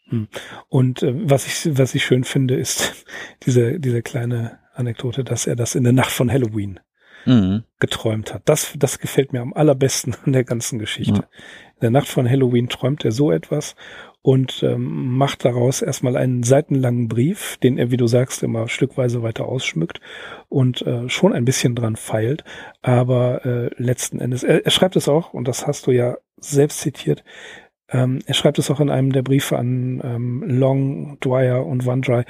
Hm. 0.09 0.29
Und 0.69 1.03
äh, 1.03 1.15
was 1.17 1.47
ich 1.47 1.79
was 1.79 1.95
ich 1.95 2.05
schön 2.05 2.25
finde, 2.25 2.57
ist 2.57 3.07
diese 3.47 3.81
diese 3.81 4.03
kleine 4.03 4.59
Anekdote, 4.75 5.25
dass 5.25 5.47
er 5.47 5.57
das 5.57 5.75
in 5.75 5.85
der 5.85 5.93
Nacht 5.93 6.11
von 6.11 6.31
Halloween 6.31 6.81
mhm. 7.25 7.63
geträumt 7.79 8.35
hat. 8.35 8.43
Das 8.45 8.75
das 8.79 8.99
gefällt 8.99 9.33
mir 9.33 9.41
am 9.41 9.53
allerbesten 9.55 10.15
an 10.25 10.33
der 10.33 10.45
ganzen 10.45 10.79
Geschichte. 10.79 11.21
Ja. 11.21 11.29
In 11.75 11.81
der 11.81 11.91
Nacht 11.91 12.09
von 12.09 12.29
Halloween 12.29 12.69
träumt 12.69 13.05
er 13.05 13.13
so 13.13 13.31
etwas 13.31 13.77
und 14.25 14.63
ähm, 14.63 15.19
macht 15.19 15.45
daraus 15.45 15.83
erstmal 15.83 16.17
einen 16.17 16.45
seitenlangen 16.45 17.09
Brief, 17.09 17.59
den 17.63 17.77
er, 17.77 17.91
wie 17.91 17.99
du 17.99 18.07
sagst, 18.07 18.43
immer 18.43 18.69
stückweise 18.69 19.23
weiter 19.23 19.45
ausschmückt 19.45 20.01
und 20.49 20.81
äh, 20.81 21.11
schon 21.11 21.35
ein 21.35 21.45
bisschen 21.45 21.75
dran 21.75 21.97
feilt. 21.97 22.43
Aber 22.81 23.45
äh, 23.45 23.71
letzten 23.77 24.21
Endes, 24.21 24.43
er, 24.43 24.65
er 24.65 24.71
schreibt 24.71 24.97
es 24.97 25.11
auch, 25.11 25.35
und 25.35 25.47
das 25.47 25.67
hast 25.67 25.87
du 25.87 25.91
ja 25.91 26.17
selbst 26.39 26.81
zitiert, 26.81 27.23
ähm, 27.89 28.21
er 28.27 28.35
schreibt 28.35 28.59
es 28.59 28.71
auch 28.71 28.81
in 28.81 28.91
einem 28.91 29.13
der 29.13 29.23
Briefe 29.23 29.59
an 29.59 30.01
ähm, 30.03 30.43
Long, 30.47 31.19
Dwyer 31.21 31.65
und 31.67 31.87
OneDry. 31.87 32.25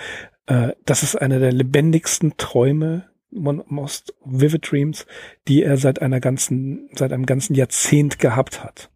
Äh, 0.46 0.72
das 0.84 1.02
ist 1.02 1.16
einer 1.16 1.38
der 1.38 1.52
lebendigsten 1.52 2.36
Träume, 2.36 3.08
most 3.30 4.14
vivid 4.24 4.70
dreams, 4.70 5.06
die 5.48 5.62
er 5.62 5.76
seit 5.76 6.00
einer 6.00 6.20
ganzen, 6.20 6.88
seit 6.94 7.12
einem 7.12 7.26
ganzen 7.26 7.54
Jahrzehnt 7.54 8.18
gehabt 8.18 8.62
hat. 8.62 8.90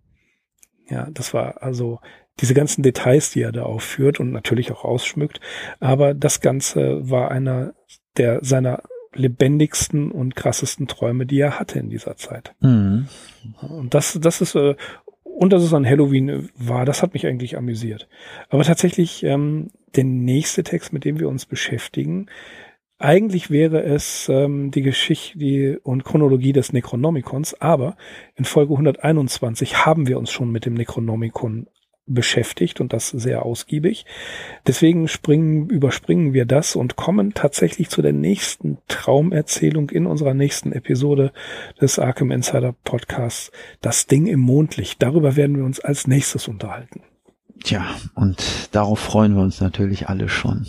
Ja, 0.89 1.09
das 1.11 1.35
war 1.35 1.63
also 1.63 2.01
diese 2.41 2.55
ganzen 2.55 2.83
Details, 2.83 3.31
die 3.31 3.43
er 3.43 3.53
da 3.53 3.65
aufführt 3.65 4.21
und 4.21 4.31
natürlich 4.31 4.71
auch 4.71 4.85
ausschmückt. 4.85 5.41
Aber 5.81 6.15
das 6.15 6.41
Ganze 6.41 7.11
war 7.11 7.31
einer 7.31 7.75
der 8.17 8.45
seiner 8.45 8.83
lebendigsten 9.15 10.11
und 10.11 10.37
krassesten 10.37 10.87
Träume, 10.87 11.27
die 11.27 11.41
er 11.41 11.59
hatte 11.59 11.79
in 11.79 11.91
dieser 11.91 12.17
Zeit. 12.17 12.55
Mhm. 12.61 13.09
Und 13.61 13.95
das, 13.95 14.19
das 14.21 14.41
ist, 14.41 14.55
äh, 14.55 14.77
und 15.39 15.53
dass 15.53 15.63
es 15.63 15.73
an 15.73 15.87
Halloween 15.87 16.49
war, 16.57 16.85
das 16.85 17.01
hat 17.01 17.15
mich 17.15 17.25
eigentlich 17.25 17.57
amüsiert. 17.57 18.09
Aber 18.49 18.65
tatsächlich 18.65 19.23
ähm, 19.23 19.69
der 19.95 20.03
nächste 20.03 20.65
Text, 20.65 20.93
mit 20.93 21.05
dem 21.05 21.21
wir 21.21 21.29
uns 21.29 21.47
beschäftigen, 21.47 22.27
eigentlich 22.99 23.49
wäre 23.49 23.85
es 23.85 24.29
ähm, 24.29 24.73
die 24.73 24.83
Geschichte 24.83 25.79
und 25.85 26.05
Chronologie 26.05 26.53
des 26.53 26.73
Necronomicons, 26.73 27.55
aber 27.61 27.97
in 28.35 28.47
Folge 28.47 28.73
121 28.73 29.87
haben 29.87 30.09
wir 30.09 30.19
uns 30.19 30.33
schon 30.33 30.51
mit 30.51 30.67
dem 30.67 30.75
Necronomicon 30.75 31.69
beschäftigt 32.09 32.81
und 32.81 32.93
das 32.93 33.09
sehr 33.11 33.45
ausgiebig. 33.45 34.05
Deswegen 34.67 35.09
springen, 35.09 35.69
überspringen 35.69 36.33
wir 36.33 36.47
das 36.47 36.77
und 36.77 36.97
kommen 36.97 37.35
tatsächlich 37.35 37.91
zu 37.91 38.03
der 38.03 38.13
nächsten 38.13 38.79
Traumerzählung 38.89 39.91
in 39.91 40.07
unserer 40.07 40.35
nächsten 40.35 40.73
Episode 40.73 41.33
des 41.81 41.99
Arkham 41.99 42.31
Insider 42.31 42.75
Podcasts. 42.85 43.53
Das 43.81 44.07
Ding 44.07 44.27
im 44.27 44.41
Mondlicht. 44.41 45.03
Darüber 45.03 45.37
werden 45.37 45.57
wir 45.57 45.65
uns 45.65 45.81
als 45.81 46.07
nächstes 46.07 46.49
unterhalten. 46.49 47.03
Tja, 47.63 47.85
und 48.15 48.69
darauf 48.73 48.99
freuen 48.99 49.35
wir 49.35 49.43
uns 49.43 49.61
natürlich 49.61 50.09
alle 50.09 50.29
schon. 50.29 50.67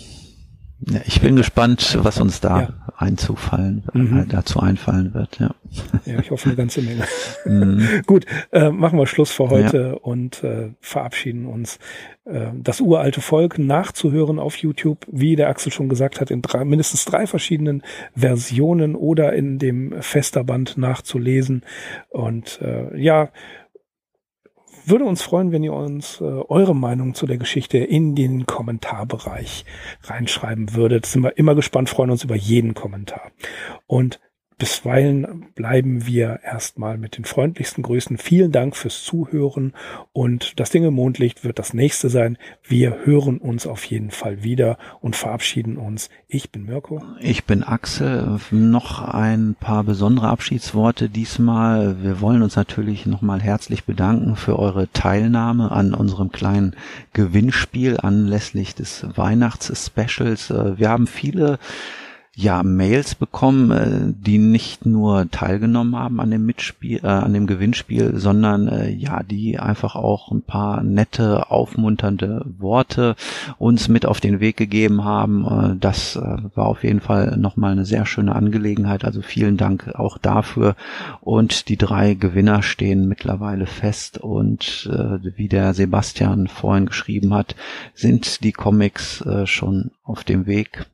Ja, 0.88 1.00
ich 1.04 1.20
bin 1.20 1.36
gespannt, 1.36 1.98
was 2.00 2.20
uns 2.20 2.40
da 2.40 2.60
ja. 2.60 2.68
einzufallen, 2.96 3.84
mhm. 3.92 4.20
äh, 4.20 4.26
dazu 4.26 4.60
einfallen 4.60 5.12
wird. 5.12 5.38
Ja. 5.38 5.54
ja, 6.06 6.18
ich 6.20 6.30
hoffe 6.30 6.48
eine 6.48 6.56
ganze 6.56 6.82
Menge. 6.82 7.04
Mhm. 7.46 8.02
Gut, 8.06 8.26
äh, 8.52 8.70
machen 8.70 8.98
wir 8.98 9.06
Schluss 9.06 9.32
für 9.32 9.48
heute 9.48 9.78
ja. 9.78 9.92
und 9.94 10.44
äh, 10.44 10.72
verabschieden 10.80 11.46
uns. 11.46 11.78
Äh, 12.26 12.48
das 12.54 12.80
uralte 12.80 13.22
Volk 13.22 13.58
nachzuhören 13.58 14.38
auf 14.38 14.56
YouTube, 14.56 15.06
wie 15.10 15.36
der 15.36 15.48
Axel 15.48 15.72
schon 15.72 15.88
gesagt 15.88 16.20
hat, 16.20 16.30
in 16.30 16.42
drei, 16.42 16.64
mindestens 16.64 17.06
drei 17.06 17.26
verschiedenen 17.26 17.82
Versionen 18.14 18.94
oder 18.94 19.32
in 19.32 19.58
dem 19.58 19.94
Festerband 20.02 20.76
nachzulesen. 20.76 21.62
Und 22.10 22.60
äh, 22.60 22.96
ja, 23.00 23.30
würde 24.84 25.04
uns 25.04 25.22
freuen, 25.22 25.52
wenn 25.52 25.62
ihr 25.62 25.72
uns 25.72 26.20
äh, 26.20 26.24
eure 26.24 26.74
Meinung 26.74 27.14
zu 27.14 27.26
der 27.26 27.38
Geschichte 27.38 27.78
in 27.78 28.14
den 28.14 28.46
Kommentarbereich 28.46 29.64
reinschreiben 30.04 30.74
würdet. 30.74 31.06
Sind 31.06 31.22
wir 31.22 31.38
immer 31.38 31.54
gespannt, 31.54 31.88
freuen 31.88 32.10
uns 32.10 32.24
über 32.24 32.36
jeden 32.36 32.74
Kommentar. 32.74 33.30
Und 33.86 34.20
Bisweilen 34.60 35.46
bleiben 35.54 36.06
wir 36.06 36.40
erstmal 36.44 36.98
mit 36.98 37.16
den 37.16 37.24
freundlichsten 37.24 37.82
Grüßen. 37.82 38.18
Vielen 38.18 38.52
Dank 38.52 38.76
fürs 38.76 39.02
Zuhören 39.02 39.72
und 40.12 40.60
das 40.60 40.68
Ding 40.68 40.84
im 40.84 40.92
Mondlicht 40.92 41.44
wird 41.44 41.58
das 41.58 41.72
nächste 41.72 42.10
sein. 42.10 42.36
Wir 42.62 42.98
hören 43.06 43.38
uns 43.38 43.66
auf 43.66 43.84
jeden 43.84 44.10
Fall 44.10 44.42
wieder 44.42 44.76
und 45.00 45.16
verabschieden 45.16 45.78
uns. 45.78 46.10
Ich 46.28 46.50
bin 46.50 46.66
Mirko. 46.66 47.02
Ich 47.20 47.44
bin 47.46 47.62
Axel. 47.62 48.38
Noch 48.50 49.00
ein 49.00 49.56
paar 49.58 49.82
besondere 49.82 50.28
Abschiedsworte 50.28 51.08
diesmal. 51.08 52.02
Wir 52.02 52.20
wollen 52.20 52.42
uns 52.42 52.54
natürlich 52.54 53.06
nochmal 53.06 53.40
herzlich 53.40 53.84
bedanken 53.84 54.36
für 54.36 54.58
eure 54.58 54.92
Teilnahme 54.92 55.72
an 55.72 55.94
unserem 55.94 56.32
kleinen 56.32 56.76
Gewinnspiel 57.14 57.96
anlässlich 57.96 58.74
des 58.74 59.06
Weihnachtsspecials. 59.16 60.50
Wir 60.50 60.90
haben 60.90 61.06
viele 61.06 61.58
ja 62.36 62.62
Mails 62.62 63.14
bekommen, 63.14 63.70
äh, 63.70 64.14
die 64.16 64.38
nicht 64.38 64.86
nur 64.86 65.30
teilgenommen 65.30 65.96
haben 65.96 66.20
an 66.20 66.30
dem 66.30 66.46
Mitspiel, 66.46 67.00
äh, 67.02 67.08
an 67.08 67.34
dem 67.34 67.46
Gewinnspiel, 67.46 68.16
sondern 68.16 68.68
äh, 68.68 68.90
ja, 68.90 69.22
die 69.22 69.58
einfach 69.58 69.96
auch 69.96 70.30
ein 70.30 70.42
paar 70.42 70.82
nette, 70.82 71.50
aufmunternde 71.50 72.46
Worte 72.58 73.16
uns 73.58 73.88
mit 73.88 74.06
auf 74.06 74.20
den 74.20 74.38
Weg 74.38 74.56
gegeben 74.56 75.04
haben. 75.04 75.44
Äh, 75.44 75.76
das 75.80 76.16
äh, 76.16 76.36
war 76.54 76.66
auf 76.66 76.84
jeden 76.84 77.00
Fall 77.00 77.36
nochmal 77.36 77.72
eine 77.72 77.84
sehr 77.84 78.06
schöne 78.06 78.34
Angelegenheit. 78.34 79.04
Also 79.04 79.22
vielen 79.22 79.56
Dank 79.56 79.94
auch 79.94 80.16
dafür. 80.16 80.76
Und 81.20 81.68
die 81.68 81.76
drei 81.76 82.14
Gewinner 82.14 82.62
stehen 82.62 83.08
mittlerweile 83.08 83.66
fest 83.66 84.18
und 84.18 84.88
äh, 84.90 85.18
wie 85.36 85.48
der 85.48 85.74
Sebastian 85.74 86.46
vorhin 86.46 86.86
geschrieben 86.86 87.34
hat, 87.34 87.56
sind 87.94 88.44
die 88.44 88.52
Comics 88.52 89.20
äh, 89.22 89.46
schon 89.46 89.90
auf 90.04 90.22
dem 90.24 90.46
Weg 90.46 90.86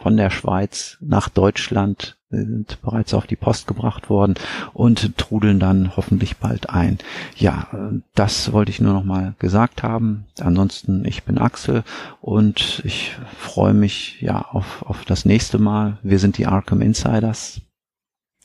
von 0.00 0.16
der 0.16 0.30
Schweiz 0.30 0.96
nach 1.00 1.28
Deutschland 1.28 2.16
sind 2.30 2.80
bereits 2.82 3.14
auf 3.14 3.26
die 3.26 3.36
Post 3.36 3.66
gebracht 3.66 4.10
worden 4.10 4.34
und 4.74 5.16
trudeln 5.16 5.58
dann 5.58 5.96
hoffentlich 5.96 6.36
bald 6.36 6.68
ein. 6.68 6.98
Ja, 7.36 7.68
das 8.14 8.52
wollte 8.52 8.70
ich 8.70 8.80
nur 8.80 8.92
noch 8.92 9.04
mal 9.04 9.34
gesagt 9.38 9.82
haben. 9.82 10.26
Ansonsten, 10.38 11.04
ich 11.06 11.22
bin 11.22 11.38
Axel 11.38 11.84
und 12.20 12.82
ich 12.84 13.16
freue 13.38 13.72
mich 13.72 14.20
ja 14.20 14.42
auf, 14.42 14.82
auf 14.82 15.04
das 15.06 15.24
nächste 15.24 15.58
Mal. 15.58 15.98
Wir 16.02 16.18
sind 16.18 16.36
die 16.36 16.46
Arkham 16.46 16.82
Insiders. 16.82 17.62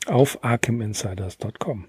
Auf 0.06 0.44
arkhaminsiders.com. 0.44 1.86